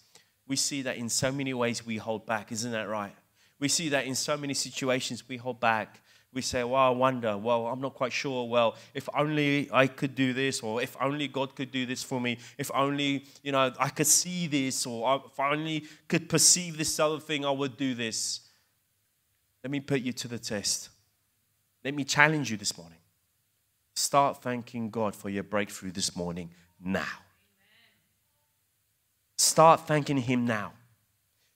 we 0.46 0.56
see 0.56 0.82
that 0.82 0.96
in 0.96 1.08
so 1.08 1.30
many 1.30 1.54
ways 1.54 1.86
we 1.86 1.96
hold 1.96 2.26
back. 2.26 2.50
Isn't 2.50 2.72
that 2.72 2.88
right? 2.88 3.14
We 3.60 3.68
see 3.68 3.88
that 3.90 4.06
in 4.06 4.14
so 4.14 4.36
many 4.36 4.54
situations 4.54 5.28
we 5.28 5.36
hold 5.36 5.60
back. 5.60 6.00
We 6.32 6.42
say, 6.42 6.62
well, 6.62 6.80
I 6.80 6.90
wonder, 6.90 7.36
well, 7.36 7.66
I'm 7.66 7.80
not 7.80 7.94
quite 7.94 8.12
sure. 8.12 8.48
Well, 8.48 8.76
if 8.94 9.08
only 9.14 9.68
I 9.72 9.88
could 9.88 10.14
do 10.14 10.32
this, 10.32 10.60
or 10.60 10.80
if 10.80 10.96
only 11.00 11.26
God 11.26 11.56
could 11.56 11.72
do 11.72 11.86
this 11.86 12.04
for 12.04 12.20
me, 12.20 12.38
if 12.56 12.70
only, 12.72 13.24
you 13.42 13.50
know, 13.50 13.72
I 13.78 13.88
could 13.88 14.06
see 14.06 14.46
this, 14.46 14.86
or 14.86 15.22
if 15.26 15.40
I 15.40 15.50
only 15.50 15.86
could 16.06 16.28
perceive 16.28 16.78
this 16.78 17.00
other 17.00 17.18
thing, 17.18 17.44
I 17.44 17.50
would 17.50 17.76
do 17.76 17.94
this. 17.94 18.40
Let 19.64 19.72
me 19.72 19.80
put 19.80 20.02
you 20.02 20.12
to 20.12 20.28
the 20.28 20.38
test. 20.38 20.90
Let 21.84 21.94
me 21.94 22.04
challenge 22.04 22.50
you 22.50 22.56
this 22.56 22.78
morning. 22.78 22.98
Start 23.94 24.40
thanking 24.40 24.88
God 24.88 25.16
for 25.16 25.30
your 25.30 25.42
breakthrough 25.42 25.90
this 25.90 26.14
morning 26.14 26.50
now. 26.80 27.18
Start 29.36 29.86
thanking 29.88 30.18
Him 30.18 30.44
now. 30.44 30.72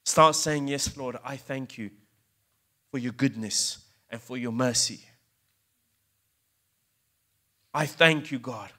Start 0.03 0.35
saying, 0.35 0.67
Yes, 0.67 0.97
Lord, 0.97 1.15
I 1.23 1.37
thank 1.37 1.77
you 1.77 1.91
for 2.91 2.97
your 2.97 3.13
goodness 3.13 3.84
and 4.15 4.23
for 4.23 4.37
your 4.37 4.53
mercy. 4.53 5.01
I 7.73 7.85
thank 7.85 8.31
you, 8.31 8.39
God, 8.39 8.71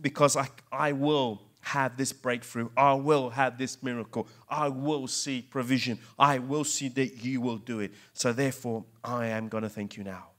because 0.00 0.36
I, 0.36 0.48
I 0.72 0.90
will 0.90 1.40
have 1.60 1.96
this 1.96 2.12
breakthrough. 2.12 2.68
I 2.76 2.94
will 2.94 3.30
have 3.30 3.58
this 3.58 3.80
miracle. 3.80 4.26
I 4.48 4.68
will 4.68 5.06
see 5.06 5.40
provision. 5.40 6.00
I 6.18 6.40
will 6.40 6.64
see 6.64 6.88
that 6.88 7.24
you 7.24 7.40
will 7.40 7.58
do 7.58 7.78
it. 7.78 7.92
So, 8.12 8.32
therefore, 8.32 8.84
I 9.04 9.26
am 9.26 9.46
going 9.46 9.62
to 9.62 9.68
thank 9.68 9.96
you 9.96 10.02
now. 10.02 10.30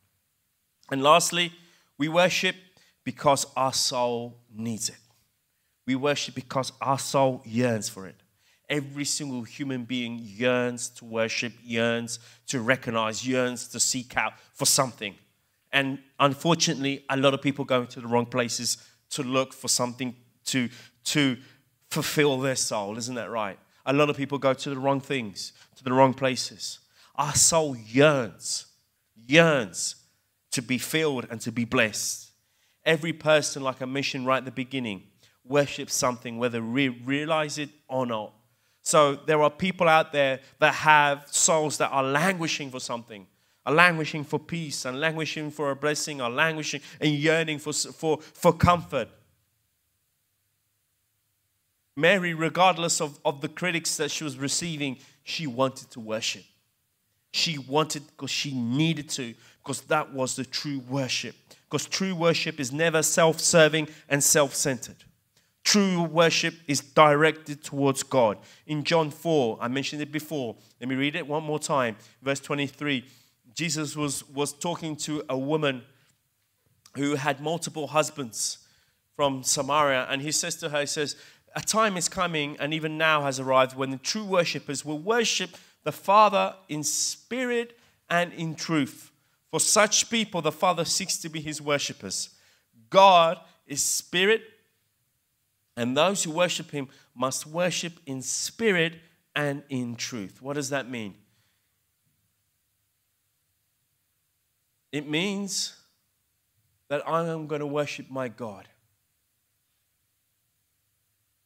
And 0.91 1.01
lastly, 1.01 1.53
we 1.97 2.09
worship 2.09 2.57
because 3.05 3.45
our 3.55 3.71
soul 3.71 4.41
needs 4.53 4.89
it. 4.89 4.97
We 5.87 5.95
worship 5.95 6.35
because 6.35 6.73
our 6.81 6.99
soul 6.99 7.43
yearns 7.45 7.87
for 7.87 8.07
it. 8.07 8.20
Every 8.71 9.05
single 9.05 9.43
human 9.43 9.83
being 9.83 10.17
yearns 10.19 10.89
to 10.89 11.05
worship, 11.05 11.53
yearns 11.61 12.19
to 12.47 12.61
recognize, 12.61 13.27
yearns 13.27 13.67
to 13.67 13.79
seek 13.79 14.17
out 14.17 14.33
for 14.53 14.65
something. 14.65 15.13
And 15.71 15.99
unfortunately, 16.19 17.05
a 17.09 17.17
lot 17.17 17.33
of 17.33 17.41
people 17.41 17.65
go 17.65 17.81
into 17.81 17.99
the 17.99 18.07
wrong 18.07 18.25
places 18.25 18.77
to 19.11 19.23
look 19.23 19.53
for 19.53 19.67
something 19.67 20.15
to, 20.45 20.69
to 21.03 21.37
fulfill 21.89 22.39
their 22.39 22.55
soul. 22.55 22.97
Isn't 22.97 23.15
that 23.15 23.29
right? 23.29 23.59
A 23.85 23.93
lot 23.93 24.09
of 24.09 24.15
people 24.17 24.37
go 24.37 24.53
to 24.53 24.69
the 24.69 24.77
wrong 24.77 25.01
things, 25.01 25.53
to 25.75 25.83
the 25.83 25.91
wrong 25.91 26.13
places. 26.13 26.79
Our 27.15 27.35
soul 27.35 27.75
yearns, 27.75 28.67
yearns 29.15 29.95
to 30.51 30.61
be 30.61 30.77
filled 30.77 31.27
and 31.29 31.41
to 31.41 31.51
be 31.51 31.65
blessed. 31.65 32.31
Every 32.85 33.13
person, 33.13 33.63
like 33.63 33.81
I 33.81 33.85
mentioned 33.85 34.25
right 34.25 34.37
at 34.37 34.45
the 34.45 34.51
beginning, 34.51 35.03
worships 35.43 35.93
something, 35.93 36.37
whether 36.37 36.63
we 36.63 36.87
realize 36.89 37.57
it 37.57 37.69
or 37.89 38.05
not. 38.05 38.33
So 38.83 39.15
there 39.15 39.41
are 39.41 39.49
people 39.49 39.87
out 39.87 40.11
there 40.11 40.39
that 40.59 40.73
have 40.73 41.27
souls 41.29 41.77
that 41.77 41.89
are 41.89 42.03
languishing 42.03 42.71
for 42.71 42.79
something, 42.79 43.27
are 43.65 43.73
languishing 43.73 44.23
for 44.23 44.39
peace, 44.39 44.85
and 44.85 44.99
languishing 44.99 45.51
for 45.51 45.71
a 45.71 45.75
blessing, 45.75 46.19
are 46.19 46.29
languishing 46.29 46.81
and 46.99 47.11
yearning 47.11 47.59
for, 47.59 47.73
for, 47.73 48.19
for 48.21 48.53
comfort. 48.53 49.09
Mary, 51.95 52.33
regardless 52.33 53.01
of, 53.01 53.19
of 53.23 53.41
the 53.41 53.49
critics 53.49 53.97
that 53.97 54.09
she 54.09 54.23
was 54.23 54.37
receiving, 54.37 54.97
she 55.23 55.45
wanted 55.45 55.91
to 55.91 55.99
worship. 55.99 56.43
She 57.33 57.57
wanted 57.57 58.03
because 58.07 58.31
she 58.31 58.53
needed 58.53 59.09
to 59.11 59.33
because 59.63 59.81
that 59.81 60.11
was 60.11 60.35
the 60.35 60.43
true 60.43 60.81
worship. 60.89 61.35
Because 61.69 61.85
true 61.85 62.15
worship 62.15 62.59
is 62.59 62.71
never 62.71 63.03
self 63.03 63.39
serving 63.39 63.87
and 64.09 64.23
self 64.23 64.55
centered. 64.55 65.03
True 65.63 66.03
worship 66.03 66.55
is 66.67 66.81
directed 66.81 67.63
towards 67.63 68.03
God. 68.03 68.39
In 68.65 68.83
John 68.83 69.11
4, 69.11 69.59
I 69.61 69.67
mentioned 69.67 70.01
it 70.01 70.11
before. 70.11 70.55
Let 70.79 70.89
me 70.89 70.95
read 70.95 71.15
it 71.15 71.27
one 71.27 71.43
more 71.43 71.59
time. 71.59 71.97
Verse 72.21 72.39
23. 72.39 73.05
Jesus 73.53 73.95
was, 73.95 74.27
was 74.29 74.53
talking 74.53 74.95
to 74.97 75.23
a 75.29 75.37
woman 75.37 75.83
who 76.95 77.15
had 77.15 77.39
multiple 77.41 77.87
husbands 77.87 78.59
from 79.15 79.43
Samaria, 79.43 80.07
and 80.09 80.21
he 80.21 80.31
says 80.31 80.55
to 80.57 80.69
her, 80.69 80.81
He 80.81 80.85
says, 80.87 81.15
A 81.55 81.61
time 81.61 81.95
is 81.95 82.09
coming, 82.09 82.57
and 82.59 82.73
even 82.73 82.97
now 82.97 83.21
has 83.21 83.39
arrived, 83.39 83.75
when 83.75 83.91
the 83.91 83.97
true 83.97 84.23
worshippers 84.23 84.83
will 84.83 84.99
worship 84.99 85.51
the 85.83 85.91
Father 85.91 86.55
in 86.69 86.83
spirit 86.83 87.77
and 88.09 88.33
in 88.33 88.55
truth. 88.55 89.11
For 89.49 89.59
such 89.59 90.09
people, 90.09 90.41
the 90.41 90.51
Father 90.51 90.85
seeks 90.85 91.17
to 91.17 91.29
be 91.29 91.41
his 91.41 91.61
worshippers. 91.61 92.29
God 92.89 93.37
is 93.67 93.83
spirit, 93.83 94.41
and 95.75 95.95
those 95.95 96.23
who 96.23 96.31
worship 96.31 96.71
him 96.71 96.89
must 97.15 97.47
worship 97.47 97.93
in 98.05 98.21
spirit 98.21 98.93
and 99.35 99.63
in 99.69 99.95
truth. 99.95 100.41
What 100.41 100.53
does 100.53 100.69
that 100.69 100.89
mean? 100.89 101.15
It 104.91 105.07
means 105.07 105.75
that 106.89 107.07
I 107.07 107.25
am 107.25 107.47
going 107.47 107.61
to 107.61 107.67
worship 107.67 108.09
my 108.09 108.27
God. 108.27 108.67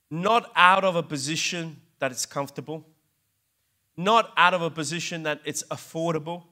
Not 0.09 0.51
out 0.55 0.83
of 0.83 0.95
a 0.95 1.03
position 1.03 1.77
that 1.99 2.11
it's 2.11 2.25
comfortable, 2.25 2.85
not 3.95 4.33
out 4.35 4.53
of 4.53 4.61
a 4.61 4.69
position 4.71 5.23
that 5.23 5.41
it's 5.45 5.63
affordable 5.63 6.43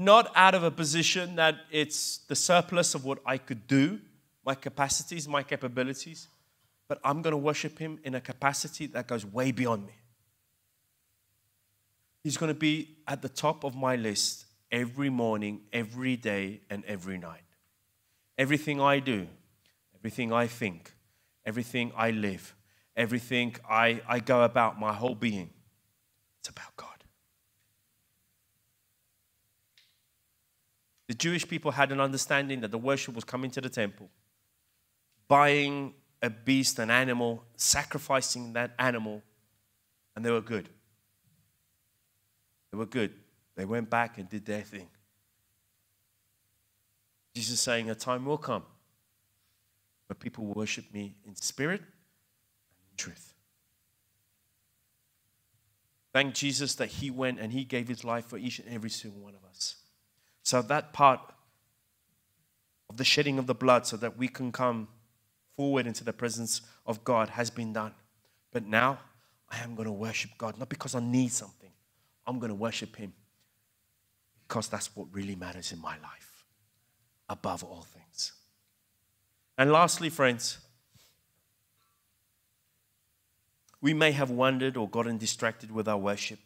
not 0.00 0.32
out 0.34 0.54
of 0.54 0.62
a 0.62 0.70
position 0.70 1.36
that 1.36 1.56
it's 1.70 2.18
the 2.26 2.34
surplus 2.34 2.94
of 2.94 3.04
what 3.04 3.18
I 3.26 3.36
could 3.36 3.66
do, 3.66 4.00
my 4.46 4.54
capacities, 4.54 5.28
my 5.28 5.42
capabilities, 5.42 6.26
but 6.90 6.98
I'm 7.04 7.22
going 7.22 7.30
to 7.30 7.36
worship 7.36 7.78
Him 7.78 8.00
in 8.02 8.16
a 8.16 8.20
capacity 8.20 8.86
that 8.88 9.06
goes 9.06 9.24
way 9.24 9.52
beyond 9.52 9.86
me. 9.86 9.92
He's 12.24 12.36
going 12.36 12.52
to 12.52 12.58
be 12.58 12.96
at 13.06 13.22
the 13.22 13.28
top 13.28 13.62
of 13.62 13.76
my 13.76 13.94
list 13.94 14.46
every 14.72 15.08
morning, 15.08 15.60
every 15.72 16.16
day, 16.16 16.62
and 16.68 16.84
every 16.86 17.16
night. 17.16 17.44
Everything 18.36 18.80
I 18.80 18.98
do, 18.98 19.28
everything 19.94 20.32
I 20.32 20.48
think, 20.48 20.92
everything 21.46 21.92
I 21.96 22.10
live, 22.10 22.56
everything 22.96 23.54
I, 23.70 24.00
I 24.08 24.18
go 24.18 24.42
about, 24.42 24.80
my 24.80 24.92
whole 24.92 25.14
being, 25.14 25.50
it's 26.40 26.48
about 26.48 26.74
God. 26.76 27.04
The 31.06 31.14
Jewish 31.14 31.46
people 31.46 31.70
had 31.70 31.92
an 31.92 32.00
understanding 32.00 32.62
that 32.62 32.72
the 32.72 32.78
worship 32.78 33.14
was 33.14 33.22
coming 33.22 33.52
to 33.52 33.60
the 33.60 33.68
temple, 33.68 34.10
buying 35.28 35.94
a 36.22 36.30
beast, 36.30 36.78
an 36.78 36.90
animal, 36.90 37.44
sacrificing 37.56 38.52
that 38.52 38.72
animal, 38.78 39.22
and 40.14 40.24
they 40.24 40.30
were 40.30 40.40
good. 40.40 40.68
They 42.70 42.78
were 42.78 42.86
good. 42.86 43.12
They 43.56 43.64
went 43.64 43.90
back 43.90 44.18
and 44.18 44.28
did 44.28 44.44
their 44.44 44.62
thing. 44.62 44.88
Jesus 47.34 47.54
is 47.54 47.60
saying, 47.60 47.90
A 47.90 47.94
time 47.94 48.24
will 48.24 48.38
come 48.38 48.64
where 50.06 50.14
people 50.14 50.44
will 50.44 50.54
worship 50.54 50.92
me 50.92 51.14
in 51.26 51.34
spirit 51.36 51.80
and 51.80 51.88
in 52.90 52.96
truth. 52.96 53.34
Thank 56.12 56.34
Jesus 56.34 56.74
that 56.74 56.88
He 56.88 57.10
went 57.10 57.38
and 57.38 57.52
He 57.52 57.64
gave 57.64 57.88
His 57.88 58.04
life 58.04 58.26
for 58.26 58.36
each 58.36 58.58
and 58.58 58.68
every 58.68 58.90
single 58.90 59.20
one 59.20 59.34
of 59.34 59.48
us. 59.48 59.76
So 60.42 60.60
that 60.62 60.92
part 60.92 61.20
of 62.88 62.96
the 62.96 63.04
shedding 63.04 63.38
of 63.38 63.46
the 63.46 63.54
blood 63.54 63.86
so 63.86 63.96
that 63.98 64.18
we 64.18 64.26
can 64.26 64.50
come 64.50 64.88
forward 65.60 65.86
into 65.86 66.02
the 66.02 66.12
presence 66.14 66.62
of 66.86 67.04
God 67.04 67.28
has 67.28 67.50
been 67.50 67.74
done. 67.74 67.92
But 68.50 68.64
now 68.64 68.98
I 69.50 69.58
am 69.58 69.74
going 69.74 69.84
to 69.84 69.92
worship 69.92 70.30
God, 70.38 70.58
not 70.58 70.70
because 70.70 70.94
I 70.94 71.00
need 71.00 71.32
something. 71.32 71.68
I'm 72.26 72.38
going 72.38 72.48
to 72.48 72.54
worship 72.54 72.96
Him 72.96 73.12
because 74.48 74.68
that's 74.68 74.96
what 74.96 75.08
really 75.12 75.34
matters 75.34 75.70
in 75.70 75.78
my 75.78 75.98
life 75.98 76.46
above 77.28 77.62
all 77.62 77.82
things. 77.82 78.32
And 79.58 79.70
lastly, 79.70 80.08
friends, 80.08 80.56
we 83.82 83.92
may 83.92 84.12
have 84.12 84.30
wondered 84.30 84.78
or 84.78 84.88
gotten 84.88 85.18
distracted 85.18 85.70
with 85.70 85.86
our 85.88 85.98
worship. 85.98 86.38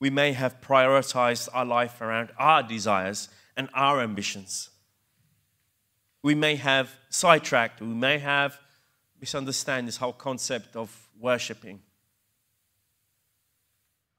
We 0.00 0.10
may 0.10 0.32
have 0.32 0.60
prioritized 0.60 1.48
our 1.54 1.64
life 1.64 2.00
around 2.00 2.30
our 2.36 2.64
desires 2.64 3.28
and 3.56 3.68
our 3.74 4.00
ambitions. 4.00 4.70
We 6.22 6.34
may 6.34 6.56
have 6.56 6.90
sidetracked, 7.08 7.80
we 7.80 7.86
may 7.88 8.18
have 8.18 8.58
misunderstood 9.20 9.86
this 9.86 9.96
whole 9.96 10.12
concept 10.12 10.76
of 10.76 11.08
worshiping. 11.18 11.80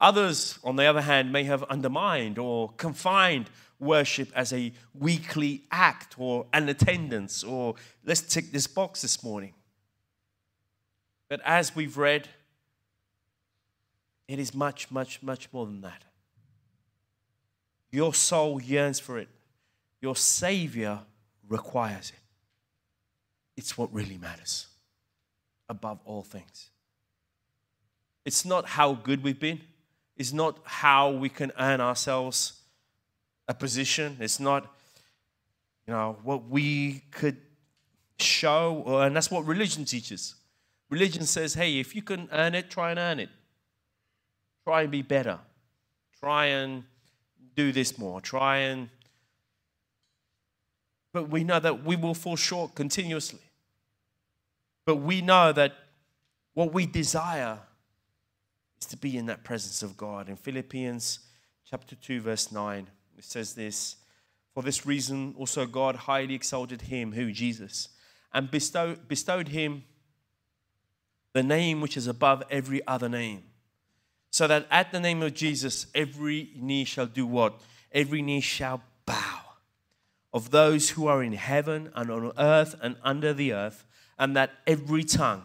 Others, 0.00 0.58
on 0.64 0.76
the 0.76 0.84
other 0.84 1.02
hand, 1.02 1.32
may 1.32 1.44
have 1.44 1.62
undermined 1.64 2.38
or 2.38 2.72
confined 2.76 3.48
worship 3.78 4.30
as 4.34 4.52
a 4.52 4.72
weekly 4.94 5.62
act 5.70 6.16
or 6.18 6.46
an 6.52 6.68
attendance 6.68 7.44
or 7.44 7.74
let's 8.04 8.20
tick 8.20 8.50
this 8.52 8.66
box 8.66 9.02
this 9.02 9.22
morning. 9.22 9.52
But 11.28 11.40
as 11.44 11.74
we've 11.74 11.96
read, 11.96 12.28
it 14.28 14.38
is 14.38 14.54
much, 14.54 14.90
much, 14.90 15.22
much 15.22 15.48
more 15.52 15.66
than 15.66 15.82
that. 15.82 16.04
Your 17.90 18.14
soul 18.14 18.60
yearns 18.60 18.98
for 18.98 19.18
it, 19.18 19.28
your 20.00 20.16
Savior 20.16 21.00
requires 21.52 22.10
it. 22.10 22.20
It's 23.56 23.76
what 23.76 23.92
really 23.92 24.18
matters 24.18 24.66
above 25.68 26.00
all 26.04 26.22
things. 26.22 26.70
It's 28.24 28.44
not 28.44 28.66
how 28.66 28.94
good 28.94 29.22
we've 29.22 29.38
been, 29.38 29.60
it's 30.16 30.32
not 30.32 30.58
how 30.64 31.10
we 31.10 31.28
can 31.28 31.52
earn 31.58 31.80
ourselves 31.80 32.60
a 33.48 33.54
position, 33.54 34.16
it's 34.20 34.40
not 34.40 34.72
you 35.86 35.92
know 35.92 36.16
what 36.22 36.48
we 36.48 37.02
could 37.10 37.36
show, 38.18 39.00
and 39.00 39.14
that's 39.16 39.30
what 39.30 39.44
religion 39.46 39.84
teaches. 39.84 40.34
Religion 40.90 41.24
says, 41.24 41.54
hey, 41.54 41.78
if 41.78 41.94
you 41.96 42.02
can 42.02 42.28
earn 42.32 42.54
it, 42.54 42.70
try 42.70 42.90
and 42.90 42.98
earn 42.98 43.18
it. 43.18 43.30
Try 44.64 44.82
and 44.82 44.90
be 44.90 45.02
better. 45.02 45.38
Try 46.20 46.46
and 46.46 46.84
do 47.56 47.72
this 47.72 47.98
more. 47.98 48.20
Try 48.20 48.58
and. 48.58 48.88
But 51.12 51.28
we 51.28 51.44
know 51.44 51.60
that 51.60 51.84
we 51.84 51.96
will 51.96 52.14
fall 52.14 52.36
short 52.36 52.74
continuously. 52.74 53.40
But 54.84 54.96
we 54.96 55.20
know 55.20 55.52
that 55.52 55.74
what 56.54 56.72
we 56.72 56.86
desire 56.86 57.58
is 58.80 58.86
to 58.88 58.96
be 58.96 59.16
in 59.16 59.26
that 59.26 59.44
presence 59.44 59.82
of 59.82 59.96
God. 59.96 60.28
In 60.28 60.36
Philippians 60.36 61.20
chapter 61.68 61.94
2, 61.94 62.20
verse 62.20 62.50
9, 62.50 62.88
it 63.16 63.24
says 63.24 63.54
this 63.54 63.96
For 64.54 64.62
this 64.62 64.84
reason, 64.84 65.34
also 65.38 65.66
God 65.66 65.96
highly 65.96 66.34
exalted 66.34 66.82
him, 66.82 67.12
who? 67.12 67.30
Jesus, 67.30 67.88
and 68.32 68.50
bestowed, 68.50 69.06
bestowed 69.08 69.48
him 69.48 69.84
the 71.32 71.42
name 71.42 71.80
which 71.80 71.96
is 71.96 72.06
above 72.06 72.42
every 72.50 72.86
other 72.86 73.08
name. 73.08 73.44
So 74.30 74.46
that 74.46 74.66
at 74.70 74.92
the 74.92 75.00
name 75.00 75.22
of 75.22 75.34
Jesus, 75.34 75.86
every 75.94 76.50
knee 76.56 76.84
shall 76.84 77.06
do 77.06 77.26
what? 77.26 77.60
Every 77.92 78.22
knee 78.22 78.40
shall 78.40 78.82
bow 79.04 79.41
of 80.32 80.50
those 80.50 80.90
who 80.90 81.06
are 81.06 81.22
in 81.22 81.32
heaven 81.32 81.90
and 81.94 82.10
on 82.10 82.32
earth 82.38 82.74
and 82.82 82.96
under 83.02 83.32
the 83.32 83.52
earth, 83.52 83.84
and 84.18 84.34
that 84.36 84.50
every 84.66 85.04
tongue 85.04 85.44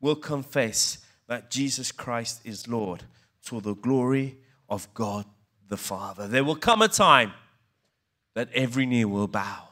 will 0.00 0.16
confess 0.16 0.98
that 1.26 1.50
Jesus 1.50 1.90
Christ 1.92 2.40
is 2.44 2.68
Lord 2.68 3.04
to 3.46 3.60
the 3.60 3.74
glory 3.74 4.38
of 4.68 4.92
God 4.94 5.24
the 5.68 5.76
Father. 5.76 6.28
There 6.28 6.44
will 6.44 6.56
come 6.56 6.82
a 6.82 6.88
time 6.88 7.32
that 8.34 8.48
every 8.52 8.86
knee 8.86 9.04
will 9.04 9.28
bow 9.28 9.66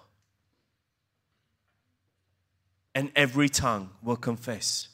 and 2.95 3.11
every 3.17 3.49
tongue 3.49 3.91
will 4.03 4.17
confess 4.17 4.89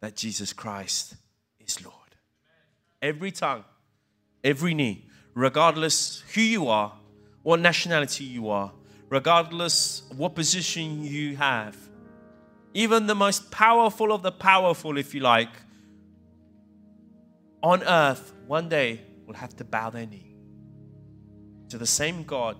that 0.00 0.16
Jesus 0.16 0.52
Christ 0.52 1.14
is 1.60 1.82
Lord. 1.84 1.94
Every 3.00 3.30
tongue, 3.30 3.64
every 4.42 4.74
knee, 4.74 5.08
regardless 5.34 6.22
who 6.34 6.40
you 6.40 6.68
are, 6.68 6.92
what 7.42 7.60
nationality 7.60 8.24
you 8.24 8.48
are, 8.48 8.72
regardless 9.08 10.02
of 10.10 10.18
what 10.18 10.34
position 10.34 11.04
you 11.04 11.36
have, 11.36 11.76
even 12.74 13.06
the 13.06 13.14
most 13.14 13.50
powerful 13.50 14.12
of 14.12 14.22
the 14.22 14.32
powerful, 14.32 14.98
if 14.98 15.14
you 15.14 15.20
like, 15.20 15.48
on 17.62 17.82
earth, 17.82 18.34
one 18.46 18.68
day 18.68 19.00
will 19.26 19.34
have 19.34 19.56
to 19.56 19.64
bow 19.64 19.90
their 19.90 20.06
knee 20.06 20.36
to 21.68 21.78
the 21.78 21.86
same 21.86 22.22
God 22.22 22.56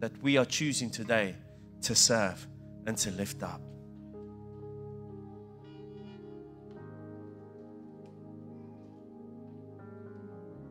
that 0.00 0.12
we 0.22 0.36
are 0.36 0.44
choosing 0.44 0.90
today 0.90 1.34
to 1.82 1.94
serve 1.94 2.46
and 2.86 2.96
to 2.98 3.10
lift 3.10 3.42
up. 3.42 3.60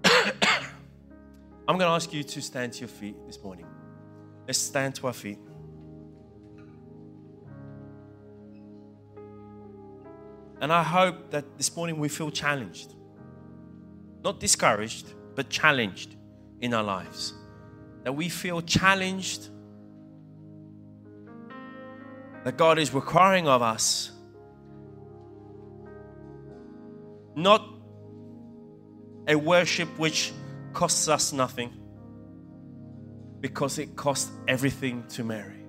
I'm 1.68 1.78
going 1.78 1.80
to 1.80 1.86
ask 1.88 2.14
you 2.14 2.24
to 2.24 2.42
stand 2.42 2.74
to 2.74 2.80
your 2.80 2.88
feet 2.88 3.16
this 3.28 3.42
morning. 3.44 3.66
Let's 4.48 4.60
stand 4.60 4.96
to 4.96 5.08
our 5.08 5.14
feet. 5.14 5.40
And 10.62 10.72
I 10.72 10.84
hope 10.84 11.32
that 11.32 11.58
this 11.58 11.76
morning 11.76 12.00
we 12.00 12.10
feel 12.10 12.32
challenged. 12.32 12.96
Not 14.24 14.40
discouraged, 14.40 15.14
but 15.36 15.50
challenged 15.50 16.16
in 16.62 16.74
our 16.74 16.84
lives. 16.84 17.34
That 18.04 18.14
we 18.14 18.30
feel 18.30 18.62
challenged. 18.62 19.50
That 22.44 22.58
God 22.58 22.80
is 22.80 22.94
requiring 22.94 23.48
of 23.48 23.62
us 23.62 24.12
not 27.36 27.68
a 29.28 29.36
worship 29.36 29.90
which 29.98 30.32
costs 30.74 31.08
us 31.08 31.34
nothing 31.34 31.83
because 33.44 33.78
it 33.78 33.94
cost 33.98 34.32
everything 34.48 35.04
to 35.10 35.22
Mary. 35.22 35.66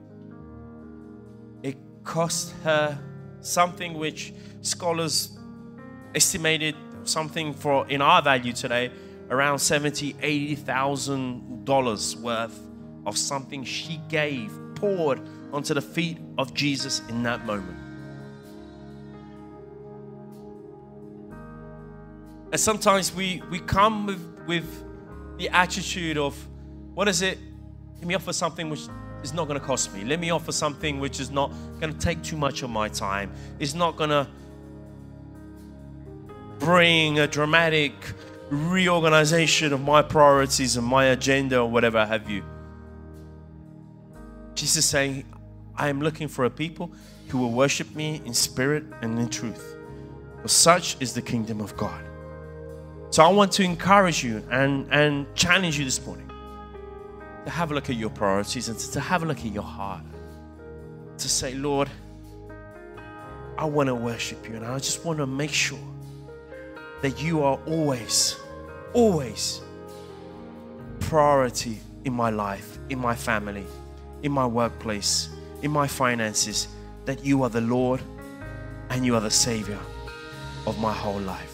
It 1.64 1.76
cost 2.04 2.54
her 2.62 2.96
something 3.40 3.94
which 3.94 4.32
scholars 4.60 5.36
estimated 6.14 6.76
something 7.02 7.52
for 7.52 7.84
in 7.88 8.00
our 8.00 8.22
value 8.22 8.52
today 8.52 8.92
around 9.28 9.58
70 9.58 10.14
80,000 10.22 11.64
dollars 11.64 12.16
worth 12.16 12.56
of 13.06 13.18
something 13.18 13.64
she 13.64 14.00
gave 14.08 14.56
poured 14.76 15.20
onto 15.52 15.74
the 15.74 15.82
feet 15.82 16.18
of 16.38 16.54
Jesus 16.54 17.02
in 17.08 17.24
that 17.24 17.44
moment. 17.44 17.76
And 22.52 22.60
sometimes 22.60 23.12
we 23.12 23.42
we 23.50 23.58
come 23.58 24.06
with 24.06 24.46
with 24.46 24.84
the 25.38 25.48
attitude 25.48 26.16
of, 26.16 26.36
what 26.94 27.08
is 27.08 27.20
it? 27.20 27.36
Let 27.98 28.06
me 28.06 28.14
offer 28.14 28.32
something 28.32 28.70
which 28.70 28.88
is 29.22 29.32
not 29.32 29.48
going 29.48 29.58
to 29.58 29.66
cost 29.66 29.92
me. 29.94 30.04
Let 30.04 30.20
me 30.20 30.30
offer 30.30 30.52
something 30.52 31.00
which 31.00 31.18
is 31.18 31.30
not 31.30 31.50
going 31.80 31.92
to 31.92 31.98
take 31.98 32.22
too 32.22 32.36
much 32.36 32.62
of 32.62 32.70
my 32.70 32.88
time. 32.88 33.32
It's 33.58 33.74
not 33.74 33.96
going 33.96 34.10
to 34.10 34.28
bring 36.58 37.18
a 37.18 37.26
dramatic 37.26 37.92
reorganization 38.50 39.72
of 39.72 39.80
my 39.80 40.02
priorities 40.02 40.76
and 40.76 40.86
my 40.86 41.06
agenda 41.06 41.58
or 41.58 41.70
whatever 41.70 42.04
have 42.04 42.30
you. 42.30 42.44
Jesus 44.54 44.76
is 44.76 44.84
saying, 44.84 45.24
I 45.76 45.88
am 45.88 46.00
looking 46.00 46.28
for 46.28 46.44
a 46.44 46.50
people 46.50 46.92
who 47.28 47.38
will 47.38 47.50
worship 47.50 47.94
me 47.96 48.22
in 48.24 48.34
spirit 48.34 48.84
and 49.00 49.18
in 49.18 49.28
truth. 49.28 49.76
For 50.42 50.48
such 50.48 51.00
is 51.00 51.14
the 51.14 51.22
kingdom 51.22 51.60
of 51.60 51.76
God. 51.76 52.04
So 53.10 53.24
I 53.24 53.28
want 53.28 53.52
to 53.52 53.62
encourage 53.62 54.22
you 54.22 54.42
and, 54.50 54.86
and 54.92 55.26
challenge 55.34 55.78
you 55.78 55.84
this 55.84 56.04
morning 56.04 56.30
to 57.44 57.50
have 57.50 57.70
a 57.70 57.74
look 57.74 57.90
at 57.90 57.96
your 57.96 58.10
priorities 58.10 58.68
and 58.68 58.78
to, 58.78 59.00
have 59.00 59.22
a 59.22 59.26
look 59.26 59.38
at 59.38 59.52
your 59.52 59.62
heart. 59.62 60.02
To 61.18 61.28
say, 61.28 61.54
Lord, 61.54 61.88
I 63.56 63.64
want 63.66 63.88
to 63.88 63.94
worship 63.94 64.48
you 64.48 64.56
and 64.56 64.64
I 64.64 64.78
just 64.78 65.04
want 65.04 65.18
to 65.18 65.26
make 65.26 65.52
sure 65.52 65.78
that 67.02 67.22
you 67.22 67.42
are 67.42 67.58
always, 67.66 68.36
always 68.92 69.60
priority 71.00 71.78
in 72.04 72.12
my 72.12 72.30
life, 72.30 72.78
in 72.88 72.98
my 72.98 73.14
family, 73.14 73.66
in 74.22 74.32
my 74.32 74.46
workplace, 74.46 75.28
in 75.62 75.70
my 75.70 75.86
finances, 75.86 76.68
that 77.04 77.24
you 77.24 77.42
are 77.42 77.50
the 77.50 77.60
Lord 77.60 78.00
and 78.90 79.04
you 79.04 79.14
are 79.14 79.20
the 79.20 79.30
Savior 79.30 79.78
of 80.66 80.78
my 80.80 80.92
whole 80.92 81.20
life. 81.20 81.53